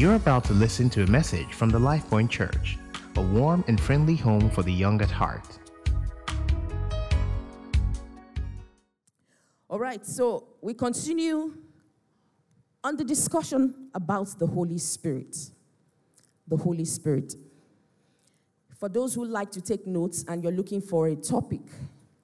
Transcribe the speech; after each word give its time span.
You're 0.00 0.14
about 0.14 0.44
to 0.44 0.54
listen 0.54 0.88
to 0.90 1.02
a 1.02 1.06
message 1.08 1.52
from 1.52 1.68
the 1.68 1.78
Life 1.78 2.08
Point 2.08 2.30
Church, 2.30 2.78
a 3.16 3.20
warm 3.20 3.62
and 3.68 3.78
friendly 3.78 4.16
home 4.16 4.48
for 4.48 4.62
the 4.62 4.72
young 4.72 4.98
at 5.02 5.10
heart. 5.10 5.44
All 9.68 9.78
right, 9.78 10.06
so 10.06 10.48
we 10.62 10.72
continue 10.72 11.52
on 12.82 12.96
the 12.96 13.04
discussion 13.04 13.90
about 13.94 14.38
the 14.38 14.46
Holy 14.46 14.78
Spirit. 14.78 15.36
The 16.48 16.56
Holy 16.56 16.86
Spirit. 16.86 17.34
For 18.78 18.88
those 18.88 19.12
who 19.12 19.26
like 19.26 19.50
to 19.50 19.60
take 19.60 19.86
notes 19.86 20.24
and 20.26 20.42
you're 20.42 20.50
looking 20.50 20.80
for 20.80 21.08
a 21.08 21.14
topic, 21.14 21.60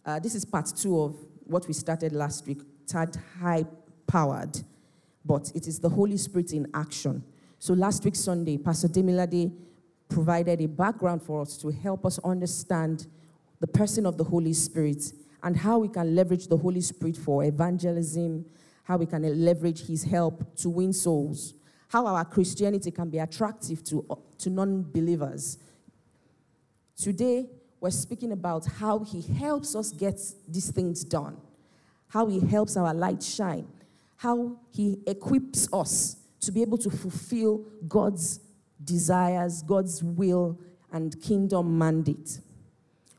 uh, 0.07 0.19
this 0.19 0.35
is 0.35 0.47
part 0.47 0.73
two 0.75 0.99
of 0.99 1.15
what 1.45 1.69
we 1.69 1.75
started 1.75 2.13
last 2.13 2.47
week, 2.47 2.63
tagged 2.87 3.19
high 3.39 3.67
powered, 4.07 4.63
but 5.27 5.53
it 5.55 5.67
is 5.67 5.79
the 5.79 5.91
Holy 5.91 6.17
Spirit 6.17 6.55
in 6.55 6.71
action. 6.73 7.23
So 7.59 7.75
last 7.75 8.05
week, 8.05 8.17
Sunday, 8.17 8.59
Pastor 8.59 8.89
Demilade 8.89 9.53
provided 10.09 10.61
a 10.61 10.67
background 10.69 11.23
for 11.23 11.41
us 11.41 11.57
to 11.59 11.71
help 11.71 12.05
us 12.05 12.19
understand 12.21 13.07
the 13.61 13.67
person 13.67 14.07
of 14.07 14.17
the 14.19 14.25
Holy 14.25 14.53
Spirit 14.53 15.13
and 15.43 15.57
how 15.57 15.79
we 15.79 15.89
can 15.89 16.15
leverage 16.15 16.49
the 16.49 16.57
Holy 16.57 16.81
Spirit 16.81 17.17
for 17.17 17.45
evangelism, 17.45 18.45
how 18.85 18.99
we 18.99 19.07
can 19.07 19.23
leverage 19.45 19.87
His 19.87 20.05
help 20.05 20.57
to 20.57 20.69
win 20.69 20.93
souls, 20.93 21.55
how 21.89 22.07
our 22.07 22.25
Christianity 22.25 22.91
can 22.91 23.09
be 23.09 23.19
attractive 23.19 23.83
to, 23.85 24.07
to 24.39 24.51
non 24.51 24.83
believers. 24.83 25.59
Today, 26.97 27.49
we're 27.81 27.91
speaking 27.91 28.33
about 28.33 28.67
how 28.67 29.01
He 29.01 29.23
helps 29.23 29.75
us 29.75 29.93
get 29.93 30.21
these 30.47 30.71
things 30.71 31.05
done, 31.05 31.39
how 32.09 32.27
He 32.27 32.41
helps 32.41 32.77
our 32.77 32.93
light 32.93 33.23
shine, 33.23 33.67
how 34.17 34.59
He 34.71 34.99
equips 35.07 35.69
us 35.73 36.17
to 36.41 36.53
be 36.53 36.63
able 36.63 36.79
to 36.79 36.91
fulfill 36.91 37.65
God's 37.89 38.41
desires, 38.83 39.63
God's 39.63 40.03
will, 40.03 40.59
and 40.93 41.21
kingdom 41.21 41.77
mandate. 41.79 42.41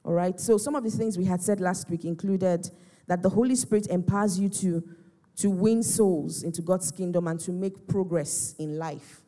All 0.03 0.13
right, 0.13 0.39
so 0.39 0.57
some 0.57 0.75
of 0.75 0.83
the 0.83 0.89
things 0.89 1.17
we 1.17 1.25
had 1.25 1.41
said 1.41 1.59
last 1.59 1.89
week 1.89 2.05
included 2.05 2.69
that 3.07 3.21
the 3.21 3.29
Holy 3.29 3.55
Spirit 3.55 3.87
empowers 3.87 4.39
you 4.39 4.49
to, 4.49 4.83
to 5.37 5.49
win 5.49 5.83
souls 5.83 6.43
into 6.43 6.61
God's 6.61 6.91
kingdom 6.91 7.27
and 7.27 7.39
to 7.41 7.51
make 7.51 7.87
progress 7.87 8.55
in 8.57 8.77
life. 8.77 9.21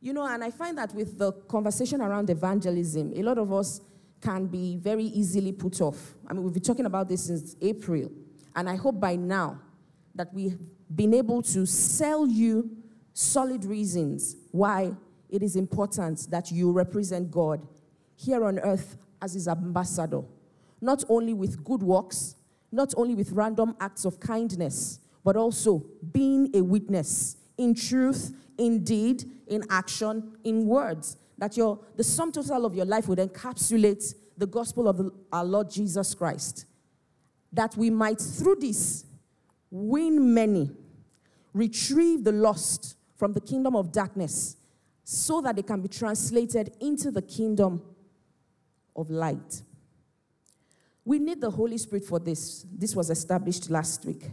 You 0.00 0.12
know, 0.12 0.26
and 0.26 0.44
I 0.44 0.50
find 0.50 0.76
that 0.78 0.94
with 0.94 1.18
the 1.18 1.32
conversation 1.32 2.00
around 2.00 2.30
evangelism, 2.30 3.12
a 3.16 3.22
lot 3.22 3.38
of 3.38 3.52
us 3.52 3.80
can 4.20 4.46
be 4.46 4.76
very 4.76 5.04
easily 5.04 5.52
put 5.52 5.80
off. 5.80 6.14
I 6.26 6.32
mean, 6.32 6.42
we've 6.42 6.52
been 6.52 6.62
talking 6.62 6.86
about 6.86 7.08
this 7.08 7.24
since 7.24 7.56
April, 7.60 8.10
and 8.54 8.68
I 8.68 8.76
hope 8.76 9.00
by 9.00 9.16
now 9.16 9.60
that 10.14 10.32
we've 10.32 10.58
been 10.94 11.14
able 11.14 11.42
to 11.42 11.66
sell 11.66 12.26
you 12.26 12.70
solid 13.16 13.64
reasons 13.64 14.36
why 14.50 14.92
it 15.30 15.42
is 15.42 15.56
important 15.56 16.30
that 16.30 16.52
you 16.52 16.70
represent 16.70 17.30
God 17.30 17.66
here 18.14 18.44
on 18.44 18.58
earth 18.58 18.98
as 19.22 19.32
his 19.32 19.48
ambassador, 19.48 20.20
not 20.82 21.02
only 21.08 21.32
with 21.32 21.64
good 21.64 21.82
works, 21.82 22.36
not 22.70 22.92
only 22.94 23.14
with 23.14 23.32
random 23.32 23.74
acts 23.80 24.04
of 24.04 24.20
kindness, 24.20 25.00
but 25.24 25.34
also 25.34 25.82
being 26.12 26.54
a 26.54 26.60
witness 26.60 27.38
in 27.56 27.74
truth, 27.74 28.34
in 28.58 28.84
deed, 28.84 29.24
in 29.46 29.62
action, 29.70 30.36
in 30.44 30.66
words. 30.66 31.16
That 31.38 31.56
your, 31.56 31.78
the 31.96 32.04
sum 32.04 32.32
total 32.32 32.66
of 32.66 32.74
your 32.74 32.84
life 32.84 33.08
would 33.08 33.18
encapsulate 33.18 34.14
the 34.36 34.46
gospel 34.46 34.88
of 34.88 35.10
our 35.32 35.44
Lord 35.44 35.70
Jesus 35.70 36.14
Christ. 36.14 36.66
That 37.50 37.74
we 37.78 37.88
might, 37.88 38.20
through 38.20 38.56
this, 38.56 39.06
win 39.70 40.34
many, 40.34 40.70
retrieve 41.54 42.24
the 42.24 42.32
lost, 42.32 42.95
from 43.16 43.32
the 43.32 43.40
kingdom 43.40 43.74
of 43.74 43.92
darkness 43.92 44.56
so 45.04 45.40
that 45.40 45.56
they 45.56 45.62
can 45.62 45.80
be 45.80 45.88
translated 45.88 46.76
into 46.80 47.10
the 47.10 47.22
kingdom 47.22 47.82
of 48.94 49.10
light. 49.10 49.62
We 51.04 51.18
need 51.18 51.40
the 51.40 51.50
Holy 51.50 51.78
Spirit 51.78 52.04
for 52.04 52.18
this. 52.18 52.66
This 52.72 52.96
was 52.96 53.10
established 53.10 53.70
last 53.70 54.04
week. 54.04 54.24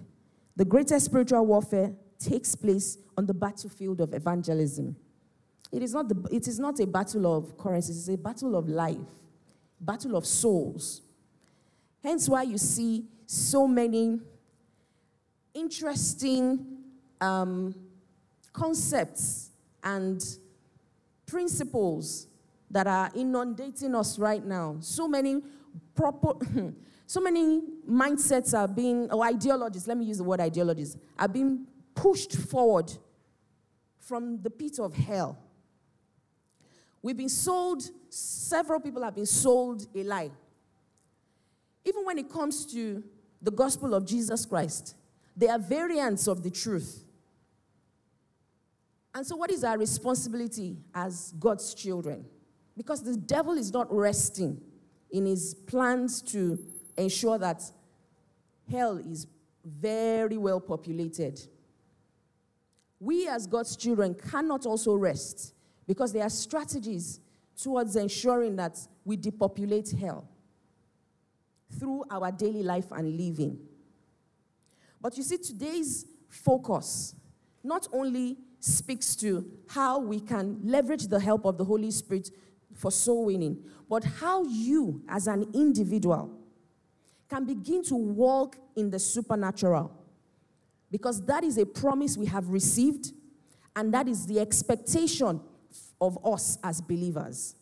The 0.56 0.66
greatest 0.66 1.06
spiritual 1.06 1.46
warfare 1.46 1.94
takes 2.20 2.56
place 2.56 2.98
on 3.18 3.26
the 3.26 3.34
battlefield 3.34 4.02
of 4.02 4.14
evangelism. 4.14 4.96
It 5.72 5.82
is 5.82 5.94
not, 5.94 6.10
the, 6.10 6.28
it 6.32 6.48
is 6.48 6.60
not 6.60 6.80
a 6.80 6.88
battle 6.88 7.36
of 7.36 7.58
currencies, 7.58 7.98
it's 7.98 8.20
a 8.20 8.22
battle 8.22 8.56
of 8.56 8.68
life, 8.70 8.98
battle 9.80 10.16
of 10.16 10.26
souls. 10.26 11.02
Hence 12.02 12.30
why 12.30 12.44
you 12.44 12.58
see 12.58 13.06
so 13.26 13.68
many 13.68 14.20
interesting 15.54 16.66
um, 17.22 17.74
concepts 18.54 19.50
and 19.84 20.24
principles 21.26 22.28
that 22.70 22.88
are 22.88 23.12
inundating 23.16 23.96
us 23.96 24.18
right 24.18 24.44
now. 24.44 24.78
So 24.80 25.08
many 25.08 25.42
proper, 25.96 26.34
so 27.06 27.20
many 27.20 27.62
mindsets 27.90 28.58
are 28.58 28.68
being, 28.68 29.12
or 29.12 29.26
ideologies, 29.26 29.88
let 29.88 29.98
me 29.98 30.06
use 30.06 30.18
the 30.18 30.24
word 30.24 30.40
ideologies, 30.40 30.96
are 31.18 31.28
being 31.28 31.68
pushed 31.96 32.34
forward 32.34 32.92
from 34.00 34.42
the 34.42 34.50
pit 34.50 34.80
of 34.80 34.94
hell. 34.94 35.38
We've 37.02 37.18
been 37.18 37.30
sold, 37.30 37.84
several 38.10 38.80
people 38.80 39.04
have 39.04 39.16
been 39.16 39.26
sold 39.26 39.88
a 39.94 40.04
lie. 40.04 40.32
Even 41.86 42.06
when 42.06 42.18
it 42.18 42.30
comes 42.30 42.66
to 42.68 43.04
the 43.42 43.52
gospel 43.52 43.94
of 43.94 44.06
Jesus 44.06 44.46
Christ, 44.46 44.96
there 45.36 45.52
are 45.52 45.60
variants 45.60 46.28
of 46.28 46.44
the 46.44 46.50
truth. 46.50 47.03
And 49.16 49.26
so, 49.26 49.36
what 49.36 49.52
is 49.52 49.64
our 49.64 49.78
responsibility 49.78 50.78
as 50.94 51.34
God's 51.40 51.74
children? 51.74 52.26
Because 52.76 53.04
the 53.04 53.16
devil 53.16 53.54
is 53.54 53.72
not 53.72 53.94
resting 53.94 54.60
in 55.12 55.26
his 55.26 55.54
plans 55.54 56.22
to 56.24 56.58
ensure 56.98 57.38
that 57.38 57.62
hell 58.72 58.98
is 58.98 59.28
very 59.64 60.38
well 60.38 60.60
populated. 60.60 61.40
We, 63.00 63.28
as 63.28 63.46
God's 63.46 63.76
children, 63.76 64.16
cannot 64.16 64.66
also 64.66 64.96
rest 64.96 65.54
because 65.86 66.12
there 66.14 66.24
are 66.24 66.30
strategies 66.30 67.20
towards 67.62 67.96
ensuring 67.96 68.56
that 68.56 68.80
we 69.06 69.16
depopulate 69.18 69.92
hell 69.92 70.28
through 71.80 72.06
our 72.10 72.32
daily 72.32 72.64
life 72.64 72.92
and 72.92 73.18
living. 73.18 73.60
But 75.02 75.18
you 75.18 75.24
see, 75.24 75.38
today's 75.38 76.06
focus 76.30 77.16
not 77.64 77.88
only 77.92 78.38
speaks 78.64 79.14
to 79.18 79.46
how 79.68 80.00
we 80.00 80.22
can 80.22 80.58
leverage 80.64 81.08
the 81.08 81.20
help 81.20 81.44
of 81.46 81.58
the 81.58 81.66
Holy 81.66 81.92
Spirit 81.92 82.30
for 82.74 82.92
soul 82.92 83.26
winning, 83.26 83.62
but 83.90 84.06
how 84.06 84.46
you, 84.46 85.04
as 85.10 85.28
an 85.28 85.50
individual, 85.54 86.32
can 87.30 87.44
begin 87.44 87.84
to 87.84 87.96
walk 87.96 88.56
in 88.78 88.90
the 88.90 88.98
supernatural. 88.98 89.92
Because 90.90 91.26
that 91.26 91.44
is 91.44 91.58
a 91.58 91.66
promise 91.66 92.16
we 92.18 92.26
have 92.28 92.48
received, 92.48 93.12
and 93.76 93.94
that 93.94 94.08
is 94.08 94.26
the 94.28 94.40
expectation 94.40 95.42
of 96.00 96.18
us 96.26 96.58
as 96.64 96.80
believers. 96.80 97.56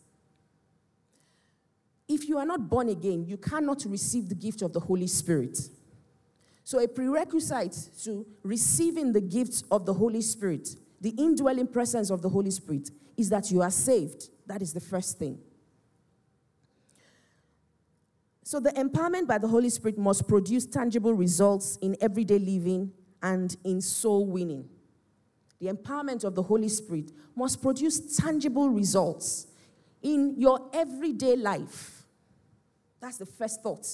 If 2.08 2.30
you 2.30 2.38
are 2.38 2.46
not 2.46 2.70
born 2.70 2.90
again, 2.90 3.26
you 3.26 3.38
cannot 3.38 3.86
receive 3.88 4.30
the 4.30 4.36
gift 4.36 4.62
of 4.62 4.72
the 4.72 4.82
Holy 4.82 5.08
Spirit. 5.08 5.58
So, 6.64 6.80
a 6.80 6.88
prerequisite 6.88 7.76
to 8.04 8.26
receiving 8.44 9.14
the 9.14 9.22
gifts 9.22 9.64
of 9.72 9.88
the 9.88 9.94
Holy 9.94 10.22
Spirit 10.22 10.76
the 11.02 11.10
indwelling 11.10 11.68
presence 11.68 12.12
of 12.12 12.22
the 12.22 12.30
Holy 12.30 12.52
Spirit 12.52 12.92
is 13.18 13.30
that 13.30 13.52
you 13.52 13.62
are 13.62 13.72
saved. 13.72 14.30
That 14.46 14.62
is 14.62 14.72
the 14.72 14.80
first 14.80 15.18
thing. 15.18 15.40
So, 18.44 18.60
the 18.60 18.72
empowerment 18.72 19.28
by 19.28 19.38
the 19.38 19.48
Holy 19.48 19.70
Spirit 19.70 19.98
must 19.98 20.28
produce 20.28 20.66
tangible 20.66 21.14
results 21.14 21.78
in 21.78 21.96
everyday 22.02 22.40
living 22.40 22.92
and 23.22 23.56
in 23.64 23.82
soul 23.82 24.26
winning. 24.26 24.68
The 25.60 25.68
empowerment 25.68 26.24
of 26.24 26.36
the 26.36 26.44
Holy 26.44 26.70
Spirit 26.70 27.12
must 27.36 27.62
produce 27.62 28.18
tangible 28.18 28.70
results 28.70 29.48
in 30.02 30.36
your 30.38 30.70
everyday 30.74 31.36
life. 31.36 32.04
That's 33.00 33.18
the 33.18 33.26
first 33.26 33.62
thought. 33.64 33.88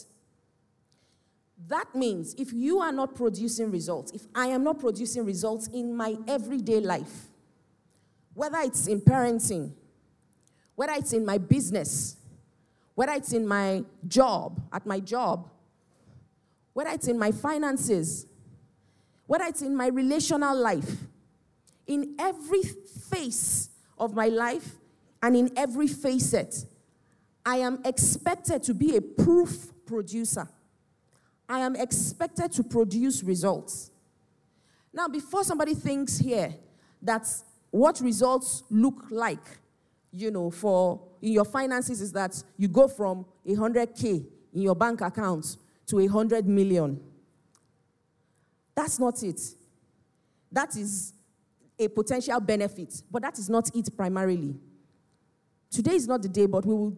That 1.65 1.95
means 1.95 2.36
if 2.38 2.54
you 2.54 2.80
are 2.80 2.92
not 2.92 3.15
producing 3.15 3.71
results, 3.71 4.12
if 4.12 4.27
I 4.36 4.48
am 4.48 4.63
not 4.63 4.80
producing 4.80 5.25
results 5.25 5.68
in 5.68 5.95
my 5.95 6.15
everyday 6.27 6.80
life, 6.80 7.27
whether 8.36 8.59
it's 8.59 8.88
in 8.88 9.01
parenting, 9.01 9.71
whether 10.75 10.94
it's 10.94 11.13
in 11.13 11.25
my 11.25 11.39
business, 11.39 12.18
whether 12.94 13.13
it's 13.13 13.33
in 13.33 13.48
my 13.48 13.83
job, 14.07 14.62
at 14.71 14.86
my 14.86 15.00
job, 15.00 15.50
whether 16.74 16.92
it's 16.92 17.07
in 17.07 17.18
my 17.18 17.31
finances, 17.31 18.27
whether 19.25 19.45
it's 19.45 19.63
in 19.63 19.75
my 19.75 19.88
relational 19.88 20.56
life, 20.56 20.98
in 21.88 22.15
every 22.19 22.62
phase 23.09 23.69
of 23.98 24.13
my 24.13 24.27
life 24.27 24.75
and 25.24 25.36
in 25.36 25.51
every 25.57 25.88
facet, 25.88 26.65
I 27.44 27.57
am 27.57 27.81
expected 27.83 28.62
to 28.63 28.74
be 28.74 28.95
a 28.95 29.01
proof 29.01 29.71
producer. 29.86 30.48
I 31.49 31.59
am 31.59 31.75
expected 31.75 32.51
to 32.53 32.63
produce 32.63 33.23
results. 33.23 33.91
Now, 34.94 35.07
before 35.07 35.44
somebody 35.44 35.73
thinks 35.73 36.17
here 36.17 36.53
that 37.01 37.27
what 37.71 37.99
results 38.01 38.63
look 38.69 39.05
like, 39.09 39.59
you 40.11 40.31
know, 40.31 40.49
for 40.49 41.01
in 41.21 41.31
your 41.33 41.45
finances 41.45 42.01
is 42.01 42.11
that 42.13 42.41
you 42.57 42.67
go 42.67 42.88
from 42.88 43.25
100K 43.45 44.25
in 44.53 44.61
your 44.61 44.75
bank 44.75 45.01
account 45.01 45.57
to 45.88 45.97
100 45.97 46.47
million. 46.47 46.99
That's 48.75 48.99
not 48.99 49.21
it. 49.23 49.39
That 50.51 50.75
is 50.75 51.13
a 51.79 51.88
potential 51.88 52.39
benefit, 52.39 53.01
but 53.11 53.21
that 53.21 53.38
is 53.38 53.49
not 53.49 53.69
it 53.75 53.95
primarily. 53.95 54.55
Today 55.69 55.95
is 55.95 56.07
not 56.07 56.21
the 56.21 56.29
day, 56.29 56.45
but 56.45 56.65
we 56.65 56.73
will 56.73 56.97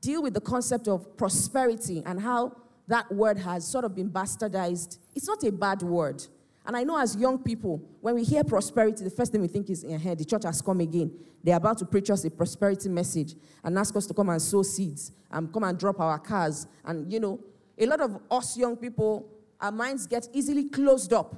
deal 0.00 0.22
with 0.22 0.34
the 0.34 0.40
concept 0.40 0.88
of 0.88 1.16
prosperity 1.16 2.02
and 2.04 2.20
how 2.20 2.56
that 2.86 3.10
word 3.12 3.38
has 3.38 3.66
sort 3.66 3.84
of 3.84 3.94
been 3.94 4.10
bastardized. 4.10 4.98
It's 5.14 5.26
not 5.26 5.42
a 5.44 5.52
bad 5.52 5.82
word. 5.82 6.22
And 6.66 6.76
I 6.76 6.82
know 6.82 6.98
as 6.98 7.14
young 7.16 7.38
people, 7.38 7.82
when 8.00 8.14
we 8.14 8.24
hear 8.24 8.42
prosperity, 8.42 9.04
the 9.04 9.10
first 9.10 9.32
thing 9.32 9.42
we 9.42 9.48
think 9.48 9.68
is, 9.68 9.82
hey, 9.82 10.14
the 10.14 10.24
church 10.24 10.44
has 10.44 10.62
come 10.62 10.80
again. 10.80 11.12
They're 11.42 11.56
about 11.56 11.76
to 11.78 11.84
preach 11.84 12.08
us 12.08 12.24
a 12.24 12.30
prosperity 12.30 12.88
message 12.88 13.34
and 13.62 13.78
ask 13.78 13.94
us 13.96 14.06
to 14.06 14.14
come 14.14 14.30
and 14.30 14.40
sow 14.40 14.62
seeds 14.62 15.12
and 15.30 15.52
come 15.52 15.64
and 15.64 15.78
drop 15.78 16.00
our 16.00 16.18
cars. 16.18 16.66
And, 16.84 17.12
you 17.12 17.20
know, 17.20 17.38
a 17.76 17.84
lot 17.86 18.00
of 18.00 18.18
us 18.30 18.56
young 18.56 18.76
people, 18.76 19.28
our 19.60 19.72
minds 19.72 20.06
get 20.06 20.26
easily 20.32 20.64
closed 20.64 21.12
up 21.12 21.34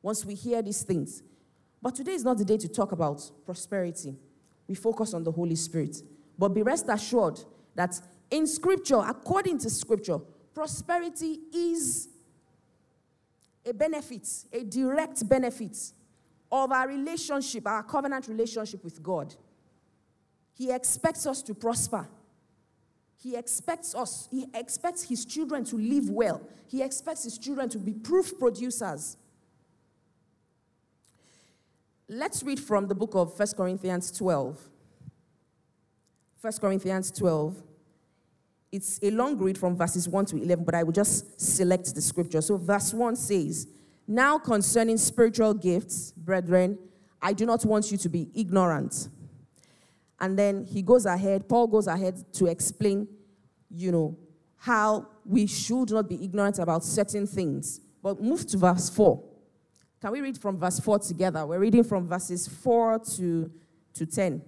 once 0.00 0.24
we 0.24 0.34
hear 0.34 0.62
these 0.62 0.82
things. 0.82 1.22
But 1.82 1.94
today 1.94 2.12
is 2.12 2.24
not 2.24 2.38
the 2.38 2.44
day 2.44 2.56
to 2.56 2.68
talk 2.68 2.92
about 2.92 3.30
prosperity. 3.44 4.14
We 4.66 4.74
focus 4.74 5.12
on 5.12 5.24
the 5.24 5.32
Holy 5.32 5.56
Spirit. 5.56 6.02
But 6.38 6.50
be 6.50 6.62
rest 6.62 6.86
assured 6.88 7.40
that 7.74 8.00
in 8.30 8.46
Scripture, 8.46 9.02
according 9.06 9.58
to 9.58 9.68
Scripture, 9.68 10.20
prosperity 10.54 11.40
is 11.52 12.08
a 13.64 13.72
benefit, 13.72 14.26
a 14.52 14.64
direct 14.64 15.28
benefit 15.28 15.76
of 16.50 16.72
our 16.72 16.88
relationship, 16.88 17.66
our 17.66 17.82
covenant 17.82 18.26
relationship 18.28 18.82
with 18.82 19.02
God. 19.02 19.34
He 20.54 20.70
expects 20.70 21.26
us 21.26 21.42
to 21.42 21.54
prosper. 21.54 22.08
He 23.22 23.36
expects 23.36 23.94
us, 23.94 24.28
he 24.30 24.46
expects 24.54 25.02
his 25.02 25.24
children 25.24 25.64
to 25.64 25.76
live 25.76 26.08
well. 26.08 26.40
He 26.68 26.82
expects 26.82 27.24
his 27.24 27.36
children 27.38 27.68
to 27.68 27.78
be 27.78 27.92
proof 27.92 28.38
producers. 28.38 29.16
Let's 32.08 32.42
read 32.42 32.58
from 32.58 32.88
the 32.88 32.94
book 32.94 33.14
of 33.14 33.38
1 33.38 33.48
Corinthians 33.56 34.10
12. 34.10 34.58
1 36.40 36.52
Corinthians 36.54 37.10
12. 37.12 37.62
It's 38.72 39.00
a 39.02 39.10
long 39.10 39.36
read 39.38 39.58
from 39.58 39.76
verses 39.76 40.08
1 40.08 40.26
to 40.26 40.36
11, 40.36 40.64
but 40.64 40.74
I 40.74 40.82
will 40.82 40.92
just 40.92 41.40
select 41.40 41.92
the 41.94 42.00
scripture. 42.00 42.40
So, 42.40 42.56
verse 42.56 42.94
1 42.94 43.16
says, 43.16 43.66
Now 44.06 44.38
concerning 44.38 44.96
spiritual 44.96 45.54
gifts, 45.54 46.12
brethren, 46.12 46.78
I 47.20 47.32
do 47.32 47.46
not 47.46 47.64
want 47.64 47.90
you 47.90 47.98
to 47.98 48.08
be 48.08 48.30
ignorant. 48.34 49.08
And 50.20 50.38
then 50.38 50.64
he 50.64 50.82
goes 50.82 51.06
ahead, 51.06 51.48
Paul 51.48 51.66
goes 51.66 51.86
ahead 51.86 52.32
to 52.34 52.46
explain, 52.46 53.08
you 53.70 53.90
know, 53.90 54.18
how 54.56 55.08
we 55.24 55.46
should 55.46 55.90
not 55.90 56.08
be 56.08 56.22
ignorant 56.22 56.58
about 56.58 56.84
certain 56.84 57.26
things. 57.26 57.80
But 58.02 58.22
move 58.22 58.46
to 58.48 58.58
verse 58.58 58.88
4. 58.90 59.22
Can 60.00 60.12
we 60.12 60.20
read 60.20 60.38
from 60.38 60.58
verse 60.58 60.78
4 60.78 60.98
together? 61.00 61.46
We're 61.46 61.58
reading 61.58 61.84
from 61.84 62.08
verses 62.08 62.46
4 62.46 63.00
to, 63.16 63.50
to 63.94 64.06
10. 64.06 64.42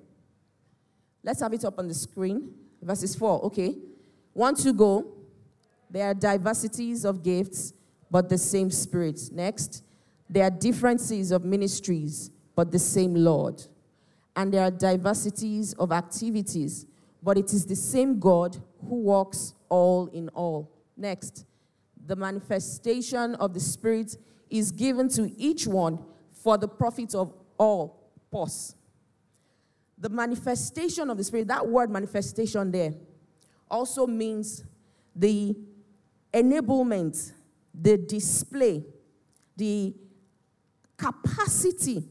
Let's 1.24 1.40
have 1.40 1.52
it 1.52 1.64
up 1.64 1.78
on 1.78 1.88
the 1.88 1.94
screen. 1.94 2.52
Verses 2.82 3.14
4, 3.14 3.44
okay. 3.46 3.76
One 4.32 4.54
to 4.56 4.72
go. 4.72 5.06
There 5.90 6.06
are 6.06 6.14
diversities 6.14 7.04
of 7.04 7.22
gifts, 7.22 7.74
but 8.10 8.28
the 8.28 8.38
same 8.38 8.70
Spirit. 8.70 9.20
Next. 9.32 9.84
There 10.28 10.44
are 10.44 10.50
differences 10.50 11.30
of 11.30 11.44
ministries, 11.44 12.30
but 12.54 12.72
the 12.72 12.78
same 12.78 13.14
Lord. 13.14 13.62
And 14.34 14.52
there 14.52 14.62
are 14.62 14.70
diversities 14.70 15.74
of 15.74 15.92
activities, 15.92 16.86
but 17.22 17.36
it 17.36 17.52
is 17.52 17.66
the 17.66 17.76
same 17.76 18.18
God 18.18 18.56
who 18.88 19.02
works 19.02 19.54
all 19.68 20.06
in 20.06 20.30
all. 20.30 20.70
Next. 20.96 21.44
The 22.06 22.16
manifestation 22.16 23.34
of 23.36 23.54
the 23.54 23.60
Spirit 23.60 24.16
is 24.50 24.72
given 24.72 25.08
to 25.10 25.30
each 25.38 25.66
one 25.66 25.98
for 26.32 26.58
the 26.58 26.66
profit 26.66 27.14
of 27.14 27.32
all. 27.58 28.10
Pause. 28.30 28.74
The 29.98 30.08
manifestation 30.08 31.10
of 31.10 31.16
the 31.16 31.24
Spirit, 31.24 31.48
that 31.48 31.66
word 31.66 31.90
manifestation 31.90 32.72
there, 32.72 32.94
also 33.72 34.06
means 34.06 34.62
the 35.16 35.56
enablement, 36.32 37.32
the 37.74 37.96
display, 37.96 38.84
the 39.56 39.94
capacity, 40.96 42.04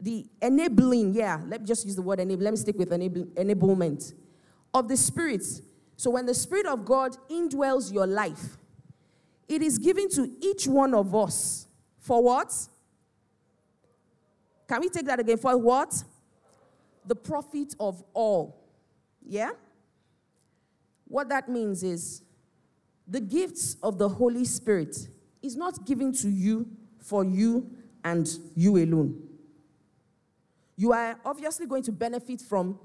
the 0.00 0.24
enabling, 0.40 1.12
yeah, 1.12 1.40
let 1.46 1.60
me 1.60 1.66
just 1.66 1.84
use 1.84 1.96
the 1.96 2.02
word 2.02 2.20
enable. 2.20 2.44
Let 2.44 2.52
me 2.52 2.56
stick 2.56 2.78
with 2.78 2.92
enable, 2.92 3.24
enablement 3.26 4.14
of 4.72 4.88
the 4.88 4.96
Spirit. 4.96 5.44
So 5.96 6.10
when 6.10 6.24
the 6.24 6.34
Spirit 6.34 6.66
of 6.66 6.84
God 6.84 7.16
indwells 7.28 7.92
your 7.92 8.06
life, 8.06 8.56
it 9.48 9.62
is 9.62 9.78
given 9.78 10.08
to 10.10 10.30
each 10.40 10.66
one 10.66 10.94
of 10.94 11.14
us 11.14 11.66
for 11.98 12.22
what? 12.22 12.54
Can 14.68 14.80
we 14.80 14.88
take 14.88 15.06
that 15.06 15.18
again? 15.18 15.36
For 15.36 15.56
what? 15.58 16.02
The 17.04 17.16
profit 17.16 17.74
of 17.80 18.02
all. 18.14 18.64
Yeah? 19.26 19.50
What 21.10 21.28
that 21.30 21.48
means 21.48 21.82
is 21.82 22.22
the 23.06 23.20
gifts 23.20 23.76
of 23.82 23.98
the 23.98 24.08
Holy 24.08 24.44
Spirit 24.44 25.08
is 25.42 25.56
not 25.56 25.84
given 25.84 26.12
to 26.12 26.28
you 26.30 26.68
for 27.00 27.24
you 27.24 27.68
and 28.04 28.30
you 28.54 28.76
alone. 28.76 29.20
You 30.76 30.92
are 30.92 31.18
obviously 31.24 31.66
going 31.66 31.82
to 31.82 31.92
benefit 31.92 32.40
from 32.40 32.78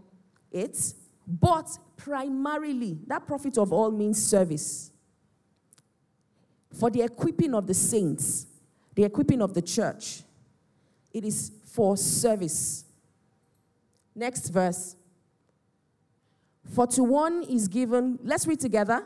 it, 0.52 0.96
but 1.28 1.78
primarily, 1.98 2.98
that 3.06 3.28
profit 3.28 3.60
of 3.60 3.72
all 3.72 3.92
means 3.92 4.22
service. 4.22 4.90
For 6.74 6.90
the 6.90 7.04
equipping 7.04 7.54
of 7.54 7.68
the 7.68 7.76
saints, 7.76 8.48
the 8.96 9.04
equipping 9.04 9.42
of 9.44 9.54
the 9.54 9.62
church, 9.62 10.24
it 11.14 11.24
is 11.24 11.52
for 11.64 11.96
service. 11.96 12.86
Next 14.16 14.50
verse. 14.50 14.96
For 16.74 16.88
to 16.88 17.04
one 17.04 17.44
is 17.44 17.68
given, 17.68 18.20
let's 18.24 18.48
read 18.48 18.60
together. 18.60 19.06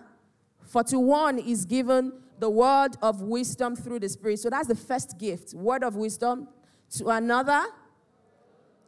For 0.63 0.83
to 0.85 1.00
one 1.00 1.39
is 1.39 1.65
given 1.65 2.13
the 2.39 2.50
word 2.50 2.95
of 3.01 3.21
wisdom 3.21 3.75
through 3.75 4.00
the 4.00 4.09
Spirit. 4.09 4.39
So 4.39 4.50
that's 4.50 4.67
the 4.67 4.75
first 4.75 5.17
gift, 5.17 5.53
word 5.53 5.83
of 5.83 5.95
wisdom. 5.95 6.47
To 6.97 7.09
another, 7.09 7.63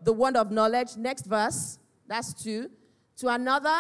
the 0.02 0.14
word 0.14 0.36
of 0.36 0.52
knowledge. 0.52 0.96
Next 0.98 1.26
verse, 1.26 1.78
that's 2.08 2.34
two. 2.34 2.70
To 3.18 3.28
another, 3.28 3.78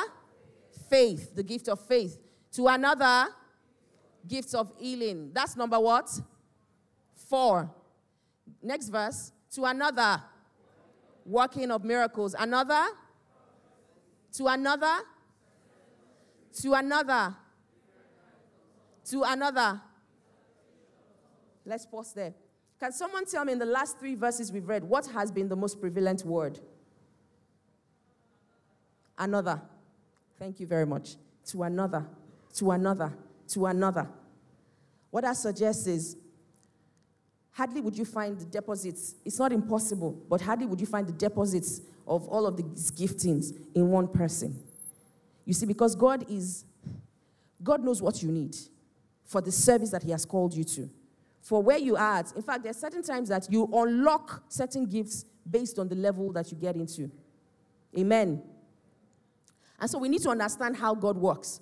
faith, 0.89 1.35
the 1.35 1.43
gift 1.43 1.67
of 1.67 1.79
faith. 1.79 2.19
To 2.53 2.67
another, 2.67 3.29
gifts 4.27 4.53
of 4.53 4.71
healing. 4.77 5.31
That's 5.33 5.55
number 5.55 5.79
what? 5.79 6.09
Four. 7.29 7.71
Next 8.61 8.89
verse. 8.89 9.31
To 9.55 9.63
another, 9.65 10.21
working 11.25 11.71
of 11.71 11.83
miracles. 11.83 12.35
Another, 12.37 12.85
to 14.33 14.47
another, 14.47 14.97
to 16.61 16.73
another, 16.73 17.35
to 19.05 19.23
another. 19.23 19.81
Let's 21.65 21.85
pause 21.85 22.13
there. 22.13 22.33
Can 22.79 22.91
someone 22.91 23.25
tell 23.25 23.45
me 23.45 23.53
in 23.53 23.59
the 23.59 23.65
last 23.65 23.99
three 23.99 24.15
verses 24.15 24.51
we've 24.51 24.67
read, 24.67 24.83
what 24.83 25.05
has 25.07 25.31
been 25.31 25.47
the 25.47 25.55
most 25.55 25.79
prevalent 25.79 26.25
word? 26.25 26.59
Another. 29.17 29.61
Thank 30.39 30.59
you 30.59 30.65
very 30.65 30.85
much. 30.87 31.15
To 31.47 31.63
another, 31.63 32.07
to 32.55 32.71
another, 32.71 33.13
to 33.49 33.67
another. 33.67 34.07
What 35.11 35.23
that 35.23 35.37
suggests 35.37 35.85
is 35.85 36.17
hardly 37.51 37.81
would 37.81 37.97
you 37.97 38.05
find 38.05 38.39
the 38.39 38.45
deposits. 38.45 39.15
It's 39.25 39.39
not 39.39 39.51
impossible, 39.51 40.11
but 40.29 40.41
hardly 40.41 40.65
would 40.65 40.79
you 40.79 40.87
find 40.87 41.07
the 41.07 41.13
deposits 41.13 41.81
of 42.07 42.27
all 42.27 42.45
of 42.45 42.57
these 42.57 42.91
giftings 42.91 43.53
in 43.75 43.89
one 43.89 44.07
person. 44.07 44.57
You 45.45 45.53
see, 45.53 45.65
because 45.65 45.95
God 45.95 46.29
is, 46.29 46.65
God 47.63 47.83
knows 47.83 48.01
what 48.01 48.21
you 48.21 48.31
need 48.31 48.55
for 49.25 49.41
the 49.41 49.51
service 49.51 49.89
that 49.91 50.03
He 50.03 50.11
has 50.11 50.25
called 50.25 50.53
you 50.53 50.63
to. 50.63 50.89
For 51.41 51.61
where 51.61 51.77
you 51.77 51.95
are 51.95 52.19
at. 52.19 52.31
In 52.35 52.41
fact, 52.41 52.63
there 52.63 52.69
are 52.69 52.73
certain 52.73 53.01
times 53.01 53.29
that 53.29 53.47
you 53.51 53.67
unlock 53.73 54.43
certain 54.47 54.85
gifts 54.85 55.25
based 55.49 55.79
on 55.79 55.87
the 55.87 55.95
level 55.95 56.31
that 56.33 56.51
you 56.51 56.57
get 56.57 56.75
into. 56.75 57.09
Amen. 57.97 58.41
And 59.79 59.89
so 59.89 59.97
we 59.97 60.07
need 60.07 60.21
to 60.21 60.29
understand 60.29 60.77
how 60.77 60.93
God 60.93 61.17
works. 61.17 61.59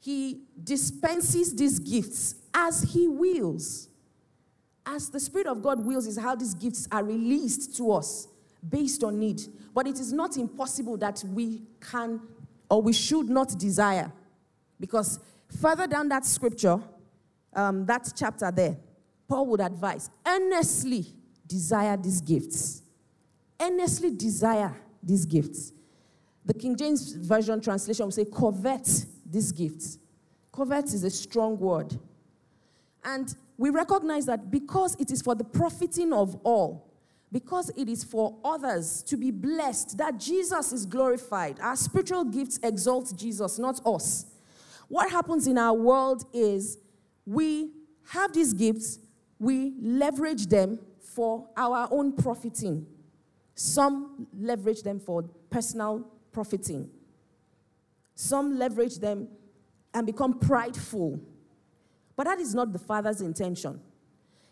He 0.00 0.40
dispenses 0.62 1.54
these 1.54 1.78
gifts 1.78 2.34
as 2.52 2.82
He 2.82 3.06
wills. 3.06 3.88
As 4.86 5.10
the 5.10 5.18
Spirit 5.18 5.48
of 5.48 5.62
God 5.62 5.84
wills, 5.84 6.06
is 6.06 6.16
how 6.16 6.36
these 6.36 6.54
gifts 6.54 6.86
are 6.92 7.02
released 7.02 7.76
to 7.76 7.92
us 7.92 8.28
based 8.68 9.02
on 9.02 9.18
need. 9.18 9.42
But 9.74 9.86
it 9.86 9.98
is 9.98 10.12
not 10.12 10.36
impossible 10.36 10.96
that 10.98 11.22
we 11.26 11.62
can 11.80 12.20
or 12.70 12.80
we 12.80 12.92
should 12.92 13.28
not 13.28 13.58
desire. 13.58 14.12
Because 14.78 15.18
further 15.60 15.86
down 15.86 16.08
that 16.08 16.24
scripture, 16.24 16.80
um, 17.52 17.84
that 17.86 18.12
chapter 18.16 18.50
there, 18.50 18.76
Paul 19.28 19.46
would 19.46 19.60
advise 19.60 20.08
earnestly 20.26 21.06
desire 21.46 21.96
these 21.96 22.20
gifts. 22.20 22.82
earnestly 23.60 24.10
desire 24.10 24.74
these 25.02 25.24
gifts. 25.24 25.72
The 26.44 26.54
King 26.54 26.76
James 26.76 27.12
Version 27.12 27.60
translation 27.60 28.06
will 28.06 28.12
say, 28.12 28.24
covet 28.24 29.06
these 29.24 29.52
gifts. 29.52 29.98
Covet 30.52 30.86
is 30.86 31.04
a 31.04 31.10
strong 31.10 31.58
word. 31.58 31.98
And 33.06 33.34
we 33.56 33.70
recognize 33.70 34.26
that 34.26 34.50
because 34.50 34.96
it 34.96 35.10
is 35.10 35.22
for 35.22 35.34
the 35.34 35.44
profiting 35.44 36.12
of 36.12 36.34
all, 36.42 36.92
because 37.32 37.70
it 37.76 37.88
is 37.88 38.04
for 38.04 38.36
others 38.44 39.02
to 39.04 39.16
be 39.16 39.30
blessed, 39.30 39.96
that 39.98 40.18
Jesus 40.18 40.72
is 40.72 40.84
glorified. 40.84 41.58
Our 41.60 41.76
spiritual 41.76 42.24
gifts 42.24 42.58
exalt 42.62 43.16
Jesus, 43.16 43.58
not 43.58 43.80
us. 43.86 44.26
What 44.88 45.10
happens 45.10 45.46
in 45.46 45.56
our 45.56 45.74
world 45.74 46.24
is 46.32 46.78
we 47.24 47.70
have 48.08 48.32
these 48.32 48.52
gifts, 48.52 48.98
we 49.38 49.74
leverage 49.80 50.46
them 50.46 50.78
for 51.00 51.48
our 51.56 51.88
own 51.90 52.12
profiting. 52.12 52.86
Some 53.54 54.26
leverage 54.38 54.82
them 54.82 55.00
for 55.00 55.22
personal 55.50 56.06
profiting. 56.32 56.90
Some 58.14 58.58
leverage 58.58 58.98
them 58.98 59.28
and 59.94 60.06
become 60.06 60.38
prideful. 60.38 61.20
But 62.16 62.24
that 62.24 62.40
is 62.40 62.54
not 62.54 62.72
the 62.72 62.78
Father's 62.78 63.20
intention. 63.20 63.80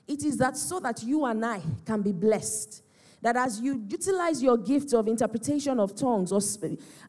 It 0.07 0.23
is 0.23 0.37
that 0.37 0.57
so 0.57 0.81
that 0.81 1.03
you 1.03 1.25
and 1.25 1.45
I 1.45 1.61
can 1.87 2.03
be 2.03 2.13
blessed. 2.13 2.83
That 3.23 3.37
as 3.37 3.59
you 3.59 3.83
utilize 3.89 4.43
your 4.43 4.59
gift 4.59 4.93
of 4.93 5.09
interpretation 5.09 5.81
of 5.81 5.97
tongues, 5.97 6.31
or, 6.31 6.41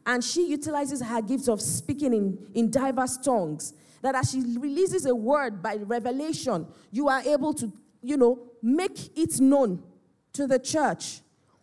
and 0.05 0.23
she 0.23 0.47
utilizes 0.47 1.01
her 1.01 1.21
gift 1.21 1.49
of 1.49 1.61
speaking 1.61 2.13
in, 2.13 2.37
in 2.53 2.71
diverse 2.71 3.17
tongues, 3.17 3.73
that 4.01 4.15
as 4.15 4.31
she 4.31 4.39
releases 4.57 5.05
a 5.05 5.13
word 5.13 5.61
by 5.61 5.75
revelation, 5.75 6.67
you 6.91 7.09
are 7.09 7.21
able 7.21 7.53
to, 7.53 7.71
you 8.01 8.15
know, 8.15 8.39
make 8.61 9.17
it 9.17 9.41
known 9.41 9.83
to 10.31 10.47
the 10.47 10.59
church 10.59 11.19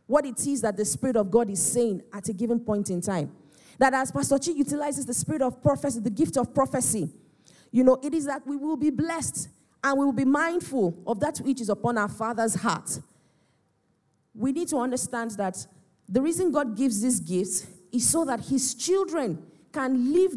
what 0.06 0.26
it 0.26 0.46
is 0.46 0.60
that 0.60 0.76
the 0.76 0.84
Spirit 0.84 1.16
of 1.16 1.30
God 1.30 1.48
is 1.48 1.62
saying 1.62 2.02
at 2.12 2.28
a 2.28 2.34
given 2.34 2.60
point 2.60 2.90
in 2.90 3.00
time. 3.00 3.32
That 3.78 3.94
as 3.94 4.12
Pastor 4.12 4.38
Chi 4.38 4.50
utilizes 4.52 5.06
the 5.06 5.14
spirit 5.14 5.40
of 5.40 5.62
prophecy, 5.62 6.00
the 6.00 6.10
gift 6.10 6.36
of 6.36 6.54
prophecy, 6.54 7.08
you 7.72 7.82
know, 7.82 7.98
it 8.02 8.14
is 8.14 8.26
that 8.26 8.46
we 8.46 8.56
will 8.56 8.76
be 8.76 8.90
blessed 8.90 9.48
and 9.82 9.98
we 9.98 10.04
will 10.04 10.12
be 10.12 10.26
mindful 10.26 11.02
of 11.06 11.18
that 11.20 11.38
which 11.38 11.60
is 11.60 11.70
upon 11.70 11.98
our 11.98 12.08
Father's 12.08 12.54
heart. 12.54 13.00
We 14.34 14.52
need 14.52 14.68
to 14.68 14.76
understand 14.76 15.32
that 15.32 15.66
the 16.08 16.20
reason 16.20 16.52
God 16.52 16.76
gives 16.76 17.00
these 17.00 17.18
gifts 17.18 17.66
is 17.90 18.08
so 18.08 18.24
that 18.26 18.40
His 18.40 18.74
children 18.74 19.42
can 19.72 20.12
live 20.12 20.32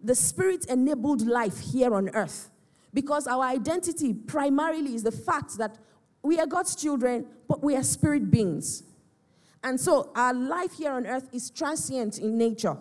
the 0.00 0.14
spirit 0.14 0.66
enabled 0.66 1.26
life 1.26 1.58
here 1.58 1.94
on 1.94 2.08
earth. 2.10 2.50
Because 2.94 3.26
our 3.26 3.44
identity 3.44 4.14
primarily 4.14 4.94
is 4.94 5.02
the 5.02 5.12
fact 5.12 5.58
that 5.58 5.76
we 6.22 6.38
are 6.38 6.46
God's 6.46 6.76
children, 6.76 7.26
but 7.48 7.62
we 7.62 7.76
are 7.76 7.82
spirit 7.82 8.30
beings. 8.30 8.84
And 9.62 9.78
so 9.80 10.12
our 10.14 10.32
life 10.32 10.74
here 10.74 10.92
on 10.92 11.06
earth 11.06 11.28
is 11.32 11.50
transient 11.50 12.18
in 12.18 12.38
nature. 12.38 12.76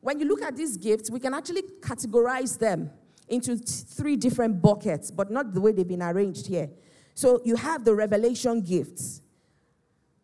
When 0.00 0.18
you 0.18 0.26
look 0.26 0.42
at 0.42 0.56
these 0.56 0.76
gifts, 0.76 1.10
we 1.10 1.20
can 1.20 1.34
actually 1.34 1.62
categorize 1.80 2.58
them 2.58 2.90
into 3.30 3.56
three 3.56 4.16
different 4.16 4.60
buckets, 4.60 5.10
but 5.10 5.30
not 5.30 5.54
the 5.54 5.60
way 5.60 5.72
they've 5.72 5.86
been 5.86 6.02
arranged 6.02 6.46
here. 6.46 6.68
So 7.14 7.40
you 7.44 7.56
have 7.56 7.84
the 7.84 7.94
revelation 7.94 8.60
gifts, 8.60 9.22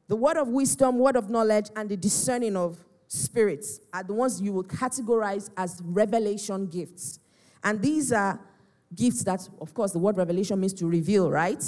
the 0.08 0.16
word 0.16 0.36
of 0.36 0.48
wisdom, 0.48 0.98
word 0.98 1.16
of 1.16 1.30
knowledge, 1.30 1.66
and 1.76 1.88
the 1.88 1.96
discerning 1.96 2.56
of 2.56 2.78
spirits 3.08 3.80
are 3.92 4.02
the 4.02 4.14
ones 4.14 4.40
you 4.40 4.52
will 4.52 4.64
categorize 4.64 5.50
as 5.56 5.80
revelation 5.84 6.66
gifts. 6.66 7.18
And 7.62 7.80
these 7.80 8.12
are 8.12 8.40
gifts 8.94 9.25
that, 9.25 9.48
of 9.60 9.75
course, 9.75 9.92
the 9.92 9.98
word 9.98 10.16
revelation 10.16 10.60
means 10.60 10.72
to 10.75 10.86
reveal, 10.86 11.30
right? 11.30 11.62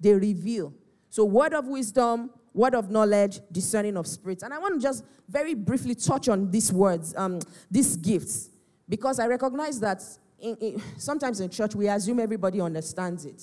They 0.00 0.14
reveal. 0.14 0.72
So, 1.08 1.24
word 1.24 1.54
of 1.54 1.66
wisdom, 1.66 2.30
word 2.52 2.74
of 2.74 2.90
knowledge, 2.90 3.40
discerning 3.52 3.96
of 3.96 4.06
spirits. 4.06 4.42
And 4.42 4.52
I 4.52 4.58
want 4.58 4.74
to 4.74 4.80
just 4.80 5.04
very 5.28 5.54
briefly 5.54 5.94
touch 5.94 6.28
on 6.28 6.50
these 6.50 6.72
words, 6.72 7.14
um, 7.16 7.40
these 7.70 7.96
gifts, 7.96 8.50
because 8.88 9.20
I 9.20 9.26
recognize 9.26 9.78
that 9.80 10.02
in, 10.40 10.56
in, 10.56 10.82
sometimes 10.96 11.40
in 11.40 11.50
church 11.50 11.74
we 11.74 11.88
assume 11.88 12.20
everybody 12.20 12.60
understands 12.60 13.24
it. 13.24 13.42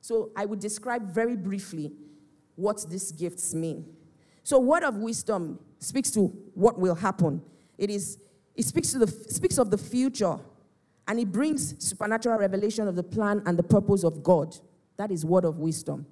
So 0.00 0.30
I 0.36 0.44
would 0.44 0.60
describe 0.60 1.10
very 1.10 1.36
briefly 1.36 1.92
what 2.54 2.84
these 2.88 3.12
gifts 3.12 3.54
mean. 3.54 3.86
So, 4.42 4.58
word 4.58 4.82
of 4.82 4.96
wisdom 4.96 5.58
speaks 5.78 6.10
to 6.12 6.26
what 6.54 6.78
will 6.78 6.94
happen. 6.94 7.42
It 7.76 7.90
is 7.90 8.18
it 8.54 8.64
speaks 8.64 8.92
to 8.92 8.98
the 8.98 9.06
speaks 9.06 9.58
of 9.58 9.70
the 9.70 9.78
future, 9.78 10.38
and 11.06 11.20
it 11.20 11.30
brings 11.30 11.74
supernatural 11.86 12.38
revelation 12.38 12.88
of 12.88 12.96
the 12.96 13.02
plan 13.02 13.42
and 13.46 13.58
the 13.58 13.62
purpose 13.62 14.04
of 14.04 14.22
God. 14.22 14.56
That 14.96 15.12
is 15.12 15.24
word 15.24 15.44
of 15.44 15.58
wisdom. 15.58 16.06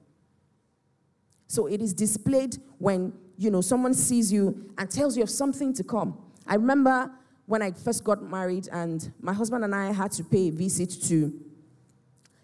So 1.49 1.66
it 1.66 1.80
is 1.80 1.92
displayed 1.92 2.56
when, 2.78 3.12
you 3.37 3.50
know, 3.50 3.61
someone 3.61 3.94
sees 3.94 4.32
you 4.32 4.70
and 4.78 4.90
tells 4.90 5.16
you 5.16 5.23
of 5.23 5.30
something 5.30 5.73
to 5.75 5.85
come. 5.85 6.18
I 6.46 6.54
remember 6.54 7.11
when 7.46 7.62
I 7.62 7.70
first 7.70 8.04
got 8.04 8.22
married 8.22 8.68
and 8.72 9.12
my 9.20 9.32
husband 9.32 9.64
and 9.64 9.74
I 9.74 9.92
had 9.92 10.12
to 10.12 10.24
pay 10.24 10.48
a 10.48 10.50
visit 10.50 10.90
to 11.04 11.32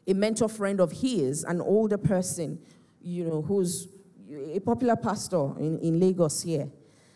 a 0.07 0.15
mentor 0.15 0.49
friend 0.49 0.81
of 0.81 0.93
his, 0.93 1.45
an 1.45 1.61
older 1.61 1.99
person, 1.99 2.59
you 3.03 3.25
know, 3.25 3.43
who's 3.43 3.89
a 4.31 4.61
popular 4.61 4.97
pastor 4.97 5.59
in, 5.59 5.79
in 5.81 6.01
Lagos 6.01 6.43
here. 6.43 6.69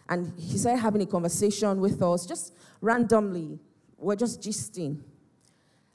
And 0.08 0.32
he 0.38 0.58
started 0.58 0.80
having 0.80 1.02
a 1.02 1.06
conversation 1.06 1.80
with 1.80 2.00
us 2.02 2.26
just 2.26 2.52
randomly. 2.80 3.58
We're 3.98 4.16
just 4.16 4.40
gisting. 4.40 5.00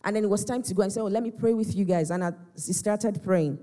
And 0.03 0.15
then 0.15 0.23
it 0.23 0.29
was 0.29 0.43
time 0.43 0.63
to 0.63 0.73
go 0.73 0.81
and 0.83 0.91
say, 0.91 0.99
Oh, 0.99 1.05
let 1.05 1.23
me 1.23 1.31
pray 1.31 1.53
with 1.53 1.75
you 1.75 1.85
guys. 1.85 2.09
And 2.09 2.23
as 2.23 2.67
he 2.67 2.73
started 2.73 3.21
praying, 3.23 3.59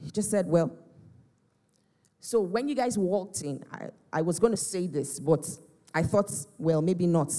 he 0.00 0.10
just 0.10 0.30
said, 0.30 0.46
Well, 0.46 0.76
so 2.18 2.40
when 2.40 2.68
you 2.68 2.74
guys 2.74 2.96
walked 2.96 3.42
in, 3.42 3.64
I, 3.70 3.88
I 4.12 4.22
was 4.22 4.38
going 4.38 4.52
to 4.52 4.56
say 4.56 4.86
this, 4.86 5.20
but 5.20 5.46
I 5.94 6.02
thought, 6.02 6.30
well, 6.58 6.82
maybe 6.82 7.06
not. 7.06 7.32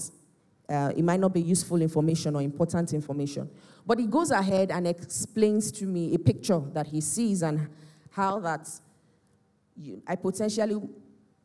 Uh, 0.70 0.92
it 0.96 1.04
might 1.04 1.20
not 1.20 1.34
be 1.34 1.42
useful 1.42 1.82
information 1.82 2.36
or 2.36 2.42
important 2.42 2.94
information. 2.94 3.50
But 3.86 4.00
he 4.00 4.08
goes 4.08 4.32
ahead 4.32 4.72
and 4.72 4.88
explains 4.88 5.72
to 5.74 5.86
me 5.86 6.16
a 6.16 6.20
picture 6.20 6.60
that 6.74 6.88
he 6.88 7.02
sees 7.02 7.44
and 7.44 7.68
how 8.12 8.40
that 8.40 8.70
you, 9.76 10.02
I 10.08 10.16
potentially 10.16 10.80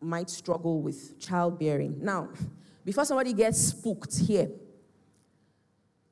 might 0.01 0.31
struggle 0.31 0.81
with 0.81 1.19
childbearing. 1.19 1.97
Now, 2.01 2.29
before 2.85 3.05
somebody 3.05 3.33
gets 3.33 3.59
spooked 3.59 4.19
here, 4.19 4.51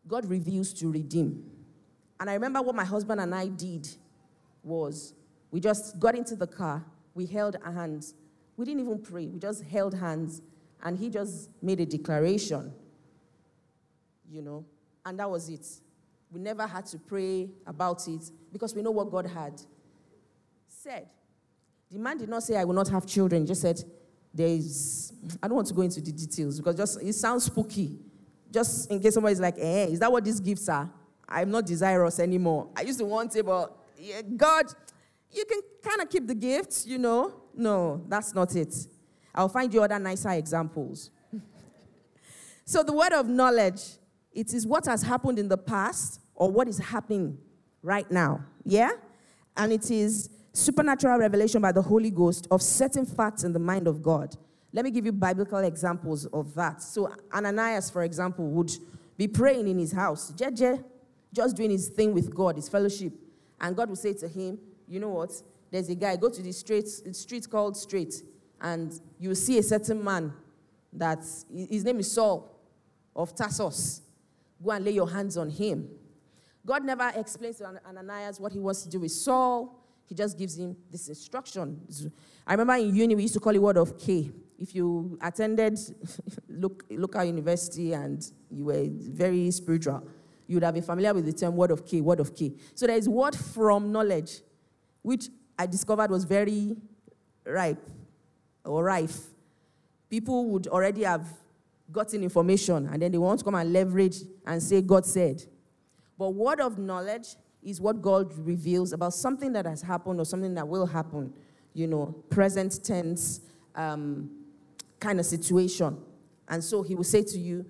God 0.08 0.26
reveals 0.26 0.72
to 0.74 0.90
redeem. 0.90 1.44
And 2.18 2.28
I 2.30 2.34
remember 2.34 2.62
what 2.62 2.74
my 2.74 2.84
husband 2.84 3.20
and 3.20 3.34
I 3.34 3.48
did 3.48 3.88
was 4.62 5.14
we 5.50 5.60
just 5.60 6.00
got 6.00 6.16
into 6.16 6.34
the 6.34 6.46
car 6.46 6.84
we 7.16 7.24
held 7.24 7.56
hands. 7.64 8.14
We 8.56 8.66
didn't 8.66 8.82
even 8.82 8.98
pray, 9.00 9.26
we 9.26 9.40
just 9.40 9.64
held 9.64 9.94
hands, 9.94 10.42
and 10.82 10.98
he 10.98 11.10
just 11.10 11.50
made 11.62 11.80
a 11.80 11.86
declaration, 11.86 12.72
you 14.30 14.42
know, 14.42 14.64
and 15.04 15.18
that 15.18 15.30
was 15.30 15.48
it. 15.48 15.66
We 16.30 16.40
never 16.40 16.66
had 16.66 16.86
to 16.86 16.98
pray 16.98 17.48
about 17.66 18.06
it 18.08 18.30
because 18.52 18.74
we 18.74 18.82
know 18.82 18.90
what 18.90 19.10
God 19.10 19.26
had 19.26 19.60
said. 20.66 21.08
The 21.90 21.98
man 21.98 22.18
did 22.18 22.28
not 22.28 22.42
say, 22.42 22.56
I 22.56 22.64
will 22.64 22.74
not 22.74 22.88
have 22.88 23.06
children. 23.06 23.42
He 23.42 23.48
just 23.48 23.62
said, 23.62 23.82
There's, 24.34 25.12
I 25.42 25.46
don't 25.48 25.56
want 25.56 25.68
to 25.68 25.74
go 25.74 25.82
into 25.82 26.00
the 26.00 26.12
details 26.12 26.58
because 26.58 26.76
just 26.76 27.02
it 27.02 27.12
sounds 27.14 27.44
spooky. 27.44 27.96
Just 28.50 28.90
in 28.90 29.00
case 29.00 29.14
somebody's 29.14 29.40
like, 29.40 29.56
eh, 29.58 29.86
is 29.86 30.00
that 30.00 30.10
what 30.10 30.24
these 30.24 30.40
gifts 30.40 30.68
are? 30.68 30.90
I'm 31.28 31.50
not 31.50 31.66
desirous 31.66 32.20
anymore. 32.20 32.68
I 32.76 32.82
used 32.82 32.98
to 32.98 33.04
want 33.04 33.34
it, 33.34 33.44
but 33.44 33.76
God, 34.36 34.66
you 35.32 35.44
can 35.44 35.60
kind 35.82 36.00
of 36.00 36.08
keep 36.08 36.26
the 36.26 36.34
gifts, 36.34 36.86
you 36.86 36.98
know. 36.98 37.34
No, 37.54 38.04
that's 38.08 38.34
not 38.34 38.54
it. 38.54 38.74
I'll 39.36 39.48
find 39.48 39.72
you 39.72 39.82
other 39.82 39.98
nicer 39.98 40.30
examples. 40.30 41.10
so, 42.64 42.82
the 42.82 42.92
word 42.92 43.12
of 43.12 43.28
knowledge, 43.28 43.82
it 44.32 44.54
is 44.54 44.66
what 44.66 44.86
has 44.86 45.02
happened 45.02 45.38
in 45.38 45.48
the 45.48 45.58
past 45.58 46.20
or 46.34 46.50
what 46.50 46.68
is 46.68 46.78
happening 46.78 47.38
right 47.82 48.10
now. 48.10 48.44
Yeah? 48.64 48.92
And 49.56 49.72
it 49.72 49.90
is 49.90 50.30
supernatural 50.52 51.18
revelation 51.18 51.60
by 51.60 51.72
the 51.72 51.82
Holy 51.82 52.10
Ghost 52.10 52.46
of 52.50 52.62
certain 52.62 53.04
facts 53.04 53.44
in 53.44 53.52
the 53.52 53.58
mind 53.58 53.86
of 53.86 54.02
God. 54.02 54.36
Let 54.72 54.84
me 54.84 54.90
give 54.90 55.06
you 55.06 55.12
biblical 55.12 55.58
examples 55.58 56.26
of 56.26 56.54
that. 56.54 56.82
So, 56.82 57.10
Ananias, 57.32 57.90
for 57.90 58.02
example, 58.02 58.46
would 58.48 58.72
be 59.16 59.28
praying 59.28 59.68
in 59.68 59.78
his 59.78 59.92
house, 59.92 60.32
just 60.32 61.56
doing 61.56 61.70
his 61.70 61.88
thing 61.88 62.12
with 62.12 62.34
God, 62.34 62.56
his 62.56 62.68
fellowship. 62.68 63.12
And 63.60 63.74
God 63.74 63.88
would 63.88 63.98
say 63.98 64.12
to 64.14 64.28
him, 64.28 64.58
you 64.86 65.00
know 65.00 65.08
what? 65.08 65.32
There's 65.70 65.88
a 65.88 65.94
guy, 65.94 66.16
go 66.16 66.28
to 66.28 66.42
the 66.42 66.52
street, 66.52 66.88
street 66.88 67.48
called 67.50 67.76
Straight, 67.76 68.22
and 68.60 69.00
you 69.18 69.34
see 69.34 69.58
a 69.58 69.62
certain 69.62 70.02
man 70.02 70.32
that 70.92 71.18
his 71.52 71.84
name 71.84 72.00
is 72.00 72.10
Saul 72.10 72.50
of 73.14 73.34
Tarsus. 73.34 74.02
Go 74.62 74.70
and 74.70 74.84
lay 74.84 74.92
your 74.92 75.10
hands 75.10 75.36
on 75.36 75.50
him. 75.50 75.88
God 76.64 76.84
never 76.84 77.12
explains 77.14 77.58
to 77.58 77.80
Ananias 77.86 78.40
what 78.40 78.52
he 78.52 78.58
wants 78.58 78.82
to 78.82 78.88
do 78.88 79.00
with 79.00 79.12
Saul. 79.12 79.82
He 80.06 80.14
just 80.14 80.38
gives 80.38 80.58
him 80.58 80.76
this 80.90 81.08
instruction. 81.08 81.80
I 82.46 82.54
remember 82.54 82.74
in 82.74 82.94
uni, 82.94 83.14
we 83.14 83.22
used 83.22 83.34
to 83.34 83.40
call 83.40 83.54
it 83.54 83.62
word 83.62 83.76
of 83.76 83.98
K. 83.98 84.30
If 84.58 84.74
you 84.74 85.18
attended 85.20 85.78
local 86.90 87.24
university 87.24 87.92
and 87.92 88.24
you 88.50 88.64
were 88.64 88.86
very 88.88 89.50
spiritual, 89.50 90.08
you 90.46 90.56
would 90.56 90.62
have 90.62 90.74
been 90.74 90.82
familiar 90.82 91.12
with 91.12 91.26
the 91.26 91.32
term 91.32 91.56
word 91.56 91.70
of 91.70 91.84
K, 91.84 92.00
word 92.00 92.20
of 92.20 92.34
K. 92.34 92.54
So 92.74 92.86
there 92.86 92.96
is 92.96 93.08
word 93.08 93.36
from 93.36 93.92
knowledge 93.92 94.40
which 95.02 95.28
I 95.58 95.66
discovered 95.66 96.10
was 96.10 96.24
very 96.24 96.76
ripe 97.44 97.82
or 98.66 98.84
rife, 98.84 99.26
people 100.10 100.46
would 100.50 100.66
already 100.66 101.02
have 101.04 101.26
gotten 101.92 102.22
information 102.22 102.88
and 102.88 103.00
then 103.00 103.12
they 103.12 103.18
want 103.18 103.38
to 103.38 103.44
come 103.44 103.54
and 103.54 103.72
leverage 103.72 104.16
and 104.46 104.62
say, 104.62 104.82
God 104.82 105.06
said. 105.06 105.44
But 106.18 106.30
word 106.30 106.60
of 106.60 106.78
knowledge 106.78 107.36
is 107.62 107.80
what 107.80 108.00
God 108.00 108.32
reveals 108.38 108.92
about 108.92 109.12
something 109.14 109.52
that 109.52 109.66
has 109.66 109.82
happened 109.82 110.20
or 110.20 110.24
something 110.24 110.54
that 110.54 110.66
will 110.66 110.86
happen, 110.86 111.32
you 111.74 111.86
know, 111.86 112.06
present 112.30 112.82
tense 112.82 113.40
um, 113.74 114.30
kind 115.00 115.20
of 115.20 115.26
situation. 115.26 115.98
And 116.48 116.62
so 116.62 116.82
he 116.82 116.94
will 116.94 117.04
say 117.04 117.22
to 117.22 117.38
you, 117.38 117.66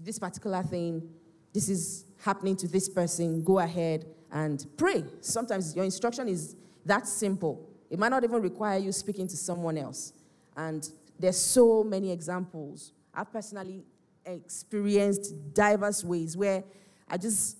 this 0.00 0.18
particular 0.18 0.62
thing, 0.62 1.08
this 1.52 1.68
is 1.68 2.04
happening 2.22 2.56
to 2.56 2.68
this 2.68 2.88
person, 2.88 3.42
go 3.42 3.58
ahead 3.58 4.06
and 4.30 4.64
pray. 4.76 5.04
Sometimes 5.20 5.74
your 5.74 5.84
instruction 5.84 6.28
is 6.28 6.56
that 6.84 7.06
simple. 7.06 7.67
It 7.90 7.98
might 7.98 8.10
not 8.10 8.24
even 8.24 8.42
require 8.42 8.78
you 8.78 8.92
speaking 8.92 9.26
to 9.28 9.36
someone 9.36 9.78
else. 9.78 10.12
And 10.56 10.88
there's 11.18 11.38
so 11.38 11.82
many 11.82 12.12
examples. 12.12 12.92
I've 13.14 13.32
personally 13.32 13.84
experienced 14.24 15.54
diverse 15.54 16.04
ways 16.04 16.36
where 16.36 16.62
I 17.08 17.16
just 17.16 17.56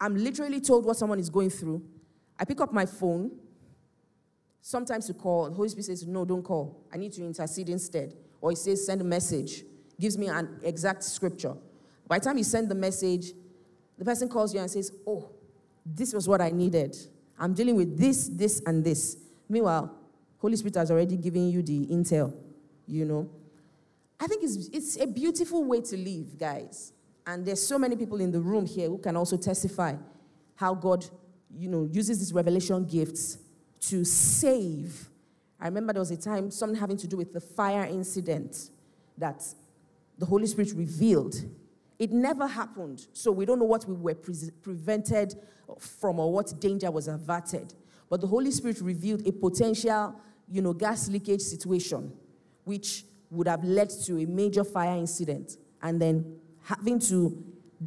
I'm 0.00 0.16
literally 0.16 0.60
told 0.60 0.84
what 0.84 0.96
someone 0.96 1.18
is 1.18 1.30
going 1.30 1.50
through. 1.50 1.82
I 2.38 2.44
pick 2.44 2.60
up 2.60 2.72
my 2.72 2.84
phone, 2.84 3.30
sometimes 4.60 5.06
to 5.06 5.14
call. 5.14 5.48
The 5.48 5.54
Holy 5.54 5.68
Spirit 5.68 5.86
says, 5.86 6.06
No, 6.06 6.24
don't 6.24 6.42
call. 6.42 6.84
I 6.92 6.96
need 6.96 7.12
to 7.14 7.24
intercede 7.24 7.68
instead. 7.68 8.14
Or 8.40 8.50
he 8.50 8.56
says, 8.56 8.84
Send 8.84 9.00
a 9.00 9.04
message, 9.04 9.62
gives 9.98 10.18
me 10.18 10.28
an 10.28 10.60
exact 10.62 11.04
scripture. 11.04 11.54
By 12.06 12.18
the 12.18 12.26
time 12.26 12.36
you 12.36 12.44
send 12.44 12.68
the 12.68 12.74
message, 12.74 13.32
the 13.96 14.04
person 14.04 14.28
calls 14.28 14.52
you 14.52 14.60
and 14.60 14.70
says, 14.70 14.92
Oh, 15.06 15.30
this 15.86 16.12
was 16.12 16.28
what 16.28 16.40
I 16.40 16.50
needed. 16.50 16.96
I'm 17.38 17.54
dealing 17.54 17.76
with 17.76 17.98
this, 17.98 18.28
this, 18.28 18.62
and 18.66 18.84
this. 18.84 19.16
Meanwhile, 19.48 19.94
Holy 20.38 20.56
Spirit 20.56 20.76
has 20.76 20.90
already 20.90 21.16
given 21.16 21.48
you 21.48 21.62
the 21.62 21.86
intel, 21.86 22.34
you 22.86 23.04
know. 23.04 23.30
I 24.20 24.26
think 24.26 24.42
it's, 24.42 24.68
it's 24.72 25.00
a 25.00 25.06
beautiful 25.06 25.64
way 25.64 25.80
to 25.80 25.96
live, 25.96 26.38
guys. 26.38 26.92
And 27.26 27.44
there's 27.44 27.66
so 27.66 27.78
many 27.78 27.96
people 27.96 28.20
in 28.20 28.30
the 28.30 28.40
room 28.40 28.66
here 28.66 28.88
who 28.88 28.98
can 28.98 29.16
also 29.16 29.36
testify 29.36 29.94
how 30.54 30.74
God, 30.74 31.04
you 31.56 31.68
know, 31.68 31.88
uses 31.90 32.18
these 32.18 32.32
revelation 32.32 32.84
gifts 32.84 33.38
to 33.80 34.04
save. 34.04 35.08
I 35.60 35.66
remember 35.66 35.94
there 35.94 36.00
was 36.00 36.10
a 36.10 36.16
time, 36.16 36.50
something 36.50 36.78
having 36.78 36.96
to 36.98 37.06
do 37.06 37.16
with 37.16 37.32
the 37.32 37.40
fire 37.40 37.84
incident 37.84 38.70
that 39.18 39.42
the 40.18 40.26
Holy 40.26 40.46
Spirit 40.46 40.72
revealed. 40.74 41.36
It 41.98 42.10
never 42.10 42.46
happened, 42.46 43.06
so 43.12 43.30
we 43.30 43.44
don't 43.44 43.58
know 43.58 43.64
what 43.64 43.88
we 43.88 43.94
were 43.94 44.14
pre- 44.14 44.50
prevented 44.62 45.34
from 45.78 46.18
or 46.18 46.32
what 46.32 46.52
danger 46.60 46.90
was 46.90 47.08
averted. 47.08 47.74
But 48.10 48.20
the 48.20 48.26
Holy 48.26 48.50
Spirit 48.50 48.80
revealed 48.80 49.26
a 49.26 49.32
potential, 49.32 50.14
you 50.48 50.60
know, 50.60 50.72
gas 50.72 51.08
leakage 51.08 51.40
situation, 51.40 52.12
which 52.64 53.04
would 53.30 53.48
have 53.48 53.64
led 53.64 53.90
to 53.90 54.20
a 54.20 54.26
major 54.26 54.64
fire 54.64 54.96
incident. 54.96 55.56
And 55.82 56.00
then 56.00 56.36
having 56.62 56.98
to 57.00 57.44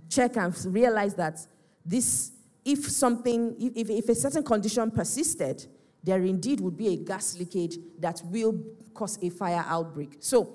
check 0.10 0.38
and 0.38 0.56
realize 0.66 1.14
that 1.16 1.40
this, 1.86 2.32
if 2.64 2.90
something, 2.90 3.56
if, 3.60 3.90
if 3.90 4.10
a 4.10 4.16
certain 4.16 4.44
condition 4.44 4.92
persisted, 4.92 5.66
there 6.04 6.22
indeed 6.24 6.60
would 6.62 6.78
be 6.78 6.90
a 6.90 6.96
gas 6.98 7.38
leakage 7.38 7.78
that 8.00 8.22
will 8.26 8.58
cause 8.94 9.18
a 9.22 9.30
fire 9.30 9.64
outbreak. 9.68 10.18
So, 10.20 10.54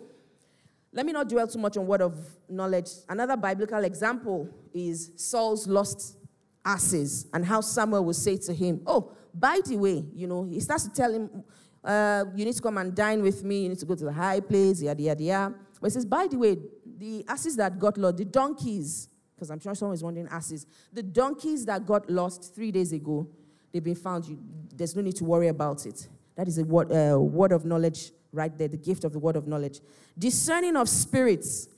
let 0.93 1.07
me 1.07 1.13
not 1.13 1.29
dwell 1.29 1.47
too 1.47 1.59
much 1.59 1.77
on 1.77 1.87
word 1.87 2.03
of 2.03 2.15
knowledge. 2.49 2.91
Another 3.09 3.37
biblical 3.37 3.83
example 3.85 4.49
is 4.75 5.13
Saul's 5.17 5.67
lost 5.67 6.19
asses 6.65 7.27
and 7.33 7.45
how 7.45 7.61
Samuel 7.63 8.05
will 8.05 8.13
say 8.15 8.37
to 8.37 8.53
him, 8.53 8.83
Oh, 8.87 9.13
by 9.35 9.61
the 9.65 9.77
way, 9.77 10.05
you 10.15 10.27
know, 10.27 10.45
he 10.45 10.61
starts 10.61 10.85
to 10.85 10.91
tell 10.91 11.13
him, 11.13 11.45
uh, 11.83 12.25
You 12.37 12.45
need 12.45 12.55
to 12.55 12.63
come 12.63 12.77
and 12.77 12.95
dine 12.95 13.23
with 13.23 13.43
me, 13.43 13.63
you 13.63 13.69
need 13.71 13.79
to 13.79 13.87
go 13.87 13.95
to 13.95 14.05
the 14.05 14.13
high 14.13 14.41
place, 14.41 14.83
yada, 14.83 15.03
yada, 15.03 15.23
yada. 15.23 15.55
But 15.81 15.87
he 15.87 15.91
says, 15.93 16.05
By 16.05 16.27
the 16.27 16.37
way, 16.37 16.59
the 16.99 17.25
asses 17.27 17.57
that 17.57 17.79
got 17.79 17.97
lost, 17.97 18.19
the 18.19 18.27
donkeys, 18.27 19.09
because 19.35 19.51
I'm 19.51 19.61
sure 19.61 19.75
someone 19.75 19.95
is 19.95 20.05
wondering 20.05 20.29
asses, 20.31 20.67
the 20.93 21.03
donkeys 21.03 21.65
that 21.67 21.87
got 21.87 22.09
lost 22.11 22.55
three 22.55 22.71
days 22.71 22.93
ago, 22.93 23.27
they've 23.73 23.83
been 23.83 23.95
found. 23.95 24.27
You, 24.27 24.39
there's 24.75 24.95
no 24.95 25.01
need 25.01 25.17
to 25.17 25.25
worry 25.25 25.49
about 25.49 25.87
it. 25.87 26.07
That 26.37 26.49
is 26.49 26.59
a 26.59 26.65
word, 26.65 26.93
uh, 26.93 27.19
word 27.19 27.53
of 27.53 27.65
knowledge 27.65 28.13
right 28.33 28.57
there, 28.57 28.69
the 28.69 28.77
gift 28.77 29.05
of 29.05 29.13
the 29.13 29.19
word 29.19 29.37
of 29.37 29.47
knowledge. 29.47 29.81
Discerning 30.19 30.77
of 30.77 30.89
spirits. 30.89 31.69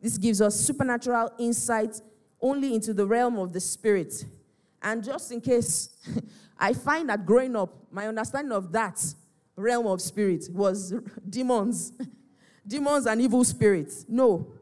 This 0.00 0.18
gives 0.18 0.40
us 0.40 0.58
supernatural 0.58 1.32
insight 1.38 2.00
only 2.40 2.74
into 2.74 2.92
the 2.92 3.06
realm 3.06 3.38
of 3.38 3.52
the 3.52 3.60
spirit. 3.60 4.24
And 4.82 5.02
just 5.02 5.32
in 5.32 5.40
case, 5.40 5.96
I 6.58 6.72
find 6.72 7.08
that 7.08 7.24
growing 7.24 7.56
up, 7.56 7.74
my 7.90 8.06
understanding 8.06 8.52
of 8.52 8.70
that 8.72 9.02
realm 9.56 9.86
of 9.86 10.00
spirit 10.00 10.48
was 10.52 10.94
demons, 11.28 11.92
demons 12.66 13.06
and 13.06 13.20
evil 13.20 13.44
spirits. 13.44 14.04
No, 14.08 14.54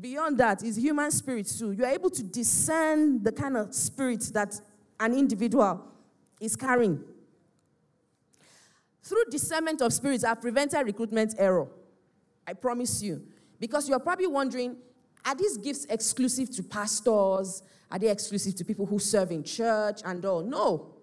Beyond 0.00 0.38
that 0.38 0.62
is 0.62 0.76
human 0.76 1.10
spirit 1.10 1.46
too. 1.58 1.72
You 1.72 1.84
are 1.84 1.90
able 1.90 2.10
to 2.10 2.22
discern 2.22 3.22
the 3.22 3.32
kind 3.32 3.56
of 3.56 3.74
spirit 3.74 4.30
that 4.32 4.60
an 5.00 5.12
individual 5.12 5.84
is 6.40 6.54
carrying. 6.54 7.02
Through 9.02 9.24
discernment 9.30 9.80
of 9.80 9.92
spirits, 9.92 10.24
I've 10.24 10.40
prevented 10.40 10.84
recruitment 10.84 11.34
error. 11.38 11.68
I 12.46 12.52
promise 12.54 13.02
you. 13.02 13.22
Because 13.60 13.88
you're 13.88 13.98
probably 13.98 14.26
wondering 14.26 14.76
are 15.24 15.34
these 15.34 15.56
gifts 15.58 15.84
exclusive 15.86 16.48
to 16.56 16.62
pastors? 16.62 17.62
Are 17.90 17.98
they 17.98 18.08
exclusive 18.08 18.54
to 18.56 18.64
people 18.64 18.86
who 18.86 18.98
serve 18.98 19.30
in 19.30 19.42
church 19.42 20.00
and 20.04 20.24
all? 20.24 20.42
No. 20.42 20.94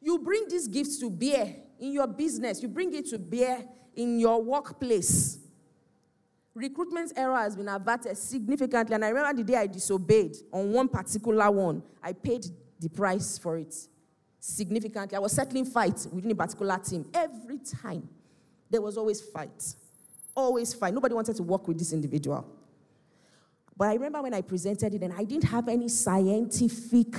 You 0.00 0.18
bring 0.18 0.46
these 0.48 0.68
gifts 0.68 0.98
to 1.00 1.10
bear 1.10 1.56
in 1.80 1.92
your 1.92 2.06
business, 2.06 2.62
you 2.62 2.68
bring 2.68 2.94
it 2.94 3.06
to 3.08 3.18
bear 3.18 3.64
in 3.96 4.20
your 4.20 4.40
workplace 4.42 5.42
recruitment 6.54 7.12
error 7.16 7.36
has 7.36 7.56
been 7.56 7.68
averted 7.68 8.16
significantly. 8.16 8.94
And 8.94 9.04
I 9.04 9.08
remember 9.08 9.42
the 9.42 9.52
day 9.52 9.56
I 9.58 9.66
disobeyed 9.66 10.36
on 10.52 10.72
one 10.72 10.88
particular 10.88 11.50
one, 11.50 11.82
I 12.02 12.12
paid 12.12 12.46
the 12.78 12.88
price 12.88 13.38
for 13.38 13.58
it 13.58 13.74
significantly. 14.42 15.16
I 15.16 15.20
was 15.20 15.32
settling 15.32 15.64
fights 15.64 16.08
within 16.08 16.32
a 16.32 16.34
particular 16.34 16.76
team. 16.78 17.06
Every 17.14 17.58
time, 17.58 18.08
there 18.68 18.82
was 18.82 18.98
always 18.98 19.20
fights. 19.20 19.76
Always 20.34 20.74
fight. 20.74 20.92
Nobody 20.92 21.14
wanted 21.14 21.36
to 21.36 21.44
work 21.44 21.68
with 21.68 21.78
this 21.78 21.92
individual. 21.92 22.44
But 23.76 23.88
I 23.88 23.94
remember 23.94 24.20
when 24.20 24.34
I 24.34 24.40
presented 24.40 24.94
it, 24.94 25.02
and 25.02 25.12
I 25.12 25.22
didn't 25.22 25.44
have 25.44 25.68
any 25.68 25.88
scientific 25.88 27.14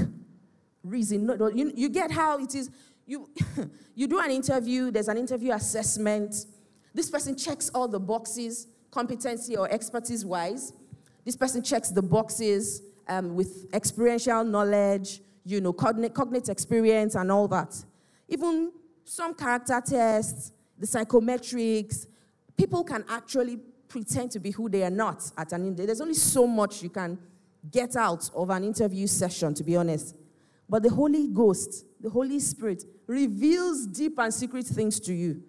reason. 0.84 1.26
No, 1.26 1.48
you, 1.48 1.72
you 1.74 1.88
get 1.88 2.12
how 2.12 2.40
it 2.40 2.54
is. 2.56 2.70
You, 3.06 3.30
you 3.96 4.08
do 4.08 4.20
an 4.20 4.30
interview, 4.32 4.92
there's 4.92 5.08
an 5.08 5.18
interview 5.18 5.54
assessment. 5.54 6.36
This 6.94 7.10
person 7.10 7.38
checks 7.38 7.70
all 7.74 7.88
the 7.88 8.00
boxes 8.00 8.68
competency 8.92 9.56
or 9.56 9.72
expertise 9.72 10.24
wise. 10.24 10.74
This 11.26 11.36
person 11.36 11.64
checks 11.64 11.90
the 11.90 12.02
boxes 12.02 12.82
um, 13.08 13.36
with 13.36 13.74
experiential 13.74 14.44
knowledge, 14.44 15.22
you 15.46 15.62
know, 15.62 15.74
cognate, 15.74 16.14
cognate 16.14 16.50
experience 16.50 17.16
and 17.16 17.32
all 17.32 17.48
that. 17.48 17.76
Even 18.28 18.72
some 19.04 19.34
character 19.34 19.82
tests, 19.86 20.52
the 20.78 20.88
psychometrics, 20.88 22.08
people 22.58 22.84
can 22.84 23.04
actually 23.10 23.60
pretend 23.88 24.32
to 24.32 24.40
be 24.40 24.52
who 24.52 24.70
they 24.70 24.84
are 24.84 24.90
not 24.90 25.24
at 25.38 25.52
an 25.52 25.68
interview. 25.68 25.86
There's 25.86 26.02
only 26.02 26.14
so 26.14 26.48
much 26.48 26.82
you 26.82 26.90
can 26.90 27.18
get 27.70 27.96
out 27.96 28.30
of 28.34 28.50
an 28.50 28.64
interview 28.64 29.08
session, 29.08 29.54
to 29.54 29.64
be 29.64 29.76
honest. 29.76 30.16
But 30.68 30.84
the 30.84 30.90
Holy 30.90 31.28
Ghost, 31.28 31.86
the 32.02 32.10
Holy 32.10 32.40
Spirit, 32.40 32.84
reveals 33.06 33.86
deep 33.86 34.18
and 34.18 34.34
secret 34.34 34.66
things 34.66 35.00
to 35.02 35.14
you. 35.14 35.44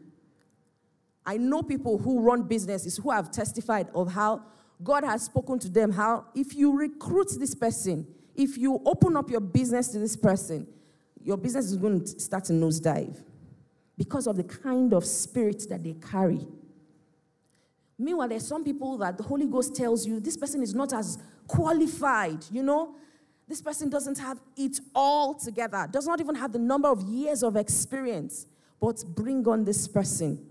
I 1.24 1.38
know 1.38 1.62
people 1.62 1.96
who 1.98 2.20
run 2.20 2.42
businesses 2.42 2.98
who 2.98 3.10
have 3.10 3.30
testified 3.30 3.88
of 3.94 4.12
how 4.12 4.42
God 4.82 5.04
has 5.04 5.22
spoken 5.22 5.58
to 5.60 5.68
them, 5.68 5.92
how 5.92 6.26
if 6.34 6.54
you 6.54 6.76
recruit 6.76 7.28
this 7.38 7.54
person, 7.54 8.06
if 8.34 8.58
you 8.58 8.80
open 8.84 9.16
up 9.16 9.30
your 9.30 9.40
business 9.40 9.88
to 9.88 9.98
this 9.98 10.16
person, 10.16 10.66
your 11.22 11.36
business 11.36 11.66
is 11.66 11.76
going 11.76 12.00
to 12.00 12.20
start 12.20 12.44
to 12.44 12.52
nosedive 12.52 13.22
because 13.96 14.26
of 14.26 14.36
the 14.36 14.44
kind 14.44 14.92
of 14.92 15.04
spirit 15.04 15.64
that 15.68 15.82
they 15.82 15.94
carry. 15.94 16.46
Meanwhile, 17.98 18.28
there's 18.28 18.46
some 18.46 18.64
people 18.64 18.98
that 18.98 19.16
the 19.16 19.22
Holy 19.22 19.46
Ghost 19.46 19.74
tells 19.74 20.06
you 20.06 20.18
this 20.20 20.36
person 20.36 20.62
is 20.62 20.74
not 20.74 20.92
as 20.92 21.18
qualified, 21.46 22.44
you 22.50 22.62
know? 22.62 22.96
This 23.46 23.60
person 23.62 23.88
doesn't 23.88 24.18
have 24.18 24.40
it 24.56 24.80
all 24.94 25.34
together, 25.34 25.86
does 25.90 26.06
not 26.06 26.20
even 26.20 26.34
have 26.34 26.52
the 26.52 26.58
number 26.58 26.88
of 26.88 27.02
years 27.02 27.42
of 27.42 27.56
experience, 27.56 28.46
but 28.80 29.04
bring 29.14 29.46
on 29.46 29.64
this 29.64 29.86
person. 29.86 30.44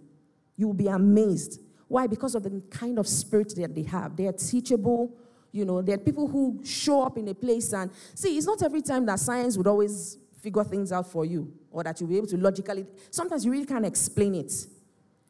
You 0.56 0.68
will 0.68 0.74
be 0.74 0.88
amazed. 0.88 1.60
Why? 1.88 2.08
Because 2.08 2.36
of 2.36 2.44
the 2.44 2.62
kind 2.70 2.98
of 2.98 3.08
spirit 3.08 3.54
that 3.58 3.76
they 3.76 3.84
have. 3.84 4.16
They 4.16 4.28
are 4.28 4.34
teachable. 4.34 5.16
You 5.54 5.66
know, 5.66 5.82
there 5.84 5.96
are 5.96 6.00
people 6.00 6.28
who 6.28 6.60
show 6.66 7.04
up 7.04 7.18
in 7.18 7.28
a 7.28 7.34
place 7.36 7.74
and 7.74 7.92
see, 8.16 8.36
it's 8.36 8.48
not 8.48 8.62
every 8.64 8.82
time 8.82 9.06
that 9.06 9.20
science 9.20 9.56
would 9.56 9.68
always 9.68 10.18
figure 10.42 10.64
things 10.64 10.92
out 10.92 11.10
for 11.10 11.26
you 11.26 11.54
or 11.72 11.84
that 11.84 12.02
you'll 12.02 12.10
be 12.10 12.18
able 12.18 12.28
to 12.28 12.38
logically. 12.38 12.88
Sometimes 13.12 13.46
you 13.46 13.52
really 13.52 13.66
can't 13.66 13.86
explain 13.86 14.34
it. 14.34 14.52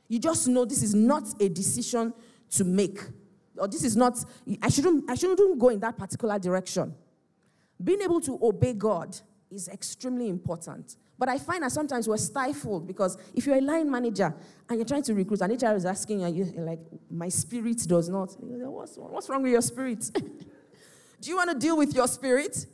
You 0.07 0.19
just 0.19 0.47
know 0.47 0.63
this 0.63 0.81
is 0.81 0.95
not 0.95 1.23
a 1.41 1.49
decision 1.49 2.13
to 2.51 2.63
make. 2.63 3.01
Or 3.57 3.67
this 3.67 3.83
is 3.83 3.97
not, 3.97 4.17
I 4.61 4.69
shouldn't, 4.69 5.11
I 5.11 5.15
shouldn't 5.15 5.59
go 5.59 5.69
in 5.69 5.79
that 5.81 5.97
particular 5.97 6.39
direction. 6.39 6.95
Being 7.83 8.01
able 8.01 8.21
to 8.21 8.39
obey 8.41 8.73
God 8.73 9.19
is 9.53 9.67
extremely 9.67 10.29
important. 10.29 10.95
But 11.17 11.29
I 11.29 11.37
find 11.37 11.63
that 11.63 11.71
sometimes 11.71 12.07
we're 12.07 12.17
stifled 12.17 12.87
because 12.87 13.17
if 13.33 13.45
you're 13.45 13.57
a 13.57 13.61
line 13.61 13.89
manager 13.89 14.33
and 14.67 14.77
you're 14.77 14.85
trying 14.85 15.03
to 15.03 15.13
recruit, 15.13 15.41
and 15.41 15.61
HR 15.61 15.75
is 15.75 15.85
asking 15.85 16.21
you, 16.21 16.45
you're 16.55 16.65
like, 16.65 16.79
my 17.09 17.29
spirit 17.29 17.77
does 17.87 18.09
not. 18.09 18.35
What's, 18.39 18.97
what's 18.97 19.29
wrong 19.29 19.43
with 19.43 19.51
your 19.51 19.61
spirit? 19.61 20.09
Do 21.21 21.29
you 21.29 21.37
want 21.37 21.51
to 21.51 21.57
deal 21.57 21.77
with 21.77 21.93
your 21.95 22.07
spirit? 22.07 22.65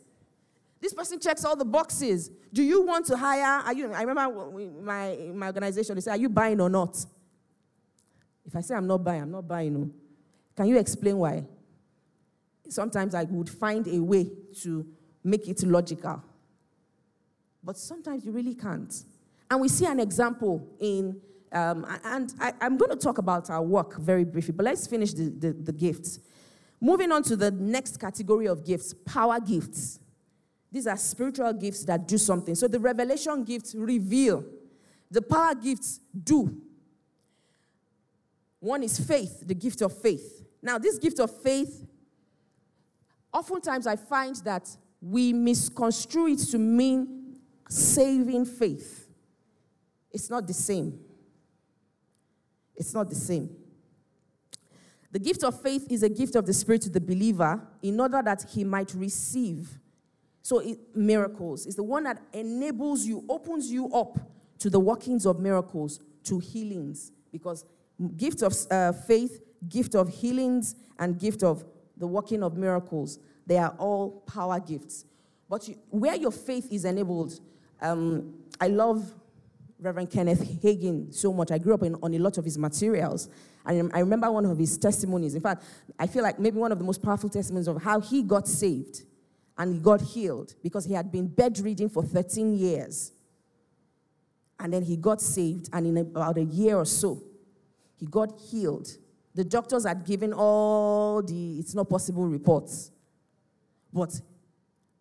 This 0.82 0.94
person 0.94 1.20
checks 1.20 1.44
all 1.44 1.56
the 1.56 1.65
boxes. 1.65 2.32
Do 2.52 2.63
you 2.63 2.82
want 2.82 3.06
to 3.08 3.18
hire? 3.18 3.62
Are 3.63 3.74
you, 3.74 3.92
I 3.94 4.02
remember 4.04 4.52
my, 4.82 5.18
my 5.34 5.48
organization, 5.48 5.96
they 5.96 6.02
say, 6.02 6.12
Are 6.12 6.18
you 6.18 6.30
buying 6.30 6.60
or 6.60 6.70
not? 6.70 7.06
If 8.46 8.56
I 8.56 8.62
say 8.62 8.74
I'm 8.74 8.88
not 8.88 9.04
buying, 9.04 9.22
I'm 9.22 9.32
not 9.32 9.48
buying. 9.48 9.74
No. 9.74 9.92
Can 10.56 10.65
you 10.65 10.80
explain 10.80 11.18
why? 11.18 11.46
Sometimes 12.68 13.13
I 13.13 13.24
would 13.26 13.50
find 13.50 13.88
a 13.88 14.00
way 14.00 14.32
to 14.62 14.86
make 15.24 15.48
it 15.48 15.62
logical. 15.63 16.24
But 17.63 17.78
sometimes 17.78 18.26
you 18.26 18.32
really 18.32 18.56
can't. 18.56 18.93
And 19.50 19.62
we 19.62 19.67
see 19.67 19.86
an 19.86 20.00
example 20.00 20.67
in, 20.80 21.19
um, 21.52 21.86
and 22.04 22.34
I, 22.39 22.54
am 22.62 22.78
going 22.78 22.91
to 22.91 22.98
talk 22.98 23.17
about 23.17 23.50
our 23.50 23.63
work 23.63 23.98
very 23.98 24.24
briefly, 24.24 24.54
but 24.56 24.63
let's 24.63 24.88
finish 24.88 25.13
the, 25.13 25.30
the, 25.30 25.54
the 25.54 25.74
gifts. 25.74 26.19
Moving 26.80 27.12
on 27.12 27.24
to 27.24 27.36
the 27.36 27.52
next 27.52 28.00
category 28.00 28.48
of 28.48 28.65
gifts 28.65 28.93
power 28.93 29.39
gifts. 29.39 30.00
These 30.72 30.88
are 30.88 30.98
spiritual 30.98 31.52
gifts 31.54 31.84
that 31.86 32.08
do 32.08 32.17
something. 32.17 32.56
So 32.56 32.67
the 32.67 32.80
revelation 32.80 33.43
gifts 33.43 33.74
reveal, 33.76 34.45
the 35.10 35.22
power 35.22 35.56
gifts 35.56 36.00
do. 36.24 36.62
One 38.60 38.84
is 38.84 39.00
faith, 39.00 39.43
the 39.45 39.56
gift 39.56 39.82
of 39.82 39.98
faith. 39.98 40.45
Now, 40.62 40.78
this 40.78 40.98
gift 40.98 41.19
of 41.19 41.32
faith, 41.41 41.88
oftentimes 43.34 43.88
I 43.88 43.95
find 43.95 44.36
that 44.38 44.69
we 45.02 45.34
misconstrue 45.34 46.28
it 46.34 46.39
to 46.52 46.60
mean 46.60 47.19
saving 47.70 48.46
faith. 48.46 49.08
It's 50.12 50.30
not 50.30 50.46
the 50.48 50.54
same. 50.54 51.00
It's 52.76 52.94
not 52.94 53.10
the 53.10 53.16
same. 53.16 53.56
The 55.12 55.20
gift 55.20 55.44
of 55.44 55.60
faith 55.62 55.88
is 55.90 56.04
a 56.04 56.10
gift 56.10 56.36
of 56.36 56.46
the 56.46 56.54
Spirit 56.54 56.82
to 56.84 56.90
the 56.90 57.02
believer 57.02 57.62
in 57.82 58.00
order 58.00 58.22
that 58.24 58.46
he 58.50 58.64
might 58.64 58.94
receive. 58.94 59.80
So, 60.42 60.60
it, 60.60 60.80
miracles 60.96 61.66
is 61.66 61.76
the 61.76 61.84
one 61.84 62.04
that 62.04 62.22
enables 62.34 63.06
you, 63.06 63.26
opens 63.30 63.72
you 63.72 63.92
up 63.94 64.20
to 64.60 64.70
the 64.70 64.80
workings 64.80 65.26
of 65.26 65.40
miracles, 65.40 66.00
to 66.26 66.40
healings. 66.40 67.12
Because 67.32 67.66
gift 68.18 68.42
of 68.42 68.54
uh, 68.72 68.94
faith, 68.94 69.42
gift 69.68 69.96
of 69.96 70.10
healings, 70.10 70.76
and 70.98 71.20
gift 71.20 71.44
of 71.44 71.64
the 71.98 72.08
working 72.08 72.44
of 72.44 72.56
miracles, 72.56 73.20
they 73.46 73.58
are 73.58 73.76
all 73.78 74.24
power 74.28 74.60
gifts. 74.60 75.06
But 75.50 75.68
you, 75.68 75.78
where 75.90 76.16
your 76.16 76.32
faith 76.32 76.72
is 76.72 76.86
enabled, 76.86 77.40
um, 77.82 78.34
I 78.60 78.68
love 78.68 79.13
Reverend 79.80 80.12
Kenneth 80.12 80.42
Hagin 80.62 81.13
so 81.13 81.32
much. 81.32 81.52
I 81.52 81.58
grew 81.58 81.74
up 81.74 81.84
in, 81.84 81.96
on 82.04 82.13
a 82.13 82.20
lot 82.20 82.38
of 82.38 82.46
his 82.46 82.58
materials. 82.58 83.30
And 83.65 83.92
I 83.94 84.00
remember 84.00 84.32
one 84.32 84.46
of 84.46 84.58
his 84.58 84.78
testimonies. 84.78 85.36
In 85.36 85.42
fact, 85.42 85.63
I 85.98 86.08
feel 86.08 86.24
like 86.24 86.39
maybe 86.39 86.58
one 86.58 86.72
of 86.72 86.80
the 86.80 86.84
most 86.84 87.02
powerful 87.02 87.30
testimonies 87.30 87.68
of 87.68 87.82
how 87.82 88.00
he 88.00 88.24
got 88.24 88.48
saved 88.48 89.04
and 89.58 89.74
he 89.74 89.80
got 89.80 90.02
healed 90.02 90.56
because 90.63 90.86
he 90.86 90.94
had 90.94 91.12
been 91.12 91.28
bedridden 91.28 91.89
for 91.89 92.02
13 92.02 92.58
years. 92.58 93.12
And 94.58 94.74
then 94.74 94.84
he 94.84 94.98
got 94.98 95.22
saved, 95.22 95.70
and 95.72 95.88
in 95.88 95.98
about 95.98 96.38
a 96.38 96.44
year 96.44 96.76
or 96.76 96.86
so, 96.86 97.22
he 97.98 98.06
got 98.06 98.38
healed. 98.50 98.89
The 99.36 99.44
doctors 99.44 99.86
had 99.86 100.06
given 100.06 100.34
all 100.34 101.22
the 101.22 101.60
it's 101.60 101.74
not 101.76 101.89
possible 101.89 102.26
reports. 102.26 102.92
But 103.94 104.20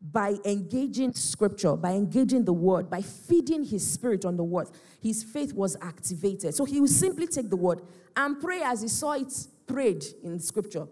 by 0.00 0.36
engaging 0.44 1.12
scripture, 1.12 1.74
by 1.76 1.92
engaging 1.92 2.44
the 2.44 2.52
word, 2.52 2.88
by 2.88 3.02
feeding 3.02 3.64
his 3.64 3.88
spirit 3.88 4.24
on 4.24 4.36
the 4.36 4.44
word, 4.44 4.68
his 5.00 5.24
faith 5.24 5.52
was 5.52 5.76
activated. 5.82 6.54
So 6.54 6.64
he 6.64 6.80
would 6.80 6.90
simply 6.90 7.26
take 7.26 7.50
the 7.50 7.56
word 7.56 7.82
and 8.16 8.40
pray 8.40 8.62
as 8.62 8.82
he 8.82 8.88
saw 8.88 9.12
it 9.12 9.32
prayed 9.66 10.04
in 10.22 10.38
scripture 10.38 10.86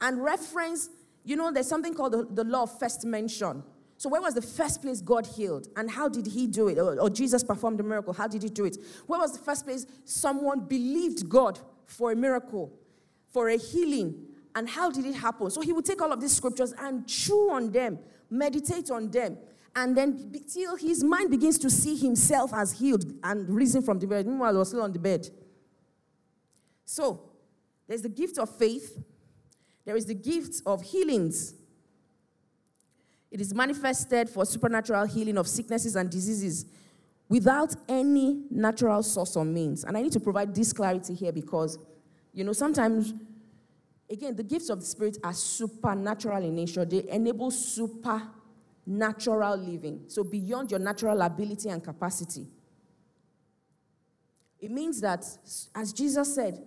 and 0.00 0.22
reference, 0.22 0.90
you 1.24 1.36
know, 1.36 1.50
there's 1.50 1.68
something 1.68 1.94
called 1.94 2.12
the, 2.12 2.26
the 2.30 2.44
law 2.44 2.62
of 2.62 2.78
first 2.78 3.04
mention. 3.04 3.62
So, 3.98 4.10
where 4.10 4.20
was 4.20 4.34
the 4.34 4.42
first 4.42 4.82
place 4.82 5.00
God 5.00 5.26
healed? 5.26 5.68
And 5.76 5.90
how 5.90 6.08
did 6.08 6.26
he 6.26 6.46
do 6.46 6.68
it? 6.68 6.78
Or, 6.78 7.00
or 7.00 7.08
Jesus 7.08 7.42
performed 7.42 7.80
a 7.80 7.82
miracle. 7.82 8.12
How 8.12 8.28
did 8.28 8.42
he 8.42 8.50
do 8.50 8.66
it? 8.66 8.76
Where 9.06 9.18
was 9.18 9.32
the 9.32 9.38
first 9.38 9.64
place 9.64 9.86
someone 10.04 10.60
believed 10.60 11.28
God 11.28 11.58
for 11.86 12.12
a 12.12 12.16
miracle, 12.16 12.72
for 13.30 13.48
a 13.48 13.56
healing? 13.56 14.26
And 14.54 14.68
how 14.68 14.90
did 14.90 15.06
it 15.06 15.14
happen? 15.14 15.50
So, 15.50 15.62
he 15.62 15.72
would 15.72 15.86
take 15.86 16.02
all 16.02 16.12
of 16.12 16.20
these 16.20 16.34
scriptures 16.34 16.74
and 16.78 17.06
chew 17.08 17.50
on 17.50 17.70
them 17.70 17.98
meditate 18.30 18.90
on 18.90 19.10
them, 19.10 19.38
and 19.74 19.96
then 19.96 20.32
till 20.52 20.76
his 20.76 21.04
mind 21.04 21.30
begins 21.30 21.58
to 21.58 21.70
see 21.70 21.96
himself 21.96 22.52
as 22.54 22.72
healed 22.72 23.04
and 23.22 23.48
risen 23.48 23.82
from 23.82 23.98
the 23.98 24.06
bed. 24.06 24.26
Meanwhile, 24.26 24.52
he 24.52 24.58
was 24.58 24.68
still 24.68 24.82
on 24.82 24.92
the 24.92 24.98
bed. 24.98 25.28
So, 26.84 27.30
there's 27.86 28.02
the 28.02 28.08
gift 28.08 28.38
of 28.38 28.48
faith, 28.48 28.98
there 29.84 29.96
is 29.96 30.06
the 30.06 30.14
gift 30.14 30.62
of 30.66 30.82
healings. 30.82 31.54
It 33.30 33.40
is 33.40 33.54
manifested 33.54 34.30
for 34.30 34.44
supernatural 34.44 35.06
healing 35.06 35.36
of 35.36 35.46
sicknesses 35.46 35.94
and 35.94 36.08
diseases 36.08 36.66
without 37.28 37.74
any 37.88 38.44
natural 38.50 39.02
source 39.02 39.36
or 39.36 39.44
means. 39.44 39.84
And 39.84 39.96
I 39.96 40.02
need 40.02 40.12
to 40.12 40.20
provide 40.20 40.54
this 40.54 40.72
clarity 40.72 41.14
here 41.14 41.32
because, 41.32 41.78
you 42.32 42.44
know, 42.44 42.52
sometimes 42.52 43.12
Again, 44.08 44.36
the 44.36 44.42
gifts 44.42 44.68
of 44.68 44.80
the 44.80 44.86
Spirit 44.86 45.18
are 45.24 45.32
supernatural 45.32 46.44
in 46.44 46.54
nature. 46.54 46.84
They 46.84 47.08
enable 47.08 47.50
supernatural 47.50 49.56
living. 49.56 50.04
So, 50.06 50.22
beyond 50.22 50.70
your 50.70 50.80
natural 50.80 51.20
ability 51.22 51.70
and 51.70 51.82
capacity. 51.82 52.46
It 54.60 54.70
means 54.70 55.00
that, 55.00 55.24
as 55.74 55.92
Jesus 55.92 56.34
said, 56.34 56.62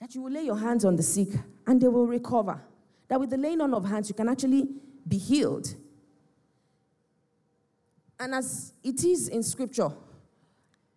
that 0.00 0.14
you 0.14 0.22
will 0.22 0.32
lay 0.32 0.42
your 0.42 0.58
hands 0.58 0.84
on 0.84 0.96
the 0.96 1.02
sick 1.02 1.28
and 1.66 1.80
they 1.80 1.88
will 1.88 2.06
recover. 2.06 2.62
That 3.08 3.18
with 3.18 3.30
the 3.30 3.36
laying 3.36 3.60
on 3.60 3.74
of 3.74 3.84
hands, 3.84 4.08
you 4.08 4.14
can 4.14 4.28
actually 4.28 4.68
be 5.06 5.18
healed. 5.18 5.74
And 8.20 8.34
as 8.34 8.72
it 8.82 9.04
is 9.04 9.28
in 9.28 9.42
scripture, 9.42 9.90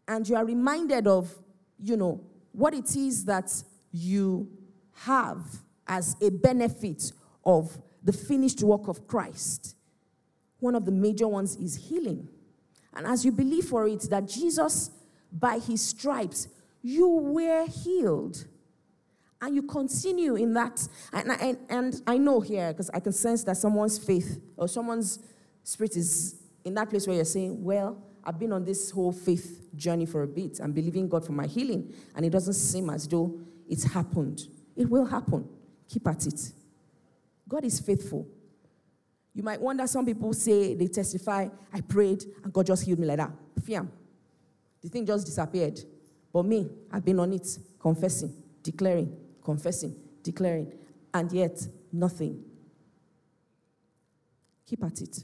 and 0.08 0.28
you 0.28 0.36
are 0.36 0.46
reminded 0.46 1.08
of, 1.08 1.34
you 1.80 1.98
know, 1.98 2.22
what 2.52 2.74
it 2.74 2.96
is 2.96 3.26
that 3.26 3.52
you 3.92 4.50
have 4.94 5.62
as 5.88 6.16
a 6.22 6.30
benefit 6.30 7.12
of 7.46 7.78
the 8.04 8.14
finished 8.14 8.62
work 8.64 8.88
of 8.88 9.08
Christ. 9.08 9.76
One 10.60 10.76
of 10.76 10.86
the 10.86 10.92
major 10.92 11.28
ones 11.28 11.56
is 11.56 11.76
healing. 11.76 12.28
And 12.94 13.06
as 13.06 13.26
you 13.26 13.32
believe 13.32 13.66
for 13.66 13.88
it 13.88 14.02
that 14.10 14.28
Jesus, 14.28 14.92
by 15.32 15.60
his 15.60 15.82
stripes, 15.82 16.48
you 16.82 17.08
were 17.08 17.66
healed. 17.68 18.46
And 19.42 19.56
you 19.56 19.64
continue 19.64 20.36
in 20.36 20.54
that. 20.54 20.88
And, 21.12 21.32
and, 21.32 21.58
and 21.70 22.02
I 22.06 22.18
know 22.18 22.42
here, 22.42 22.72
because 22.72 22.92
I 22.94 23.00
can 23.00 23.12
sense 23.12 23.44
that 23.46 23.58
someone's 23.58 23.98
faith 23.98 24.40
or 24.56 24.68
someone's 24.68 25.20
spirit 25.64 25.96
is 25.98 26.36
in 26.64 26.76
that 26.76 26.90
place 26.90 27.08
where 27.08 27.16
you're 27.16 27.26
saying, 27.26 27.64
Well, 27.64 27.98
I've 28.24 28.38
been 28.38 28.52
on 28.54 28.64
this 28.64 28.92
whole 28.92 29.12
faith 29.12 29.68
journey 29.76 30.06
for 30.06 30.22
a 30.22 30.28
bit. 30.28 30.60
I'm 30.62 30.74
believing 30.74 31.10
God 31.10 31.26
for 31.26 31.32
my 31.32 31.48
healing. 31.48 31.92
And 32.16 32.24
it 32.24 32.30
doesn't 32.30 32.54
seem 32.54 32.90
as 32.92 33.08
though 33.08 33.40
it's 33.68 33.84
happened. 33.84 34.42
It 34.76 34.90
will 34.90 35.06
happen. 35.06 35.48
Keep 35.88 36.08
at 36.08 36.26
it. 36.28 36.52
God 37.48 37.66
is 37.66 37.80
faithful. 37.80 38.28
You 39.34 39.44
might 39.44 39.62
wonder, 39.62 39.88
some 39.88 40.06
people 40.06 40.34
say 40.34 40.74
they 40.74 40.88
testify, 40.88 41.48
I 41.74 41.82
prayed 41.82 42.24
and 42.44 42.52
God 42.52 42.66
just 42.66 42.86
healed 42.86 43.00
me 43.00 43.08
like 43.08 43.18
that. 43.18 43.32
Fiam. 43.62 43.90
The 44.82 44.90
thing 44.90 45.06
just 45.06 45.26
disappeared. 45.26 45.80
But 46.34 46.46
me, 46.46 46.70
I've 46.92 47.04
been 47.04 47.20
on 47.20 47.34
it, 47.34 47.48
confessing, 47.80 48.34
declaring, 48.64 49.16
confessing, 49.44 49.96
declaring, 50.24 50.74
and 51.14 51.32
yet 51.32 51.66
nothing. 51.92 52.44
Keep 54.66 54.84
at 54.86 55.02
it. 55.02 55.24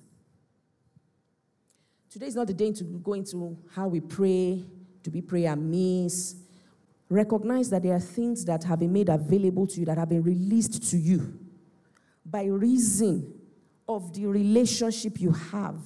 Today 2.10 2.28
is 2.28 2.36
not 2.36 2.48
the 2.48 2.54
day 2.54 2.72
to 2.74 2.84
go 2.84 3.14
into 3.14 3.58
how 3.74 3.88
we 3.88 4.00
pray. 4.00 4.66
Do 5.04 5.12
we 5.12 5.22
pray 5.22 5.46
amiss? 5.46 6.36
Recognize 7.10 7.70
that 7.70 7.84
there 7.84 7.96
are 7.96 8.00
things 8.00 8.46
that 8.46 8.64
have 8.64 8.80
been 8.80 8.94
made 8.94 9.10
available 9.10 9.66
to 9.68 9.80
you, 9.80 9.86
that 9.86 9.98
have 9.98 10.10
been 10.10 10.24
released 10.24 10.90
to 10.92 10.98
you 10.98 11.40
by 12.26 12.44
reason 12.44 13.34
of 13.88 14.14
the 14.14 14.26
relationship 14.26 15.20
you 15.20 15.32
have, 15.32 15.80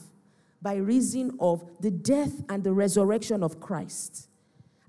by 0.62 0.76
reason 0.76 1.38
of 1.40 1.64
the 1.80 1.92
death 1.92 2.42
and 2.50 2.64
the 2.64 2.74
resurrection 2.74 3.44
of 3.44 3.60
Christ. 3.60 4.28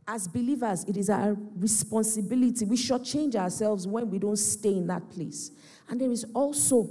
As 0.09 0.27
believers, 0.27 0.85
it 0.85 0.97
is 0.97 1.11
our 1.11 1.37
responsibility. 1.57 2.65
We 2.65 2.77
should 2.77 3.05
change 3.05 3.37
ourselves 3.37 3.87
when 3.87 4.11
we 4.11 4.19
don't 4.19 4.37
stay 4.37 4.77
in 4.77 4.87
that 4.89 5.09
place. 5.11 5.53
And 5.89 6.01
there 6.01 6.11
is 6.11 6.25
also 6.35 6.89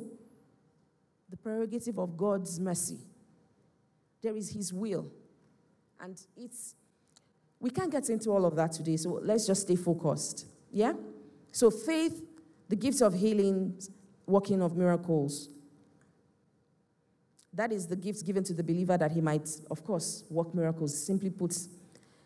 the 1.29 1.37
prerogative 1.37 1.97
of 1.97 2.15
God's 2.15 2.59
mercy. 2.59 2.99
There 4.21 4.35
is 4.35 4.51
His 4.51 4.71
will. 4.71 5.11
And 5.99 6.19
it's 6.37 6.75
we 7.61 7.69
can't 7.69 7.91
get 7.91 8.09
into 8.09 8.31
all 8.31 8.43
of 8.43 8.55
that 8.55 8.71
today, 8.71 8.97
so 8.97 9.21
let's 9.23 9.45
just 9.45 9.61
stay 9.61 9.75
focused. 9.75 10.47
Yeah? 10.71 10.93
So, 11.51 11.69
faith, 11.69 12.23
the 12.67 12.75
gifts 12.75 13.01
of 13.01 13.13
healing, 13.13 13.79
working 14.25 14.61
of 14.63 14.75
miracles. 14.75 15.49
That 17.53 17.71
is 17.71 17.85
the 17.85 17.95
gift 17.95 18.25
given 18.25 18.43
to 18.45 18.53
the 18.53 18.63
believer 18.63 18.97
that 18.97 19.11
he 19.11 19.21
might, 19.21 19.47
of 19.69 19.83
course, 19.83 20.23
work 20.29 20.55
miracles. 20.55 20.97
Simply 21.05 21.29
put, 21.29 21.55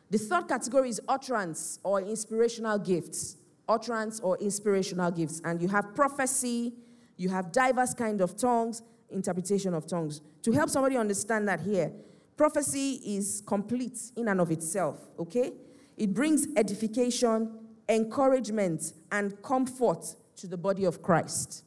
the 0.10 0.20
third 0.20 0.48
category 0.48 0.90
is 0.90 1.02
utterance 1.08 1.80
or 1.84 2.02
inspirational 2.02 2.80
gifts. 2.80 3.36
Utterance 3.68 4.20
or 4.22 4.38
inspirational 4.38 5.12
gifts. 5.12 5.42
And 5.44 5.62
you 5.62 5.68
have 5.68 5.96
prophecy, 5.96 6.74
you 7.18 7.28
have 7.30 7.52
diverse 7.52 7.94
kind 7.94 8.22
of 8.22 8.38
tongues, 8.38 8.84
interpretation 9.10 9.74
of 9.74 9.88
tongues. 9.88 10.22
To 10.44 10.52
help 10.52 10.70
somebody 10.70 10.96
understand 10.96 11.48
that 11.48 11.60
here, 11.60 11.92
prophecy 12.38 13.02
is 13.06 13.42
complete 13.46 13.98
in 14.16 14.28
and 14.28 14.42
of 14.42 14.52
itself, 14.52 15.00
okay? 15.20 15.54
It 15.98 16.14
brings 16.14 16.48
edification, 16.58 17.60
encouragement, 17.88 18.94
and 19.12 19.42
comfort 19.42 20.06
to 20.38 20.48
the 20.48 20.58
body 20.58 20.86
of 20.86 21.02
Christ. 21.02 21.64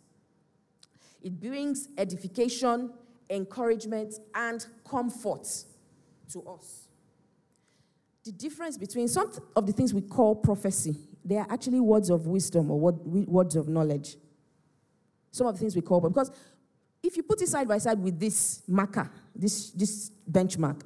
It 1.22 1.40
brings 1.40 1.88
edification, 1.96 2.92
encouragement, 3.30 4.14
and 4.34 4.64
comfort 4.88 5.48
to 6.32 6.42
us. 6.42 6.88
The 8.24 8.32
difference 8.32 8.76
between 8.76 9.08
some 9.08 9.32
of 9.56 9.66
the 9.66 9.72
things 9.72 9.94
we 9.94 10.02
call 10.02 10.34
prophecy, 10.36 10.96
they 11.24 11.36
are 11.36 11.46
actually 11.48 11.80
words 11.80 12.10
of 12.10 12.26
wisdom 12.26 12.70
or 12.70 12.78
words 12.78 13.56
of 13.56 13.68
knowledge. 13.68 14.16
Some 15.30 15.46
of 15.46 15.54
the 15.54 15.60
things 15.60 15.74
we 15.74 15.82
call, 15.82 16.00
because 16.00 16.30
if 17.02 17.16
you 17.16 17.22
put 17.22 17.40
it 17.42 17.48
side 17.48 17.68
by 17.68 17.78
side 17.78 17.98
with 17.98 18.18
this 18.18 18.62
marker, 18.66 19.10
this, 19.34 19.70
this 19.70 20.10
benchmark, 20.30 20.80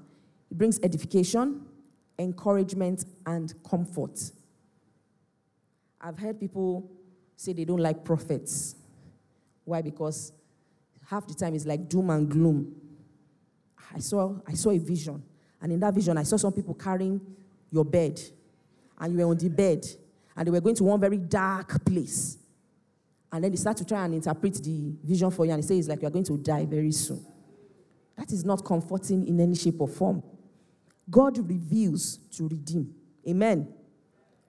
it 0.50 0.58
brings 0.58 0.78
edification, 0.82 1.62
encouragement, 2.18 3.04
and 3.26 3.54
comfort. 3.68 4.20
I've 6.00 6.18
heard 6.18 6.38
people 6.38 6.90
say 7.36 7.52
they 7.52 7.64
don't 7.64 7.80
like 7.80 8.04
prophets. 8.04 8.76
Why? 9.64 9.80
Because 9.80 10.32
half 11.08 11.26
the 11.26 11.34
time 11.34 11.54
it's 11.54 11.66
like 11.66 11.88
doom 11.88 12.10
and 12.10 12.28
gloom. 12.28 12.74
I 13.94 13.98
saw, 13.98 14.34
I 14.46 14.54
saw 14.54 14.70
a 14.70 14.78
vision, 14.78 15.22
and 15.60 15.72
in 15.72 15.80
that 15.80 15.94
vision, 15.94 16.16
I 16.16 16.22
saw 16.22 16.36
some 16.36 16.52
people 16.52 16.74
carrying 16.74 17.20
your 17.70 17.84
bed, 17.84 18.20
and 18.98 19.12
you 19.12 19.18
were 19.18 19.30
on 19.30 19.36
the 19.36 19.48
bed, 19.48 19.86
and 20.36 20.46
they 20.46 20.50
were 20.50 20.60
going 20.60 20.76
to 20.76 20.84
one 20.84 21.00
very 21.00 21.18
dark 21.18 21.84
place. 21.84 22.38
And 23.32 23.42
then 23.42 23.50
they 23.50 23.56
start 23.56 23.78
to 23.78 23.84
try 23.84 24.04
and 24.04 24.14
interpret 24.14 24.62
the 24.62 24.94
vision 25.02 25.30
for 25.30 25.46
you, 25.46 25.52
and 25.52 25.62
they 25.62 25.66
say 25.66 25.78
it's 25.78 25.88
like 25.88 26.02
you're 26.02 26.10
going 26.10 26.24
to 26.26 26.36
die 26.36 26.66
very 26.66 26.92
soon. 26.92 27.24
That 28.18 28.30
is 28.30 28.44
not 28.44 28.62
comforting 28.62 29.26
in 29.26 29.40
any 29.40 29.54
shape 29.54 29.80
or 29.80 29.88
form. 29.88 30.22
God 31.10 31.38
reveals 31.38 32.18
to 32.36 32.46
redeem. 32.46 32.94
Amen. 33.26 33.72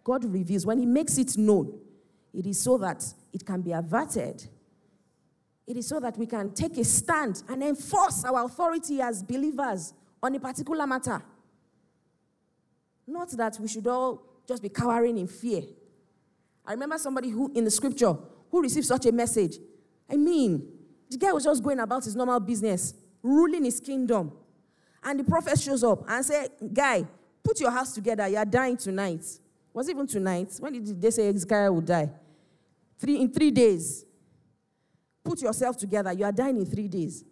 God 0.03 0.25
reveals. 0.25 0.65
When 0.65 0.79
He 0.79 0.85
makes 0.85 1.17
it 1.17 1.37
known, 1.37 1.79
it 2.33 2.45
is 2.45 2.59
so 2.59 2.77
that 2.79 3.05
it 3.31 3.45
can 3.45 3.61
be 3.61 3.71
averted. 3.71 4.45
It 5.65 5.77
is 5.77 5.87
so 5.87 6.01
that 6.01 6.17
we 6.17 6.25
can 6.25 6.53
take 6.53 6.77
a 6.77 6.83
stand 6.83 7.41
and 7.47 7.63
enforce 7.63 8.25
our 8.25 8.43
authority 8.43 8.99
as 8.99 9.23
believers 9.23 9.93
on 10.21 10.35
a 10.35 10.39
particular 10.39 10.85
matter. 10.85 11.23
Not 13.07 13.29
that 13.31 13.57
we 13.61 13.69
should 13.69 13.87
all 13.87 14.21
just 14.45 14.61
be 14.61 14.67
cowering 14.67 15.17
in 15.17 15.27
fear. 15.27 15.63
I 16.65 16.73
remember 16.73 16.97
somebody 16.97 17.29
who, 17.29 17.51
in 17.55 17.63
the 17.63 17.71
scripture, 17.71 18.15
who 18.53 18.61
received 18.61 18.85
such 18.85 19.07
a 19.07 19.11
message. 19.11 19.57
I 20.07 20.15
mean, 20.15 20.63
the 21.09 21.17
guy 21.17 21.33
was 21.33 21.43
just 21.43 21.63
going 21.63 21.79
about 21.79 22.03
his 22.03 22.15
normal 22.15 22.39
business, 22.39 22.93
ruling 23.23 23.65
his 23.65 23.79
kingdom. 23.79 24.31
And 25.03 25.19
the 25.19 25.23
prophet 25.23 25.59
shows 25.59 25.83
up 25.83 26.07
and 26.07 26.23
said, 26.23 26.51
Guy, 26.71 27.03
put 27.43 27.59
your 27.59 27.71
house 27.71 27.95
together. 27.95 28.27
You 28.27 28.37
are 28.37 28.45
dying 28.45 28.77
tonight. 28.77 29.25
Was 29.73 29.87
it 29.87 29.93
even 29.93 30.05
tonight? 30.05 30.55
When 30.59 30.71
did 30.71 31.01
they 31.01 31.09
say 31.09 31.33
guy 31.47 31.67
would 31.67 31.87
die? 31.87 32.11
Three, 32.99 33.21
in 33.21 33.33
three 33.33 33.49
days. 33.49 34.05
Put 35.23 35.41
yourself 35.41 35.75
together. 35.75 36.13
You 36.13 36.25
are 36.25 36.31
dying 36.31 36.57
in 36.57 36.65
three 36.67 36.87
days. 36.87 37.25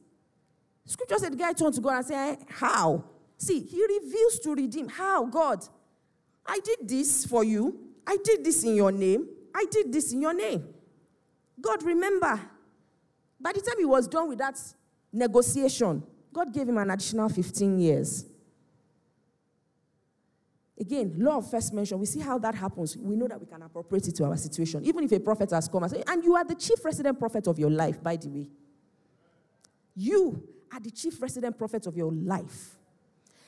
Scripture 0.88 1.19
said 1.19 1.34
the 1.34 1.38
guy 1.38 1.53
turned 1.53 1.75
to 1.75 1.81
God 1.81 1.97
and 1.97 2.05
said, 2.07 2.38
How? 2.49 3.03
See, 3.38 3.60
he 3.60 3.79
reveals 3.79 4.39
to 4.39 4.55
redeem. 4.55 4.89
How? 4.89 5.25
God, 5.25 5.63
I 6.47 6.60
did 6.63 6.89
this 6.89 7.27
for 7.27 7.43
you. 7.43 7.79
I 8.07 8.17
did 8.23 8.43
this 8.43 8.63
in 8.63 8.73
your 8.73 8.91
name. 8.91 9.27
I 9.53 9.65
did 9.69 9.93
this 9.93 10.13
in 10.13 10.23
your 10.23 10.34
name. 10.34 10.70
God, 11.62 11.84
remember, 11.84 12.39
by 13.39 13.54
the 13.54 13.62
time 13.62 13.78
he 13.78 13.86
was 13.86 14.08
done 14.08 14.30
with 14.30 14.39
that 14.39 14.60
negotiation, 15.13 16.04
God 16.34 16.54
gave 16.54 16.67
him 16.67 16.78
an 16.78 16.89
additional 16.89 17.30
15 17.30 17.80
years. 17.80 18.26
Again, 20.80 21.13
law 21.17 21.38
of 21.38 21.50
first 21.50 21.74
mention, 21.74 22.00
we 22.00 22.08
see 22.08 22.21
how 22.21 22.39
that 22.39 22.56
happens. 22.56 22.97
We 22.97 23.15
know 23.15 23.28
that 23.28 23.39
we 23.39 23.45
can 23.45 23.62
appropriate 23.62 24.08
it 24.08 24.15
to 24.15 24.26
our 24.26 24.36
situation. 24.36 24.84
Even 24.84 25.04
if 25.04 25.12
a 25.12 25.19
prophet 25.19 25.52
has 25.52 25.67
come 25.67 25.84
and 25.84 25.91
said, 25.91 26.04
and 26.08 26.24
you 26.24 26.36
are 26.36 26.43
the 26.43 26.56
chief 26.56 26.84
resident 26.84 27.19
prophet 27.19 27.45
of 27.45 27.60
your 27.60 27.69
life, 27.69 28.02
by 28.02 28.15
the 28.15 28.30
way. 28.30 28.50
You 29.95 30.41
are 30.74 30.80
the 30.80 30.89
chief 30.89 31.21
resident 31.21 31.58
prophet 31.58 31.86
of 31.86 31.95
your 31.95 32.12
life. 32.12 32.78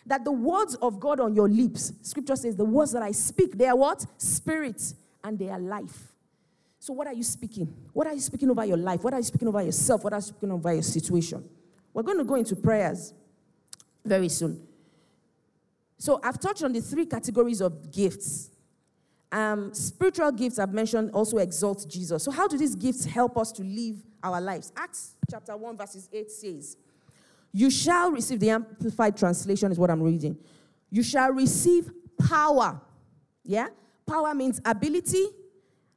That 0.06 0.26
the 0.26 0.32
words 0.32 0.76
of 0.76 0.99
God 0.99 1.21
on 1.21 1.34
your 1.34 1.49
lips, 1.49 1.93
scripture 2.04 2.36
says, 2.36 2.56
the 2.56 2.65
words 2.65 2.91
that 2.91 3.02
I 3.02 3.12
speak, 3.12 3.58
they 3.58 3.67
are 3.67 3.76
what? 3.76 4.06
Spirit, 4.17 4.93
and 5.23 5.39
they 5.39 5.49
are 5.49 5.60
life. 5.60 6.12
So, 6.83 6.91
what 6.91 7.07
are 7.07 7.13
you 7.13 7.23
speaking? 7.23 7.73
What 7.93 8.07
are 8.07 8.13
you 8.13 8.19
speaking 8.19 8.49
over 8.49 8.65
your 8.65 8.75
life? 8.75 9.01
What 9.05 9.13
are 9.13 9.19
you 9.19 9.23
speaking 9.23 9.47
over 9.47 9.61
yourself? 9.61 10.03
What 10.03 10.11
are 10.11 10.17
you 10.17 10.21
speaking 10.21 10.51
over 10.51 10.73
your 10.73 10.83
situation? 10.83 11.41
We're 11.93 12.03
going 12.03 12.17
to 12.17 12.25
go 12.25 12.35
into 12.35 12.57
prayers 12.57 13.13
very 14.03 14.27
soon. 14.27 14.61
So, 15.97 16.19
I've 16.21 16.37
touched 16.41 16.61
on 16.61 16.73
the 16.73 16.81
three 16.81 17.05
categories 17.05 17.61
of 17.61 17.89
gifts. 17.89 18.49
Um, 19.31 19.73
spiritual 19.73 20.33
gifts 20.33 20.59
I've 20.59 20.73
mentioned 20.73 21.11
also 21.13 21.37
exalt 21.37 21.89
Jesus. 21.89 22.21
So, 22.21 22.31
how 22.31 22.49
do 22.49 22.57
these 22.57 22.75
gifts 22.75 23.05
help 23.05 23.37
us 23.37 23.53
to 23.53 23.63
live 23.63 24.03
our 24.21 24.41
lives? 24.41 24.73
Acts 24.75 25.15
chapter 25.31 25.55
1, 25.55 25.77
verses 25.77 26.09
8 26.11 26.29
says, 26.29 26.75
You 27.53 27.69
shall 27.69 28.11
receive, 28.11 28.41
the 28.41 28.49
Amplified 28.49 29.15
Translation 29.15 29.71
is 29.71 29.79
what 29.79 29.89
I'm 29.89 30.03
reading. 30.03 30.37
You 30.89 31.01
shall 31.01 31.31
receive 31.31 31.89
power. 32.27 32.81
Yeah? 33.45 33.69
Power 34.05 34.35
means 34.35 34.59
ability, 34.65 35.27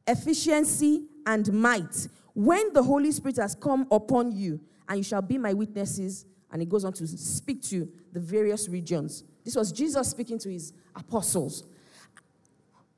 efficiency, 0.07 1.05
and 1.27 1.53
might 1.53 2.09
when 2.37 2.71
the 2.75 2.83
Holy 2.83 3.11
Spirit 3.12 3.38
has 3.38 3.55
come 3.55 3.87
upon 3.90 4.31
you, 4.31 4.61
and 4.87 4.99
you 4.99 5.03
shall 5.03 5.23
be 5.23 5.38
my 5.38 5.55
witnesses. 5.55 6.27
And 6.53 6.61
he 6.61 6.66
goes 6.66 6.85
on 6.85 6.92
to 6.92 7.07
speak 7.07 7.62
to 7.64 7.88
the 8.12 8.21
various 8.21 8.69
regions. 8.69 9.25
This 9.42 9.57
was 9.57 9.73
Jesus 9.73 10.11
speaking 10.11 10.38
to 10.40 10.51
his 10.51 10.73
apostles. 10.95 11.64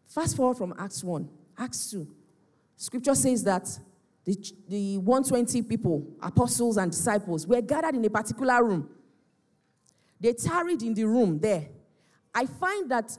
Fast 0.07 0.37
forward 0.37 0.57
from 0.57 0.75
Acts 0.77 1.05
1, 1.05 1.29
Acts 1.57 1.91
2. 1.93 2.09
Scripture 2.77 3.15
says 3.15 3.45
that 3.45 3.69
the, 4.25 4.37
the 4.69 4.99
120 4.99 5.63
people, 5.63 6.05
apostles 6.21 6.77
and 6.77 6.91
disciples, 6.91 7.47
were 7.47 7.61
gathered 7.61 7.95
in 7.95 8.05
a 8.05 8.11
particular 8.11 8.63
room. 8.65 8.91
They 10.21 10.33
tarried 10.33 10.83
in 10.83 10.95
the 10.95 11.05
room 11.05 11.39
there. 11.39 11.69
I 12.35 12.47
find 12.47 12.91
that 12.91 13.17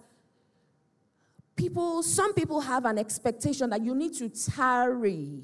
people, 1.60 2.02
some 2.02 2.34
people 2.34 2.62
have 2.62 2.86
an 2.86 2.98
expectation 2.98 3.69
that 3.69 3.84
you 3.84 3.93
need 3.93 4.13
to 4.13 4.30
tarry. 4.30 5.43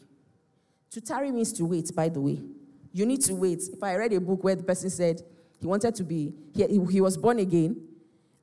To 0.91 1.01
tarry 1.01 1.29
means 1.29 1.51
to 1.53 1.65
wait, 1.65 1.93
by 1.93 2.07
the 2.07 2.21
way. 2.21 2.39
You 2.93 3.05
need 3.05 3.21
to 3.23 3.35
wait. 3.35 3.61
If 3.71 3.83
I 3.83 3.95
read 3.95 4.13
a 4.13 4.21
book 4.21 4.41
where 4.41 4.55
the 4.55 4.63
person 4.63 4.89
said 4.89 5.21
he 5.59 5.67
wanted 5.67 5.93
to 5.95 6.03
be, 6.05 6.33
he, 6.55 6.65
he 6.89 7.01
was 7.01 7.17
born 7.17 7.39
again, 7.39 7.75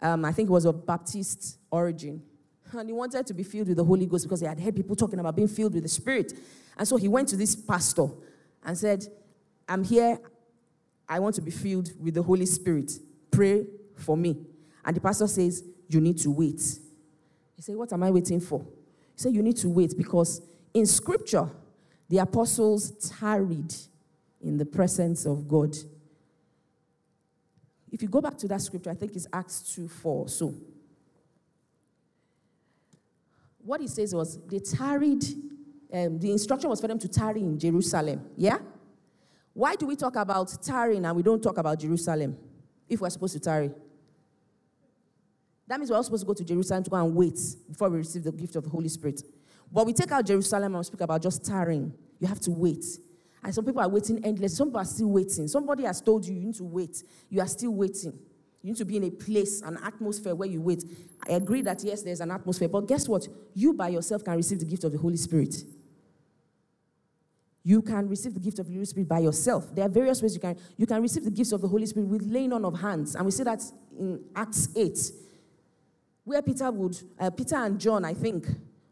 um, 0.03 0.27
I 0.27 0.33
think 0.33 0.51
it 0.51 0.53
was 0.53 0.67
of 0.67 0.85
Baptist 0.87 1.59
origin. 1.71 2.23
And 2.73 2.89
he 2.89 2.93
wanted 2.93 3.27
to 3.27 3.35
be 3.35 3.43
filled 3.43 3.69
with 3.69 3.79
the 3.79 3.85
Holy 3.85 4.05
Ghost 4.05 4.25
because 4.25 4.41
he 4.41 4.47
had 4.47 4.61
heard 4.61 4.77
people 4.77 4.95
talking 4.95 5.19
about 5.19 5.35
being 5.35 5.49
filled 5.49 5.73
with 5.73 5.83
the 5.83 5.89
Spirit. 5.89 6.35
And 6.77 6.87
so 6.87 6.97
he 6.97 7.09
went 7.09 7.29
to 7.29 7.37
this 7.37 7.57
pastor 7.57 8.09
and 8.65 8.77
said, 8.77 9.07
I'm 9.67 9.83
here. 9.83 10.19
I 11.09 11.21
want 11.21 11.35
to 11.37 11.43
be 11.43 11.51
filled 11.51 11.91
with 11.99 12.15
the 12.15 12.23
Holy 12.23 12.47
Spirit. 12.47 12.93
Pray 13.31 13.65
for 13.97 14.17
me. 14.17 14.37
And 14.85 14.95
the 14.95 15.01
pastor 15.01 15.27
says, 15.27 15.65
You 15.89 16.01
need 16.01 16.19
to 16.19 16.31
wait. 16.31 16.61
He 17.57 17.63
said, 17.63 17.77
What 17.77 17.93
am 17.93 18.03
I 18.03 18.11
waiting 18.11 18.41
for? 18.41 18.61
He 18.61 19.23
said, 19.23 19.35
You 19.35 19.43
need 19.43 19.57
to 19.59 19.69
wait 19.69 19.97
because 19.97 20.43
in 20.75 20.87
scripture, 20.87 21.49
the 22.09 22.19
apostles 22.19 22.91
tarried 23.19 23.75
in 24.41 24.59
the 24.59 24.67
presence 24.67 25.27
of 25.27 25.49
God. 25.49 25.77
If 27.91 28.03
you 28.03 28.09
go 28.09 28.21
back 28.21 28.39
to 28.39 28.49
that 28.49 28.61
scripture, 28.63 28.91
I 28.91 28.95
think 28.95 29.15
it's 29.15 29.27
Acts 29.33 29.75
2 29.75 29.89
4. 29.89 30.29
So, 30.29 30.55
what 33.65 33.81
he 33.81 33.87
says 33.87 34.15
was 34.15 34.39
they 34.47 34.59
tarried, 34.59 35.25
um, 35.93 36.19
the 36.19 36.33
instruction 36.33 36.71
was 36.71 36.81
for 36.81 36.89
them 36.89 36.99
to 36.99 37.09
tarry 37.09 37.41
in 37.41 37.59
Jerusalem. 37.59 38.29
Yeah? 38.37 38.59
Why 39.53 39.77
do 39.77 39.87
we 39.87 39.95
talk 39.95 40.17
about 40.17 40.57
tarrying 40.63 41.05
and 41.05 41.15
we 41.15 41.23
don't 41.23 41.43
talk 41.43 41.59
about 41.59 41.79
Jerusalem 41.79 42.37
if 42.89 43.01
we're 43.01 43.11
supposed 43.11 43.35
to 43.35 43.41
tarry? 43.41 43.71
That 45.69 45.79
means 45.79 45.91
we're 45.91 45.97
all 45.97 46.03
supposed 46.03 46.23
to 46.23 46.27
go 46.27 46.35
to 46.35 46.45
Jerusalem 46.45 46.83
to 46.83 46.91
go 46.91 46.97
and 46.97 47.15
wait 47.15 47.39
before 47.71 47.89
we 47.89 47.99
receive 47.99 48.25
the 48.25 48.33
gift 48.33 48.57
of 48.57 48.65
the 48.65 48.71
Holy 48.71 48.89
Spirit. 48.89 49.23
But 49.71 49.87
we 49.87 49.93
take 49.93 50.13
out 50.13 50.27
Jerusalem 50.27 50.75
and 50.75 50.79
we 50.79 50.85
speak 50.85 51.01
about 51.01 51.23
just 51.23 51.45
tarrying. 51.45 51.95
You 52.19 52.27
have 52.27 52.41
to 52.41 52.51
wait. 52.51 52.85
And 53.43 53.55
some 53.55 53.65
people 53.65 53.81
are 53.81 53.89
waiting 53.89 54.25
endless. 54.25 54.57
Some 54.57 54.69
people 54.69 54.81
are 54.81 54.85
still 54.85 55.09
waiting. 55.09 55.49
Somebody 55.49 55.85
has 55.85 56.01
told 56.01 56.27
you 56.27 56.35
you 56.35 56.41
need 56.41 56.55
to 56.57 56.65
wait. 56.65 57.03
You 57.29 57.41
are 57.41 57.49
still 57.49 57.73
waiting. 57.73 58.19
You 58.63 58.71
need 58.71 58.77
to 58.77 58.85
be 58.85 58.97
in 58.97 59.05
a 59.05 59.11
place, 59.11 59.61
an 59.63 59.79
atmosphere 59.83 60.35
where 60.35 60.49
you 60.49 60.61
wait. 60.61 60.85
I 61.29 61.33
agree 61.33 61.63
that 61.63 61.83
yes, 61.83 62.03
there's 62.03 62.21
an 62.21 62.31
atmosphere, 62.31 62.69
but 62.69 62.87
guess 62.87 63.09
what? 63.09 63.27
You 63.55 63.73
by 63.73 63.89
yourself 63.89 64.23
can 64.25 64.37
receive 64.37 64.61
the 64.61 64.65
gift 64.65 64.85
of 64.85 64.93
the 64.93 64.99
Holy 64.99 65.17
Spirit. 65.17 65.57
You 67.65 67.83
can 67.83 68.09
receive 68.09 68.35
the 68.35 68.41
gift 68.41 68.59
of 68.59 68.67
the 68.67 68.73
Holy 68.73 68.85
Spirit 68.85 69.09
by 69.09 69.21
yourself. 69.21 69.75
There 69.75 69.85
are 69.85 69.89
various 69.89 70.21
ways 70.23 70.35
you 70.35 70.41
can 70.41 70.57
you 70.77 70.87
can 70.87 71.01
receive 71.01 71.25
the 71.25 71.31
gifts 71.31 71.53
of 71.53 71.61
the 71.61 71.69
Holy 71.69 71.87
Spirit 71.87 72.09
with 72.09 72.23
laying 72.23 72.53
on 72.53 72.65
of 72.65 72.79
hands, 72.81 73.15
and 73.17 73.25
we 73.25 73.31
see 73.31 73.45
that 73.45 73.63
in 73.99 74.21
Acts 74.35 74.69
eight, 74.77 74.99
where 76.25 76.43
Peter 76.43 76.71
would 76.71 76.97
uh, 77.19 77.31
Peter 77.31 77.57
and 77.57 77.79
John, 77.81 78.05
I 78.05 78.15
think, 78.15 78.47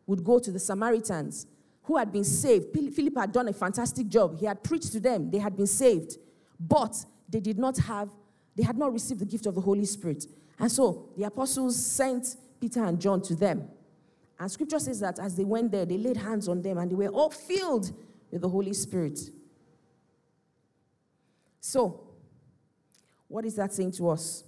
would 0.06 0.24
go 0.24 0.38
to 0.38 0.50
the 0.50 0.58
Samaritans 0.58 1.46
who 1.84 1.96
had 1.96 2.12
been 2.12 2.24
saved. 2.24 2.66
Philip 2.72 3.16
had 3.16 3.32
done 3.32 3.48
a 3.48 3.52
fantastic 3.52 4.08
job. 4.08 4.38
He 4.38 4.46
had 4.46 4.62
preached 4.62 4.92
to 4.92 5.00
them. 5.00 5.30
They 5.30 5.38
had 5.38 5.56
been 5.56 5.66
saved, 5.66 6.18
but 6.58 7.04
they 7.28 7.40
did 7.40 7.58
not 7.58 7.78
have 7.78 8.10
they 8.56 8.62
had 8.62 8.76
not 8.76 8.92
received 8.92 9.20
the 9.20 9.26
gift 9.26 9.46
of 9.46 9.54
the 9.54 9.60
Holy 9.60 9.84
Spirit. 9.84 10.26
And 10.58 10.70
so 10.70 11.08
the 11.16 11.24
apostles 11.24 11.84
sent 11.84 12.36
Peter 12.60 12.84
and 12.84 13.00
John 13.00 13.22
to 13.22 13.34
them. 13.34 13.68
And 14.38 14.50
scripture 14.50 14.78
says 14.78 15.00
that 15.00 15.18
as 15.18 15.36
they 15.36 15.44
went 15.44 15.70
there, 15.70 15.86
they 15.86 15.98
laid 15.98 16.16
hands 16.16 16.48
on 16.48 16.62
them 16.62 16.78
and 16.78 16.90
they 16.90 16.94
were 16.94 17.08
all 17.08 17.30
filled 17.30 17.92
with 18.30 18.42
the 18.42 18.48
Holy 18.48 18.72
Spirit. 18.72 19.18
So, 21.60 22.00
what 23.28 23.44
is 23.44 23.54
that 23.56 23.72
saying 23.72 23.92
to 23.92 24.08
us? 24.10 24.44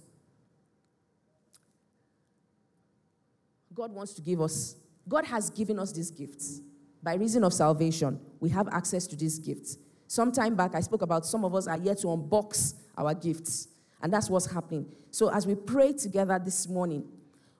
God 3.73 3.91
wants 3.91 4.13
to 4.13 4.21
give 4.21 4.41
us, 4.41 4.75
God 5.07 5.25
has 5.25 5.49
given 5.49 5.79
us 5.79 5.91
these 5.91 6.11
gifts. 6.11 6.61
By 7.01 7.15
reason 7.15 7.43
of 7.43 7.53
salvation, 7.53 8.19
we 8.39 8.49
have 8.49 8.67
access 8.69 9.07
to 9.07 9.15
these 9.15 9.39
gifts. 9.39 9.77
Some 10.07 10.31
time 10.31 10.55
back, 10.55 10.75
I 10.75 10.79
spoke 10.79 11.01
about 11.01 11.25
some 11.25 11.43
of 11.43 11.53
us 11.55 11.67
are 11.67 11.77
yet 11.77 11.97
to 11.99 12.07
unbox 12.07 12.75
our 12.97 13.13
gifts. 13.13 13.67
And 14.01 14.13
that's 14.13 14.29
what's 14.29 14.45
happening. 14.45 14.85
So, 15.11 15.29
as 15.29 15.47
we 15.47 15.55
pray 15.55 15.93
together 15.93 16.39
this 16.43 16.67
morning, 16.67 17.05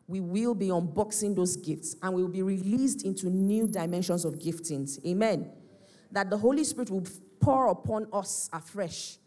we 0.08 0.19
will 0.19 0.54
be 0.54 0.67
unboxing 0.67 1.36
those 1.36 1.56
gifts 1.56 1.95
and 2.02 2.13
we 2.13 2.21
will 2.21 2.30
be 2.30 2.43
released 2.43 3.04
into 3.04 3.30
new 3.30 3.67
dimensions 3.67 4.26
of 4.26 4.36
giftings. 4.36 5.04
Amen. 5.06 5.49
That 6.12 6.30
the 6.30 6.38
Holy 6.38 6.63
Spirit 6.63 6.91
will 6.91 7.06
pour 7.39 7.67
upon 7.67 8.08
us 8.12 8.49
afresh 8.54 9.17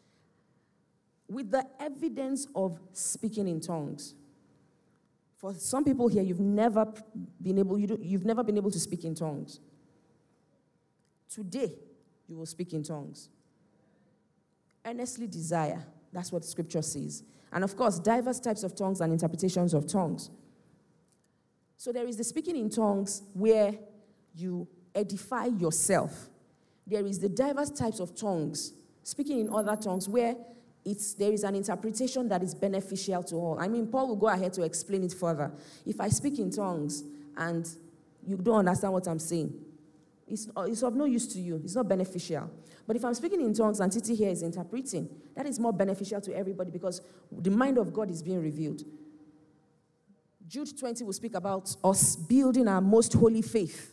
with 1.28 1.50
the 1.50 1.64
evidence 1.80 2.46
of 2.54 2.78
speaking 2.92 3.48
in 3.48 3.60
tongues. 3.60 4.14
For 5.46 5.54
some 5.54 5.84
people 5.84 6.08
here, 6.08 6.24
you've 6.24 6.40
never 6.40 6.92
been 7.40 7.60
able, 7.60 7.78
you 7.78 7.96
you've 8.02 8.24
never 8.24 8.42
been 8.42 8.56
able 8.56 8.72
to 8.72 8.80
speak 8.80 9.04
in 9.04 9.14
tongues. 9.14 9.60
Today, 11.32 11.72
you 12.26 12.36
will 12.36 12.46
speak 12.46 12.72
in 12.72 12.82
tongues. 12.82 13.28
Earnestly 14.84 15.28
desire 15.28 15.86
that's 16.12 16.32
what 16.32 16.44
scripture 16.44 16.82
says. 16.82 17.22
And 17.52 17.62
of 17.62 17.76
course, 17.76 18.00
diverse 18.00 18.40
types 18.40 18.64
of 18.64 18.74
tongues 18.74 19.00
and 19.00 19.12
interpretations 19.12 19.72
of 19.72 19.86
tongues. 19.86 20.30
So 21.76 21.92
there 21.92 22.08
is 22.08 22.16
the 22.16 22.24
speaking 22.24 22.56
in 22.56 22.68
tongues 22.68 23.22
where 23.32 23.72
you 24.34 24.66
edify 24.96 25.44
yourself. 25.44 26.28
There 26.88 27.06
is 27.06 27.20
the 27.20 27.28
diverse 27.28 27.70
types 27.70 28.00
of 28.00 28.16
tongues, 28.16 28.72
speaking 29.04 29.38
in 29.38 29.48
other 29.50 29.76
tongues, 29.76 30.08
where 30.08 30.34
it's, 30.86 31.14
there 31.14 31.32
is 31.32 31.42
an 31.42 31.56
interpretation 31.56 32.28
that 32.28 32.42
is 32.44 32.54
beneficial 32.54 33.22
to 33.24 33.34
all. 33.34 33.58
I 33.58 33.66
mean, 33.66 33.88
Paul 33.88 34.08
will 34.08 34.16
go 34.16 34.28
ahead 34.28 34.52
to 34.54 34.62
explain 34.62 35.02
it 35.02 35.12
further. 35.12 35.50
If 35.84 36.00
I 36.00 36.08
speak 36.08 36.38
in 36.38 36.50
tongues 36.50 37.02
and 37.36 37.68
you 38.24 38.36
don't 38.36 38.60
understand 38.60 38.92
what 38.92 39.08
I'm 39.08 39.18
saying, 39.18 39.52
it's, 40.28 40.48
it's 40.56 40.82
of 40.82 40.94
no 40.94 41.04
use 41.04 41.26
to 41.34 41.40
you, 41.40 41.60
it's 41.64 41.74
not 41.74 41.88
beneficial. 41.88 42.48
But 42.86 42.94
if 42.94 43.04
I'm 43.04 43.14
speaking 43.14 43.40
in 43.40 43.52
tongues 43.52 43.80
and 43.80 43.90
Titi 43.90 44.14
here 44.14 44.30
is 44.30 44.42
interpreting, 44.42 45.08
that 45.34 45.44
is 45.44 45.58
more 45.58 45.72
beneficial 45.72 46.20
to 46.20 46.36
everybody 46.36 46.70
because 46.70 47.00
the 47.32 47.50
mind 47.50 47.78
of 47.78 47.92
God 47.92 48.08
is 48.08 48.22
being 48.22 48.40
revealed. 48.40 48.82
Jude 50.46 50.78
20 50.78 51.02
will 51.02 51.12
speak 51.12 51.34
about 51.34 51.74
us 51.82 52.14
building 52.14 52.68
our 52.68 52.80
most 52.80 53.12
holy 53.12 53.42
faith 53.42 53.92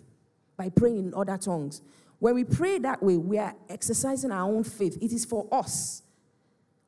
by 0.56 0.70
praying 0.70 1.00
in 1.00 1.14
other 1.16 1.38
tongues. 1.38 1.82
When 2.20 2.36
we 2.36 2.44
pray 2.44 2.78
that 2.78 3.02
way, 3.02 3.18
we 3.18 3.40
are 3.40 3.56
exercising 3.68 4.32
our 4.32 4.48
own 4.48 4.64
faith. 4.64 5.00
It 5.02 5.12
is 5.12 5.26
for 5.26 5.48
us. 5.52 6.04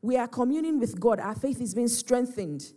We 0.06 0.18
are 0.18 0.28
communing 0.28 0.80
with 0.80 1.00
God. 1.00 1.20
Our 1.20 1.34
faith 1.34 1.60
is 1.60 1.74
being 1.74 1.88
strengthened. 1.88 2.72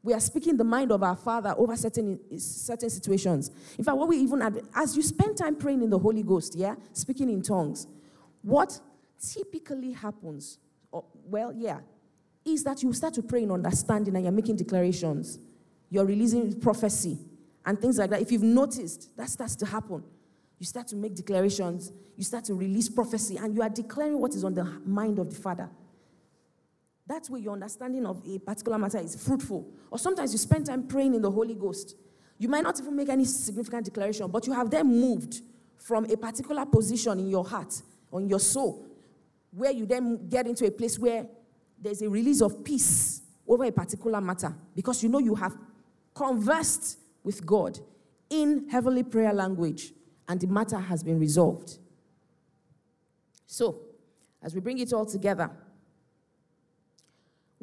We 0.00 0.14
are 0.14 0.20
speaking 0.20 0.56
the 0.56 0.62
mind 0.62 0.92
of 0.92 1.02
our 1.02 1.16
Father 1.16 1.52
over 1.58 1.74
certain, 1.74 2.20
certain 2.38 2.88
situations. 2.88 3.50
In 3.76 3.82
fact, 3.82 3.96
what 3.96 4.06
we 4.06 4.18
even, 4.18 4.40
as 4.72 4.96
you 4.96 5.02
spend 5.02 5.36
time 5.36 5.56
praying 5.56 5.82
in 5.82 5.90
the 5.90 5.98
Holy 5.98 6.22
Ghost, 6.22 6.54
yeah, 6.54 6.76
speaking 6.92 7.30
in 7.30 7.42
tongues, 7.42 7.88
what 8.42 8.78
typically 9.20 9.90
happens, 9.90 10.58
or, 10.92 11.04
well, 11.24 11.52
yeah, 11.52 11.80
is 12.44 12.62
that 12.62 12.80
you 12.80 12.92
start 12.92 13.14
to 13.14 13.22
pray 13.22 13.42
in 13.42 13.50
understanding 13.50 14.14
and 14.14 14.24
you're 14.24 14.32
making 14.32 14.54
declarations. 14.54 15.40
You're 15.90 16.06
releasing 16.06 16.60
prophecy 16.60 17.18
and 17.66 17.76
things 17.80 17.98
like 17.98 18.10
that. 18.10 18.22
If 18.22 18.30
you've 18.30 18.44
noticed, 18.44 19.16
that 19.16 19.28
starts 19.28 19.56
to 19.56 19.66
happen. 19.66 20.04
You 20.60 20.66
start 20.66 20.86
to 20.88 20.96
make 20.96 21.16
declarations, 21.16 21.90
you 22.16 22.22
start 22.22 22.44
to 22.44 22.54
release 22.54 22.88
prophecy, 22.88 23.36
and 23.36 23.52
you 23.52 23.62
are 23.62 23.68
declaring 23.68 24.20
what 24.20 24.32
is 24.36 24.44
on 24.44 24.54
the 24.54 24.62
mind 24.86 25.18
of 25.18 25.28
the 25.28 25.34
Father. 25.34 25.68
That's 27.06 27.28
where 27.28 27.40
your 27.40 27.52
understanding 27.54 28.06
of 28.06 28.22
a 28.26 28.38
particular 28.38 28.78
matter 28.78 28.98
is 28.98 29.16
fruitful. 29.16 29.68
Or 29.90 29.98
sometimes 29.98 30.32
you 30.32 30.38
spend 30.38 30.66
time 30.66 30.86
praying 30.86 31.14
in 31.14 31.22
the 31.22 31.30
Holy 31.30 31.54
Ghost. 31.54 31.96
You 32.38 32.48
might 32.48 32.62
not 32.62 32.78
even 32.80 32.94
make 32.96 33.08
any 33.08 33.24
significant 33.24 33.86
declaration, 33.86 34.28
but 34.30 34.46
you 34.46 34.52
have 34.52 34.70
then 34.70 34.86
moved 34.86 35.42
from 35.78 36.04
a 36.06 36.16
particular 36.16 36.64
position 36.64 37.18
in 37.18 37.28
your 37.28 37.44
heart 37.44 37.82
on 38.12 38.28
your 38.28 38.38
soul, 38.38 38.86
where 39.50 39.72
you 39.72 39.86
then 39.86 40.28
get 40.28 40.46
into 40.46 40.66
a 40.66 40.70
place 40.70 40.98
where 40.98 41.26
there's 41.80 42.02
a 42.02 42.08
release 42.08 42.40
of 42.40 42.62
peace 42.64 43.22
over 43.46 43.64
a 43.64 43.72
particular 43.72 44.20
matter 44.20 44.54
because 44.74 45.02
you 45.02 45.08
know 45.08 45.18
you 45.18 45.34
have 45.34 45.56
conversed 46.14 46.98
with 47.24 47.44
God 47.44 47.78
in 48.30 48.68
heavenly 48.68 49.02
prayer 49.02 49.32
language 49.32 49.92
and 50.28 50.40
the 50.40 50.46
matter 50.46 50.78
has 50.78 51.02
been 51.02 51.18
resolved. 51.18 51.78
So, 53.46 53.80
as 54.42 54.54
we 54.54 54.60
bring 54.60 54.78
it 54.78 54.92
all 54.92 55.04
together, 55.04 55.50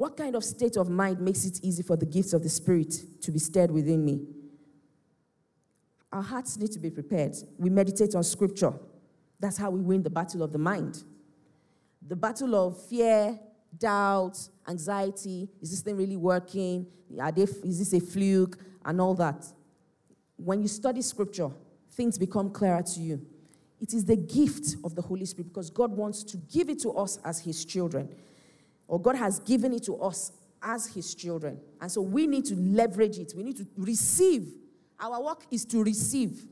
what 0.00 0.16
kind 0.16 0.34
of 0.34 0.42
state 0.42 0.78
of 0.78 0.88
mind 0.88 1.20
makes 1.20 1.44
it 1.44 1.60
easy 1.62 1.82
for 1.82 1.94
the 1.94 2.06
gifts 2.06 2.32
of 2.32 2.42
the 2.42 2.48
Spirit 2.48 2.94
to 3.20 3.30
be 3.30 3.38
stirred 3.38 3.70
within 3.70 4.02
me? 4.02 4.22
Our 6.10 6.22
hearts 6.22 6.56
need 6.56 6.72
to 6.72 6.78
be 6.78 6.88
prepared. 6.88 7.36
We 7.58 7.68
meditate 7.68 8.14
on 8.14 8.24
Scripture. 8.24 8.72
That's 9.38 9.58
how 9.58 9.68
we 9.68 9.82
win 9.82 10.02
the 10.02 10.08
battle 10.08 10.42
of 10.42 10.52
the 10.52 10.58
mind. 10.58 11.04
The 12.08 12.16
battle 12.16 12.54
of 12.54 12.82
fear, 12.86 13.38
doubt, 13.76 14.38
anxiety 14.66 15.50
is 15.60 15.70
this 15.70 15.82
thing 15.82 15.98
really 15.98 16.16
working? 16.16 16.86
Are 17.20 17.30
They, 17.30 17.42
is 17.42 17.78
this 17.78 17.92
a 17.92 18.00
fluke? 18.00 18.56
And 18.86 19.02
all 19.02 19.14
that. 19.16 19.44
When 20.38 20.62
you 20.62 20.68
study 20.68 21.02
scripture, 21.02 21.50
things 21.90 22.16
become 22.16 22.48
clearer 22.48 22.82
to 22.94 23.00
you. 23.00 23.20
It 23.78 23.92
is 23.92 24.06
the 24.06 24.16
gift 24.16 24.76
of 24.82 24.94
the 24.94 25.02
Holy 25.02 25.26
Spirit 25.26 25.48
because 25.48 25.68
God 25.68 25.92
wants 25.94 26.24
to 26.24 26.38
give 26.38 26.70
it 26.70 26.80
to 26.80 26.92
us 26.92 27.18
as 27.22 27.40
His 27.40 27.66
children, 27.66 28.08
or 28.90 29.00
God 29.00 29.14
has 29.14 29.38
given 29.38 29.72
it 29.72 29.84
to 29.84 29.96
us 29.98 30.32
as 30.60 30.86
His 30.86 31.14
children. 31.14 31.60
And 31.80 31.90
so 31.90 32.02
we 32.02 32.26
need 32.26 32.44
to 32.46 32.56
leverage 32.56 33.18
it, 33.18 33.32
we 33.36 33.44
need 33.44 33.56
to 33.58 33.66
receive. 33.76 34.48
Our 34.98 35.22
work 35.22 35.44
is 35.50 35.64
to 35.66 35.82
receive. 35.82 36.42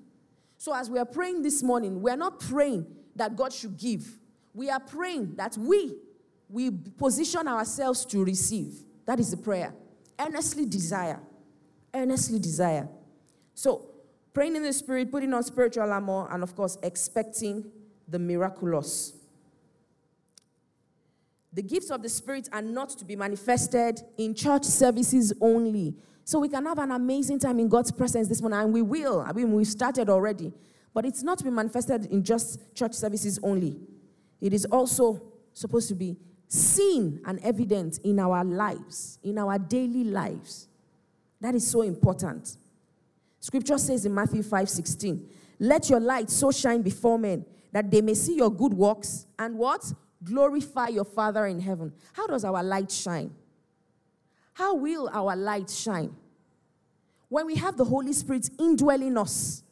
So, 0.56 0.74
as 0.74 0.88
we 0.88 0.98
are 0.98 1.04
praying 1.04 1.42
this 1.42 1.62
morning, 1.62 2.00
we 2.00 2.10
are 2.10 2.16
not 2.16 2.40
praying 2.40 2.86
that 3.16 3.36
God 3.36 3.52
should 3.52 3.76
give. 3.76 4.18
We 4.54 4.70
are 4.70 4.80
praying 4.80 5.34
that 5.34 5.58
we 5.58 5.96
we 6.48 6.70
position 6.70 7.46
ourselves 7.46 8.06
to 8.06 8.24
receive. 8.24 8.74
That 9.04 9.20
is 9.20 9.32
the 9.32 9.36
prayer. 9.36 9.74
Earnestly 10.18 10.64
desire. 10.64 11.20
Earnestly 11.92 12.38
desire. 12.38 12.88
So, 13.54 13.90
praying 14.32 14.56
in 14.56 14.62
the 14.62 14.72
spirit, 14.72 15.10
putting 15.10 15.34
on 15.34 15.42
spiritual 15.42 15.90
armor, 15.92 16.28
and 16.32 16.42
of 16.42 16.54
course, 16.54 16.78
expecting 16.82 17.70
the 18.06 18.18
miraculous. 18.18 19.17
The 21.58 21.62
gifts 21.62 21.90
of 21.90 22.04
the 22.04 22.08
Spirit 22.08 22.48
are 22.52 22.62
not 22.62 22.90
to 22.90 23.04
be 23.04 23.16
manifested 23.16 24.00
in 24.16 24.32
church 24.32 24.62
services 24.62 25.32
only. 25.40 25.96
So 26.22 26.38
we 26.38 26.48
can 26.48 26.64
have 26.66 26.78
an 26.78 26.92
amazing 26.92 27.40
time 27.40 27.58
in 27.58 27.68
God's 27.68 27.90
presence 27.90 28.28
this 28.28 28.40
morning, 28.40 28.60
and 28.60 28.72
we 28.72 28.80
will. 28.80 29.22
I 29.22 29.32
mean, 29.32 29.52
we've 29.52 29.66
started 29.66 30.08
already. 30.08 30.52
But 30.94 31.04
it's 31.04 31.24
not 31.24 31.36
to 31.38 31.42
be 31.42 31.50
manifested 31.50 32.06
in 32.12 32.22
just 32.22 32.76
church 32.76 32.94
services 32.94 33.40
only. 33.42 33.76
It 34.40 34.52
is 34.52 34.66
also 34.66 35.20
supposed 35.52 35.88
to 35.88 35.96
be 35.96 36.16
seen 36.46 37.20
and 37.26 37.40
evident 37.40 37.98
in 38.04 38.20
our 38.20 38.44
lives, 38.44 39.18
in 39.24 39.36
our 39.36 39.58
daily 39.58 40.04
lives. 40.04 40.68
That 41.40 41.56
is 41.56 41.68
so 41.68 41.82
important. 41.82 42.56
Scripture 43.40 43.78
says 43.78 44.06
in 44.06 44.14
Matthew 44.14 44.44
5 44.44 44.70
16, 44.70 45.28
Let 45.58 45.90
your 45.90 45.98
light 45.98 46.30
so 46.30 46.52
shine 46.52 46.82
before 46.82 47.18
men 47.18 47.44
that 47.72 47.90
they 47.90 48.00
may 48.00 48.14
see 48.14 48.36
your 48.36 48.52
good 48.52 48.74
works 48.74 49.26
and 49.40 49.58
what? 49.58 49.92
Glorify 50.22 50.88
your 50.88 51.04
Father 51.04 51.46
in 51.46 51.60
heaven. 51.60 51.92
How 52.12 52.26
does 52.26 52.44
our 52.44 52.62
light 52.62 52.90
shine? 52.90 53.30
How 54.52 54.74
will 54.74 55.08
our 55.12 55.36
light 55.36 55.70
shine? 55.70 56.16
When 57.28 57.46
we 57.46 57.54
have 57.56 57.76
the 57.76 57.84
Holy 57.84 58.12
Spirit 58.12 58.50
indwelling 58.58 59.16
us 59.16 59.62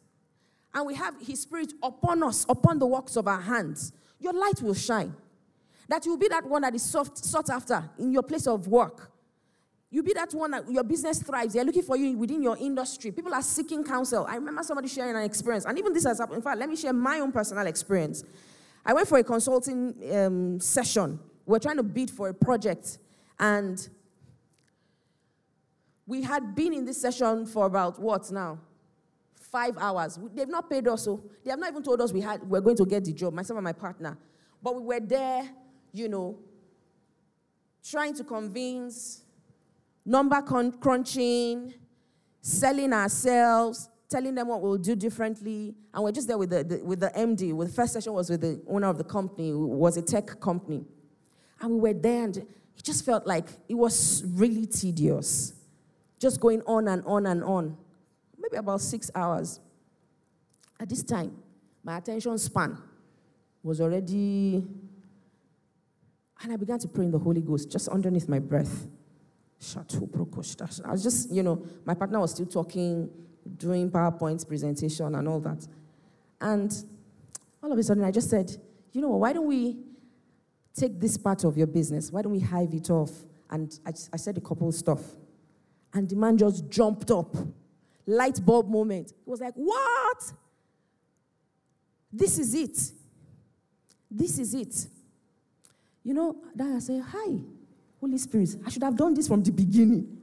and 0.73 0.87
we 0.87 0.95
have 0.95 1.15
His 1.21 1.41
Spirit 1.41 1.73
upon 1.83 2.23
us, 2.23 2.47
upon 2.49 2.79
the 2.79 2.87
works 2.87 3.17
of 3.17 3.27
our 3.27 3.41
hands, 3.41 3.93
your 4.21 4.33
light 4.33 4.63
will 4.63 4.75
shine. 4.75 5.15
That 5.89 6.05
you'll 6.05 6.19
be 6.19 6.29
that 6.29 6.45
one 6.45 6.63
that 6.63 6.75
is 6.75 6.83
soft, 6.83 7.19
sought 7.19 7.51
after 7.51 7.89
in 7.99 8.13
your 8.13 8.23
place 8.23 8.47
of 8.47 8.67
work. 8.69 9.11
You'll 9.91 10.05
be 10.05 10.13
that 10.15 10.33
one 10.35 10.51
that 10.51 10.71
your 10.71 10.83
business 10.85 11.23
thrives. 11.23 11.55
They're 11.55 11.65
looking 11.65 11.83
for 11.83 11.97
you 11.97 12.17
within 12.19 12.43
your 12.43 12.57
industry. 12.59 13.13
People 13.13 13.33
are 13.33 13.43
seeking 13.43 13.85
counsel. 13.85 14.27
I 14.29 14.35
remember 14.35 14.63
somebody 14.63 14.89
sharing 14.89 15.17
an 15.17 15.23
experience, 15.23 15.65
and 15.65 15.79
even 15.79 15.93
this 15.93 16.05
has 16.05 16.19
happened. 16.19 16.39
In 16.39 16.43
fact, 16.43 16.59
let 16.59 16.69
me 16.69 16.77
share 16.77 16.93
my 16.93 17.21
own 17.21 17.33
personal 17.33 17.67
experience. 17.67 18.25
I 18.87 18.93
went 18.93 19.09
for 19.09 19.19
a 19.19 19.25
consulting 19.25 19.95
um, 20.15 20.61
session. 20.61 21.19
We 21.45 21.57
are 21.57 21.61
trying 21.61 21.77
to 21.79 21.83
bid 21.83 22.09
for 22.09 22.29
a 22.29 22.35
project, 22.35 22.99
and 23.37 23.87
we 26.07 26.23
had 26.23 26.55
been 26.55 26.73
in 26.73 26.85
this 26.85 27.01
session 27.01 27.47
for 27.47 27.67
about 27.67 27.99
what 28.01 28.31
now? 28.31 28.61
Five 29.35 29.77
hours. 29.77 30.21
They've 30.33 30.49
not 30.49 30.71
paid 30.71 30.87
us, 30.87 31.05
so 31.05 31.21
they 31.45 31.51
have 31.51 31.59
not 31.59 31.71
even 31.71 31.83
told 31.83 32.01
us 32.01 32.13
we 32.13 32.21
had 32.21 32.49
we're 32.49 32.61
going 32.61 32.77
to 32.77 32.87
get 32.87 33.05
the 33.05 33.13
job, 33.13 33.35
myself 33.35 33.57
and 33.57 33.65
my 33.65 33.73
partner. 33.73 34.17
But 34.63 34.77
we 34.77 34.83
were 34.83 35.01
there, 35.01 35.49
you 35.93 36.09
know, 36.09 36.39
trying 37.85 38.15
to 38.15 38.23
convince, 38.25 39.25
number 40.05 40.41
crunching, 40.81 41.75
selling 42.41 42.93
ourselves, 42.93 43.89
telling 44.09 44.35
them 44.35 44.49
what 44.49 44.61
we'll 44.61 44.79
do 44.79 44.95
differently. 44.95 45.75
And 45.93 46.05
we're 46.05 46.13
just 46.13 46.29
there 46.29 46.39
with 46.39 46.51
the, 46.51 46.65
the, 46.65 46.85
with 46.85 47.01
the 47.01 47.11
MD. 47.11 47.53
With 47.53 47.69
the 47.69 47.75
first 47.75 47.93
session 47.93 48.13
was 48.13 48.31
with 48.31 48.41
the 48.41 48.63
owner 48.69 48.89
of 48.89 48.99
the 48.99 49.05
company, 49.05 49.53
was 49.53 49.97
a 49.97 50.03
tech 50.03 50.41
company. 50.41 50.85
And 51.61 51.71
we 51.73 51.81
were 51.81 51.99
there, 51.99 52.25
and 52.25 52.37
it 52.37 52.83
just 52.83 53.05
felt 53.05 53.27
like 53.27 53.49
it 53.69 53.75
was 53.75 54.23
really 54.27 54.67
tedious. 54.67 55.55
Just 56.19 56.41
going 56.41 56.63
on 56.67 56.89
and 56.89 57.03
on 57.07 57.27
and 57.27 57.43
on. 57.43 57.77
Maybe 58.39 58.57
about 58.57 58.81
six 58.81 59.11
hours. 59.15 59.61
At 60.79 60.89
this 60.89 61.03
time, 61.03 61.37
my 61.83 61.99
attention 61.99 62.37
span 62.39 62.79
was 63.63 63.81
already. 63.81 64.65
And 66.43 66.53
I 66.53 66.57
began 66.57 66.79
to 66.79 66.89
pray 66.89 67.07
in 67.07 67.11
the 67.11 67.19
Holy 67.19 67.41
Ghost 67.41 67.71
just 67.71 67.89
underneath 67.89 68.29
my 68.29 68.39
breath. 68.39 68.87
I 69.75 70.93
was 70.93 71.03
just, 71.03 71.31
you 71.33 71.43
know, 71.43 71.65
my 71.85 71.95
partner 71.95 72.21
was 72.21 72.33
still 72.33 72.45
talking 72.47 73.09
doing 73.57 73.91
PowerPoint 73.91 74.47
presentation 74.47 75.15
and 75.15 75.29
all 75.29 75.41
that. 75.41 75.67
And 76.41 76.73
all 77.63 77.73
of 77.73 77.79
a 77.79 77.83
sudden, 77.83 78.05
I 78.05 78.11
just 78.11 78.31
said, 78.31 78.57
you 78.93 79.01
know, 79.01 79.11
why 79.11 79.33
don't 79.33 79.47
we 79.47 79.79
take 80.75 81.01
this 81.01 81.17
part 81.17 81.45
of 81.45 81.57
your 81.57 81.67
business? 81.67 82.13
Why 82.13 82.23
don't 82.23 82.33
we 82.33 82.41
hive 82.41 82.73
it 82.75 82.91
off? 82.91 83.11
And 83.51 83.79
I, 83.87 83.91
I 84.13 84.17
said 84.17 84.37
a 84.37 84.41
couple 84.41 84.69
of 84.69 84.75
stuff. 84.75 85.01
And 85.95 86.09
the 86.09 86.17
man 86.17 86.37
just 86.37 86.69
jumped 86.69 87.11
up. 87.11 87.35
Light 88.07 88.45
bulb 88.45 88.69
moment. 88.69 89.13
He 89.25 89.31
was 89.31 89.41
like, 89.41 89.55
what? 89.55 90.33
This 92.13 92.39
is 92.39 92.55
it. 92.55 92.79
This 94.11 94.39
is 94.39 94.55
it. 94.55 94.87
You 96.05 96.15
know, 96.15 96.37
then 96.55 96.77
I 96.77 96.79
said, 96.79 97.03
hi, 97.03 97.41
Holy 98.01 98.19
Spirit. 98.19 98.57
I 98.65 98.71
should 98.71 98.83
have 98.83 98.97
done 98.97 99.15
this 99.15 99.27
from 99.27 99.43
the 99.43 99.51
beginning. 99.51 100.16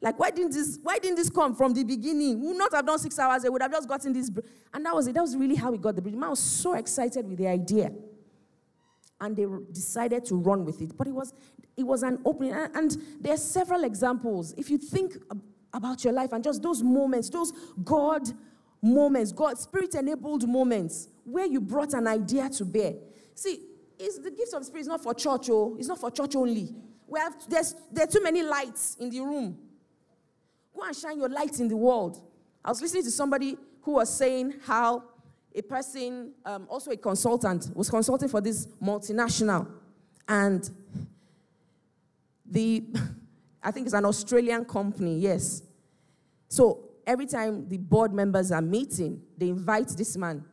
Like, 0.00 0.18
why 0.18 0.30
didn't 0.30 0.52
this, 0.52 0.78
why 0.82 0.98
didn't 0.98 1.16
this 1.16 1.30
come 1.30 1.54
from 1.54 1.72
the 1.72 1.84
beginning? 1.84 2.40
We 2.40 2.48
would 2.48 2.58
not 2.58 2.72
have 2.74 2.86
done 2.86 2.98
six 2.98 3.18
hours, 3.18 3.44
I 3.44 3.48
would 3.48 3.62
have 3.62 3.72
just 3.72 3.88
gotten 3.88 4.12
this. 4.12 4.30
And 4.72 4.84
that 4.84 4.94
was 4.94 5.06
it. 5.06 5.14
That 5.14 5.22
was 5.22 5.36
really 5.36 5.54
how 5.54 5.70
we 5.70 5.78
got 5.78 5.96
the 5.96 6.02
bridge. 6.02 6.14
Man 6.14 6.30
was 6.30 6.40
so 6.40 6.74
excited 6.74 7.26
with 7.26 7.38
the 7.38 7.48
idea. 7.48 7.92
And 9.20 9.34
they 9.34 9.46
decided 9.72 10.26
to 10.26 10.36
run 10.36 10.64
with 10.64 10.82
it. 10.82 10.96
But 10.96 11.06
it 11.06 11.14
was, 11.14 11.32
it 11.76 11.84
was 11.84 12.02
an 12.02 12.20
opening. 12.24 12.52
And 12.52 12.96
there 13.20 13.32
are 13.32 13.38
several 13.38 13.84
examples. 13.84 14.52
If 14.58 14.68
you 14.68 14.76
think 14.76 15.16
about 15.72 16.04
your 16.04 16.12
life 16.12 16.32
and 16.32 16.44
just 16.44 16.62
those 16.62 16.82
moments, 16.82 17.30
those 17.30 17.52
God 17.82 18.28
moments, 18.82 19.32
God 19.32 19.58
spirit 19.58 19.94
enabled 19.94 20.46
moments 20.46 21.08
where 21.24 21.46
you 21.46 21.60
brought 21.60 21.94
an 21.94 22.06
idea 22.06 22.48
to 22.50 22.64
bear. 22.64 22.94
See, 23.34 23.60
it's 23.98 24.18
the 24.18 24.30
gift 24.30 24.52
of 24.54 24.64
spirit 24.64 24.82
is 24.82 24.86
not 24.88 25.02
for 25.02 25.14
church, 25.14 25.48
oh, 25.50 25.76
it's 25.78 25.88
not 25.88 25.98
for 25.98 26.10
church 26.10 26.36
only. 26.36 26.74
We 27.06 27.18
have, 27.20 27.34
there's, 27.48 27.74
there 27.90 28.04
are 28.04 28.10
too 28.10 28.22
many 28.22 28.42
lights 28.42 28.96
in 29.00 29.10
the 29.10 29.20
room. 29.20 29.58
Go 30.76 30.82
and 30.82 30.94
shine 30.94 31.18
your 31.18 31.30
light 31.30 31.58
in 31.58 31.68
the 31.68 31.76
world. 31.76 32.20
I 32.62 32.68
was 32.68 32.82
listening 32.82 33.04
to 33.04 33.10
somebody 33.10 33.56
who 33.80 33.92
was 33.92 34.14
saying 34.14 34.54
how 34.66 35.04
a 35.54 35.62
person, 35.62 36.34
um, 36.44 36.66
also 36.68 36.90
a 36.90 36.96
consultant, 36.96 37.74
was 37.74 37.88
consulting 37.88 38.28
for 38.28 38.42
this 38.42 38.66
multinational. 38.82 39.66
And 40.28 40.68
the, 42.44 42.84
I 43.62 43.70
think 43.70 43.86
it's 43.86 43.94
an 43.94 44.04
Australian 44.04 44.66
company, 44.66 45.18
yes. 45.18 45.62
So 46.48 46.90
every 47.06 47.26
time 47.26 47.66
the 47.68 47.78
board 47.78 48.12
members 48.12 48.52
are 48.52 48.60
meeting, 48.60 49.22
they 49.38 49.48
invite 49.48 49.88
this 49.88 50.16
man. 50.18 50.44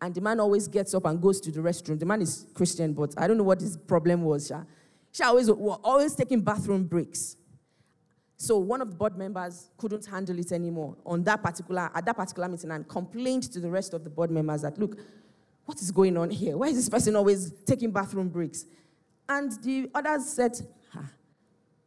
And 0.00 0.14
the 0.14 0.20
man 0.20 0.38
always 0.38 0.68
gets 0.68 0.94
up 0.94 1.06
and 1.06 1.20
goes 1.20 1.40
to 1.40 1.50
the 1.50 1.60
restroom. 1.60 1.98
The 1.98 2.06
man 2.06 2.22
is 2.22 2.46
Christian, 2.54 2.92
but 2.92 3.14
I 3.16 3.26
don't 3.26 3.36
know 3.36 3.44
what 3.44 3.60
his 3.60 3.76
problem 3.76 4.22
was. 4.22 4.52
She 5.12 5.22
always, 5.24 5.50
was 5.50 5.80
always 5.82 6.14
taking 6.14 6.40
bathroom 6.40 6.84
breaks. 6.84 7.36
So 8.42 8.58
one 8.58 8.80
of 8.80 8.90
the 8.90 8.96
board 8.96 9.16
members 9.16 9.68
couldn't 9.78 10.04
handle 10.04 10.36
it 10.36 10.50
anymore 10.50 10.96
on 11.06 11.22
that 11.22 11.40
particular 11.44 11.88
at 11.94 12.04
that 12.04 12.16
particular 12.16 12.48
meeting 12.48 12.72
and 12.72 12.88
complained 12.88 13.44
to 13.52 13.60
the 13.60 13.70
rest 13.70 13.94
of 13.94 14.02
the 14.02 14.10
board 14.10 14.32
members 14.32 14.62
that 14.62 14.76
look, 14.78 14.98
what 15.64 15.80
is 15.80 15.92
going 15.92 16.16
on 16.16 16.28
here? 16.28 16.56
Why 16.56 16.66
is 16.66 16.74
this 16.74 16.88
person 16.88 17.14
always 17.14 17.52
taking 17.64 17.92
bathroom 17.92 18.28
breaks? 18.28 18.64
And 19.28 19.52
the 19.62 19.88
others 19.94 20.28
said, 20.28 20.60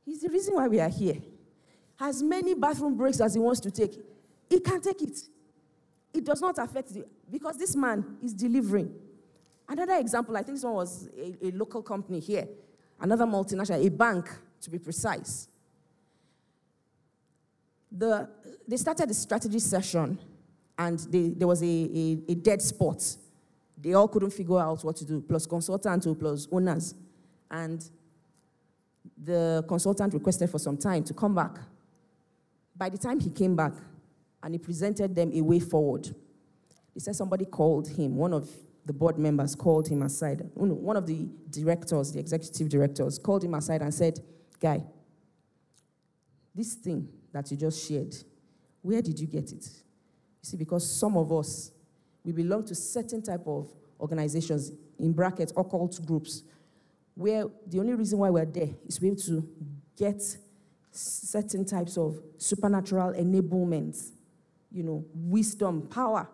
he's 0.06 0.22
the 0.22 0.30
reason 0.30 0.54
why 0.54 0.70
we 0.70 0.80
are 0.80 0.88
here. 0.88 1.18
As 2.00 2.24
many 2.24 2.54
bathroom 2.54 2.96
breaks 2.96 3.20
as 3.20 3.34
he 3.34 3.40
wants 3.42 3.60
to 3.60 3.70
take, 3.70 4.00
he 4.50 4.62
can 4.62 4.80
take 4.80 5.02
it. 5.02 5.20
It 6.14 6.24
does 6.24 6.40
not 6.40 6.58
affect 6.58 6.94
the 6.94 7.04
because 7.30 7.58
this 7.58 7.76
man 7.76 8.16
is 8.24 8.34
delivering. 8.34 8.96
Another 9.68 9.96
example, 9.96 10.38
I 10.38 10.44
think 10.44 10.56
this 10.56 10.64
one 10.64 10.76
was 10.76 11.10
a, 11.18 11.48
a 11.48 11.52
local 11.52 11.84
company 11.84 12.22
here, 12.22 12.48
another 13.02 13.26
multinational, 13.26 13.86
a 13.86 13.90
bank 13.90 14.30
to 14.62 14.70
be 14.70 14.80
precise 14.80 15.50
the, 17.98 18.30
they 18.68 18.78
started 18.78 19.10
a 19.10 19.14
strategy 19.14 19.60
session 19.60 20.20
and 20.78 21.00
they, 21.00 21.30
there 21.30 21.48
was 21.48 21.62
a, 21.62 21.66
a, 21.66 22.18
a, 22.30 22.36
dead 22.36 22.62
spot. 22.62 23.04
They 23.78 23.94
all 23.94 24.08
couldn't 24.08 24.32
figure 24.32 24.60
out 24.60 24.84
what 24.84 24.96
to 24.98 25.06
do, 25.06 25.22
plus 25.22 25.46
consultant 25.46 26.20
plus 26.20 26.48
owners. 26.52 26.96
And 27.50 27.88
the 29.24 29.64
consultant 29.68 30.14
requested 30.14 30.50
for 30.50 30.60
some 30.60 30.78
time 30.78 31.04
to 31.06 31.14
come 31.14 31.34
back. 31.34 31.58
By 32.76 32.90
the 32.90 32.98
time 32.98 33.20
he 33.20 33.30
came 33.30 33.56
back 33.56 33.74
and 34.44 34.54
he 34.54 34.58
presented 34.58 35.16
them 35.16 35.32
a 35.34 35.42
way 35.42 35.60
forward, 35.60 36.14
he 36.94 37.00
said 37.00 37.16
somebody 37.16 37.46
called 37.46 37.88
him, 37.88 38.16
one 38.18 38.34
of 38.34 38.50
the 38.86 38.94
board 38.94 39.18
members 39.18 39.56
called 39.56 39.88
him 39.88 40.02
aside. 40.02 40.48
One 40.54 40.98
of 40.98 41.08
the 41.08 41.28
directors, 41.50 42.12
the 42.12 42.20
executive 42.20 42.70
directors, 42.70 43.18
called 43.18 43.44
him 43.44 43.54
aside 43.54 43.82
and 43.82 43.94
said, 43.94 44.20
Guy, 44.60 44.84
this 46.56 46.74
thing 46.76 47.08
that 47.32 47.52
you 47.52 47.58
just 47.58 47.88
shared, 47.88 48.16
where 48.82 49.02
did 49.02 49.20
you 49.20 49.28
get 49.28 49.52
it? 49.52 49.66
You 49.66 50.42
see, 50.42 50.58
because 50.58 50.90
some 50.90 51.18
of 51.18 51.32
us, 51.34 51.72
we 52.24 52.32
belong 52.32 52.64
to 52.66 52.76
certain 52.76 53.22
type 53.22 53.46
of 53.46 53.70
organizations, 54.00 54.72
in 54.98 55.12
brackets, 55.12 55.52
occult 55.58 56.00
groups, 56.06 56.44
where 57.14 57.46
the 57.68 57.80
only 57.80 57.94
reason 57.94 58.20
why 58.20 58.30
we're 58.30 58.46
there 58.46 58.70
is 58.88 58.96
to 58.96 59.02
be 59.02 59.08
able 59.08 59.18
to 59.18 59.48
get 59.98 60.22
certain 60.92 61.66
types 61.66 61.98
of 61.98 62.20
supernatural 62.38 63.14
enablement, 63.14 64.12
you 64.72 64.84
know, 64.84 65.06
wisdom, 65.14 65.88
power 65.88 66.28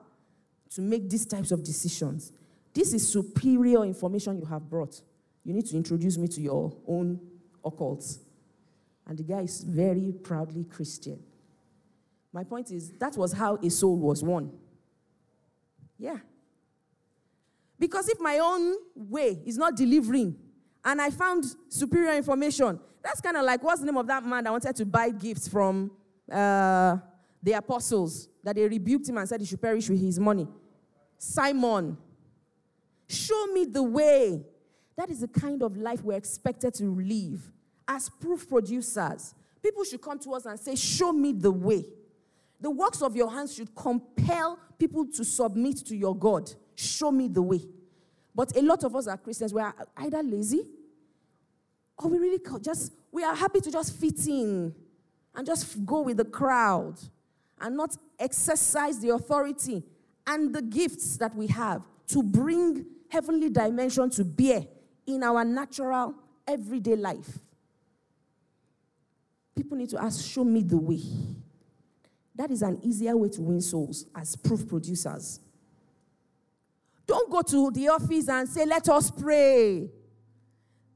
to 0.69 0.81
make 0.81 1.09
these 1.09 1.25
types 1.25 1.51
of 1.51 1.63
decisions. 1.63 2.31
This 2.73 2.93
is 2.93 3.07
superior 3.07 3.83
information 3.83 4.37
you 4.37 4.45
have 4.45 4.69
brought. 4.69 5.01
You 5.43 5.53
need 5.53 5.65
to 5.67 5.75
introduce 5.75 6.17
me 6.17 6.27
to 6.29 6.41
your 6.41 6.75
own 6.87 7.19
occults. 7.63 8.19
And 9.11 9.19
the 9.19 9.23
guy 9.23 9.41
is 9.41 9.61
very 9.65 10.13
proudly 10.23 10.63
Christian. 10.63 11.19
My 12.31 12.45
point 12.45 12.71
is, 12.71 12.91
that 12.91 13.17
was 13.17 13.33
how 13.33 13.57
a 13.57 13.69
soul 13.69 13.97
was 13.97 14.23
won. 14.23 14.53
Yeah. 15.99 16.19
Because 17.77 18.07
if 18.07 18.21
my 18.21 18.39
own 18.39 18.77
way 18.95 19.41
is 19.45 19.57
not 19.57 19.75
delivering 19.75 20.37
and 20.85 21.01
I 21.01 21.09
found 21.09 21.43
superior 21.67 22.15
information, 22.15 22.79
that's 23.03 23.19
kind 23.19 23.35
of 23.35 23.43
like 23.43 23.61
what's 23.61 23.81
the 23.81 23.87
name 23.87 23.97
of 23.97 24.07
that 24.07 24.23
man 24.23 24.45
that 24.45 24.49
wanted 24.49 24.77
to 24.77 24.85
buy 24.85 25.09
gifts 25.09 25.45
from 25.49 25.91
uh, 26.31 26.95
the 27.43 27.51
apostles 27.51 28.29
that 28.45 28.55
they 28.55 28.65
rebuked 28.65 29.09
him 29.09 29.17
and 29.17 29.27
said 29.27 29.41
he 29.41 29.45
should 29.45 29.61
perish 29.61 29.89
with 29.89 29.99
his 29.99 30.21
money? 30.21 30.47
Simon. 31.17 31.97
Show 33.09 33.47
me 33.47 33.65
the 33.65 33.83
way. 33.83 34.45
That 34.95 35.09
is 35.09 35.19
the 35.19 35.27
kind 35.27 35.61
of 35.63 35.75
life 35.75 36.01
we're 36.01 36.15
expected 36.15 36.73
to 36.75 36.85
live 36.85 37.51
as 37.91 38.09
proof 38.09 38.47
producers, 38.47 39.35
people 39.61 39.83
should 39.83 40.01
come 40.01 40.17
to 40.19 40.31
us 40.31 40.45
and 40.45 40.57
say, 40.59 40.75
Show 40.75 41.11
me 41.11 41.33
the 41.33 41.51
way. 41.51 41.85
The 42.59 42.71
works 42.71 43.01
of 43.01 43.15
your 43.15 43.29
hands 43.29 43.55
should 43.55 43.75
compel 43.75 44.57
people 44.79 45.05
to 45.07 45.25
submit 45.25 45.77
to 45.87 45.95
your 45.95 46.15
God. 46.15 46.51
Show 46.75 47.11
me 47.11 47.27
the 47.27 47.41
way. 47.41 47.61
But 48.33 48.55
a 48.55 48.61
lot 48.61 48.83
of 48.83 48.95
us 48.95 49.07
are 49.07 49.17
Christians. 49.17 49.53
We 49.53 49.61
are 49.61 49.75
either 49.97 50.23
lazy 50.23 50.63
or 51.97 52.09
we 52.09 52.17
really 52.17 52.39
just, 52.61 52.93
we 53.11 53.23
are 53.23 53.35
happy 53.35 53.59
to 53.59 53.71
just 53.71 53.99
fit 53.99 54.25
in 54.27 54.73
and 55.35 55.45
just 55.45 55.85
go 55.85 56.01
with 56.01 56.17
the 56.17 56.25
crowd 56.25 56.95
and 57.59 57.75
not 57.75 57.97
exercise 58.19 58.99
the 58.99 59.09
authority 59.09 59.83
and 60.25 60.53
the 60.53 60.61
gifts 60.61 61.17
that 61.17 61.35
we 61.35 61.47
have 61.47 61.81
to 62.07 62.23
bring 62.23 62.85
heavenly 63.09 63.49
dimension 63.49 64.09
to 64.11 64.23
bear 64.23 64.65
in 65.05 65.23
our 65.23 65.43
natural 65.43 66.15
everyday 66.47 66.95
life. 66.95 67.39
People 69.55 69.77
need 69.77 69.89
to 69.89 70.01
ask, 70.01 70.23
show 70.25 70.43
me 70.43 70.63
the 70.63 70.77
way. 70.77 71.01
That 72.35 72.51
is 72.51 72.61
an 72.61 72.79
easier 72.83 73.15
way 73.15 73.29
to 73.29 73.41
win 73.41 73.61
souls 73.61 74.05
as 74.15 74.35
proof 74.35 74.67
producers. 74.67 75.39
Don't 77.05 77.29
go 77.29 77.41
to 77.41 77.71
the 77.71 77.89
office 77.89 78.29
and 78.29 78.47
say, 78.47 78.65
Let 78.65 78.87
us 78.87 79.11
pray. 79.11 79.89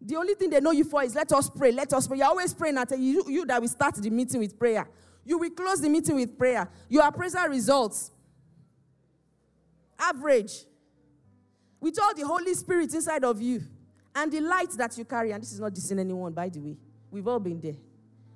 The 0.01 0.15
only 0.15 0.35
thing 0.35 0.51
they 0.51 0.59
know 0.59 0.71
you 0.71 0.83
for 0.83 1.03
is 1.03 1.15
let 1.15 1.31
us 1.31 1.49
pray, 1.49 1.71
let 1.71 1.91
us 1.91 2.07
pray. 2.07 2.19
You're 2.19 2.27
always 2.27 2.53
praying 2.53 2.77
at 2.77 2.97
you, 2.97 3.23
you 3.27 3.45
that 3.47 3.59
will 3.59 3.67
start 3.67 3.95
the 3.95 4.09
meeting 4.11 4.39
with 4.39 4.57
prayer. 4.57 4.87
You 5.25 5.39
will 5.39 5.49
close 5.49 5.81
the 5.81 5.89
meeting 5.89 6.15
with 6.15 6.37
prayer. 6.37 6.69
Your 6.87 7.07
appraisal 7.07 7.47
results, 7.47 8.11
average, 9.97 10.65
with 11.81 11.99
all 11.99 12.13
the 12.13 12.25
Holy 12.25 12.53
Spirit 12.53 12.93
inside 12.93 13.23
of 13.23 13.41
you 13.41 13.63
and 14.13 14.31
the 14.31 14.41
light 14.41 14.69
that 14.77 14.95
you 14.95 15.05
carry. 15.05 15.31
And 15.31 15.41
this 15.41 15.53
is 15.53 15.59
not 15.59 15.73
dissing 15.73 15.99
anyone, 15.99 16.33
by 16.33 16.49
the 16.49 16.59
way. 16.59 16.77
We've 17.09 17.27
all 17.27 17.39
been 17.39 17.59
there. 17.59 17.75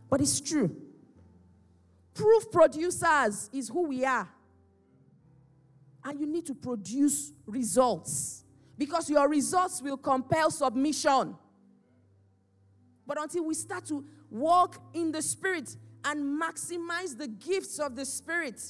But 0.10 0.22
it's 0.22 0.42
true. 0.42 0.76
Proof 2.14 2.52
producers 2.52 3.50
is 3.54 3.70
who 3.70 3.88
we 3.88 4.04
are. 4.04 4.28
And 6.04 6.20
you 6.20 6.26
need 6.26 6.46
to 6.48 6.56
produce 6.56 7.32
results 7.46 8.44
because 8.78 9.10
your 9.10 9.28
results 9.30 9.82
will 9.82 9.98
compel 9.98 10.50
submission. 10.50 11.36
But 13.06 13.22
until 13.22 13.46
we 13.46 13.54
start 13.54 13.86
to 13.88 14.06
walk 14.30 14.82
in 14.94 15.12
the 15.12 15.22
Spirit 15.22 15.76
and 16.04 16.42
maximize 16.42 17.18
the 17.18 17.28
gifts 17.28 17.80
of 17.80 17.96
the 17.96 18.06
Spirit, 18.06 18.62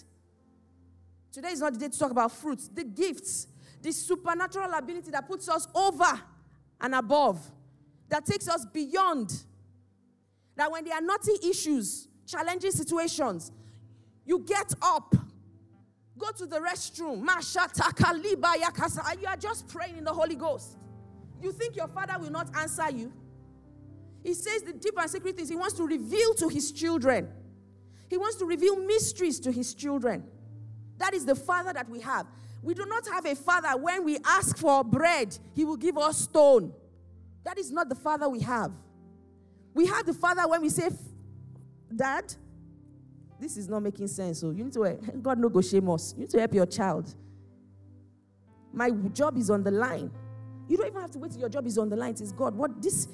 today 1.31 1.49
is 1.49 1.59
not 1.61 1.73
the 1.73 1.79
day 1.79 1.89
to 1.89 1.99
talk 1.99 2.11
about 2.11 2.31
fruits, 2.31 2.67
the 2.67 2.83
gifts, 2.83 3.47
the 3.81 3.91
supernatural 3.91 4.73
ability 4.73 5.11
that 5.11 5.27
puts 5.27 5.47
us 5.47 5.67
over 5.75 6.21
and 6.81 6.95
above, 6.95 7.39
that 8.09 8.25
takes 8.25 8.47
us 8.47 8.65
beyond. 8.65 9.43
That 10.59 10.69
when 10.69 10.83
there 10.83 10.93
are 10.93 11.01
naughty 11.01 11.31
issues, 11.41 12.09
challenging 12.27 12.71
situations, 12.71 13.53
you 14.25 14.39
get 14.39 14.73
up, 14.81 15.15
go 16.17 16.31
to 16.31 16.45
the 16.45 16.59
restroom, 16.59 17.21
you 19.21 19.27
are 19.29 19.37
just 19.37 19.69
praying 19.69 19.97
in 19.97 20.03
the 20.03 20.11
Holy 20.11 20.35
Ghost. 20.35 20.77
You 21.41 21.53
think 21.53 21.77
your 21.77 21.87
father 21.87 22.19
will 22.19 22.29
not 22.29 22.53
answer 22.57 22.91
you? 22.91 23.13
He 24.21 24.33
says 24.33 24.63
the 24.63 24.73
deep 24.73 24.95
and 24.99 25.09
secret 25.09 25.37
things 25.37 25.47
he 25.47 25.55
wants 25.55 25.75
to 25.75 25.85
reveal 25.85 26.33
to 26.33 26.49
his 26.49 26.73
children. 26.73 27.29
He 28.09 28.17
wants 28.17 28.35
to 28.39 28.45
reveal 28.45 28.75
mysteries 28.85 29.39
to 29.39 29.53
his 29.53 29.73
children. 29.73 30.25
That 30.97 31.13
is 31.13 31.25
the 31.25 31.35
father 31.35 31.71
that 31.71 31.87
we 31.87 32.01
have. 32.01 32.27
We 32.61 32.73
do 32.73 32.85
not 32.85 33.07
have 33.07 33.25
a 33.25 33.35
father 33.35 33.77
when 33.77 34.03
we 34.03 34.17
ask 34.25 34.57
for 34.57 34.83
bread, 34.83 35.37
he 35.55 35.63
will 35.63 35.77
give 35.77 35.97
us 35.97 36.17
stone. 36.17 36.73
That 37.45 37.57
is 37.57 37.71
not 37.71 37.87
the 37.87 37.95
father 37.95 38.27
we 38.27 38.41
have. 38.41 38.73
We 39.79 39.85
have 39.85 40.05
the 40.05 40.13
father 40.13 40.45
when 40.45 40.61
we 40.61 40.67
say, 40.67 40.89
Dad, 41.95 42.35
this 43.39 43.55
is 43.55 43.69
not 43.69 43.81
making 43.81 44.07
sense. 44.09 44.41
So 44.41 44.49
you 44.49 44.65
need 44.65 44.73
to, 44.73 44.99
God 45.21 45.39
no 45.39 45.47
go 45.47 45.61
shame 45.61 45.89
us. 45.89 46.13
You 46.17 46.23
need 46.23 46.29
to 46.31 46.39
help 46.39 46.53
your 46.53 46.65
child. 46.65 47.15
My 48.73 48.89
job 48.89 49.37
is 49.37 49.49
on 49.49 49.63
the 49.63 49.71
line. 49.71 50.11
You 50.67 50.75
don't 50.75 50.87
even 50.87 50.99
have 50.99 51.11
to 51.11 51.19
wait 51.19 51.31
till 51.31 51.39
your 51.39 51.47
job 51.47 51.65
is 51.65 51.77
on 51.77 51.87
the 51.87 51.95
line. 51.95 52.11
It 52.11 52.19
is 52.19 52.33
God. 52.33 52.55
What 52.55 52.81
this 52.81 53.07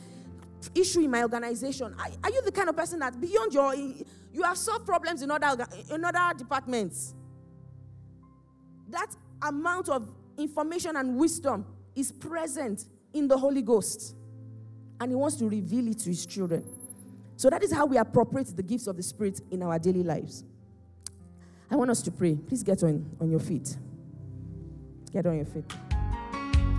issue 0.73 1.01
in 1.01 1.11
my 1.11 1.21
organization? 1.21 1.93
Are, 1.99 2.07
are 2.23 2.31
you 2.31 2.41
the 2.41 2.51
kind 2.51 2.67
of 2.67 2.75
person 2.75 2.97
that 2.97 3.21
beyond 3.21 3.53
your, 3.53 3.75
you 3.75 4.41
have 4.43 4.57
solved 4.57 4.87
problems 4.87 5.21
in 5.21 5.29
other, 5.29 5.67
in 5.93 6.03
other 6.03 6.35
departments? 6.35 7.13
That 8.89 9.15
amount 9.43 9.89
of 9.89 10.09
information 10.35 10.95
and 10.95 11.15
wisdom 11.15 11.63
is 11.95 12.11
present 12.11 12.85
in 13.13 13.27
the 13.27 13.37
Holy 13.37 13.61
Ghost. 13.61 14.15
And 14.99 15.11
He 15.11 15.15
wants 15.15 15.35
to 15.37 15.47
reveal 15.47 15.87
it 15.87 15.99
to 15.99 16.09
His 16.09 16.25
children. 16.25 16.65
So 17.37 17.49
that 17.49 17.63
is 17.63 17.71
how 17.71 17.85
we 17.85 17.97
appropriate 17.97 18.55
the 18.55 18.63
gifts 18.63 18.87
of 18.87 18.95
the 18.95 19.03
Spirit 19.03 19.41
in 19.51 19.61
our 19.61 19.77
daily 19.77 20.03
lives. 20.03 20.45
I 21.69 21.75
want 21.75 21.91
us 21.91 22.01
to 22.03 22.11
pray. 22.11 22.35
Please 22.35 22.63
get 22.63 22.81
on, 22.83 23.05
on 23.19 23.29
your 23.29 23.39
feet. 23.39 23.75
Get 25.11 25.25
on 25.25 25.35
your 25.35 25.45
feet. 25.45 25.65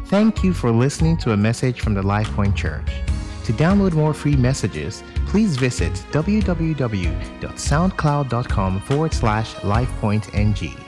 Thank 0.06 0.44
you 0.44 0.52
for 0.52 0.70
listening 0.70 1.16
to 1.18 1.32
a 1.32 1.36
message 1.36 1.80
from 1.80 1.94
the 1.94 2.02
Life 2.02 2.30
Point 2.32 2.56
Church. 2.56 2.88
To 3.44 3.52
download 3.52 3.94
more 3.94 4.14
free 4.14 4.36
messages, 4.36 5.02
please 5.26 5.56
visit 5.56 5.92
www.soundcloud.com 6.12 8.80
forward 8.80 9.12
slash 9.12 9.54
lifepointng. 9.56 10.85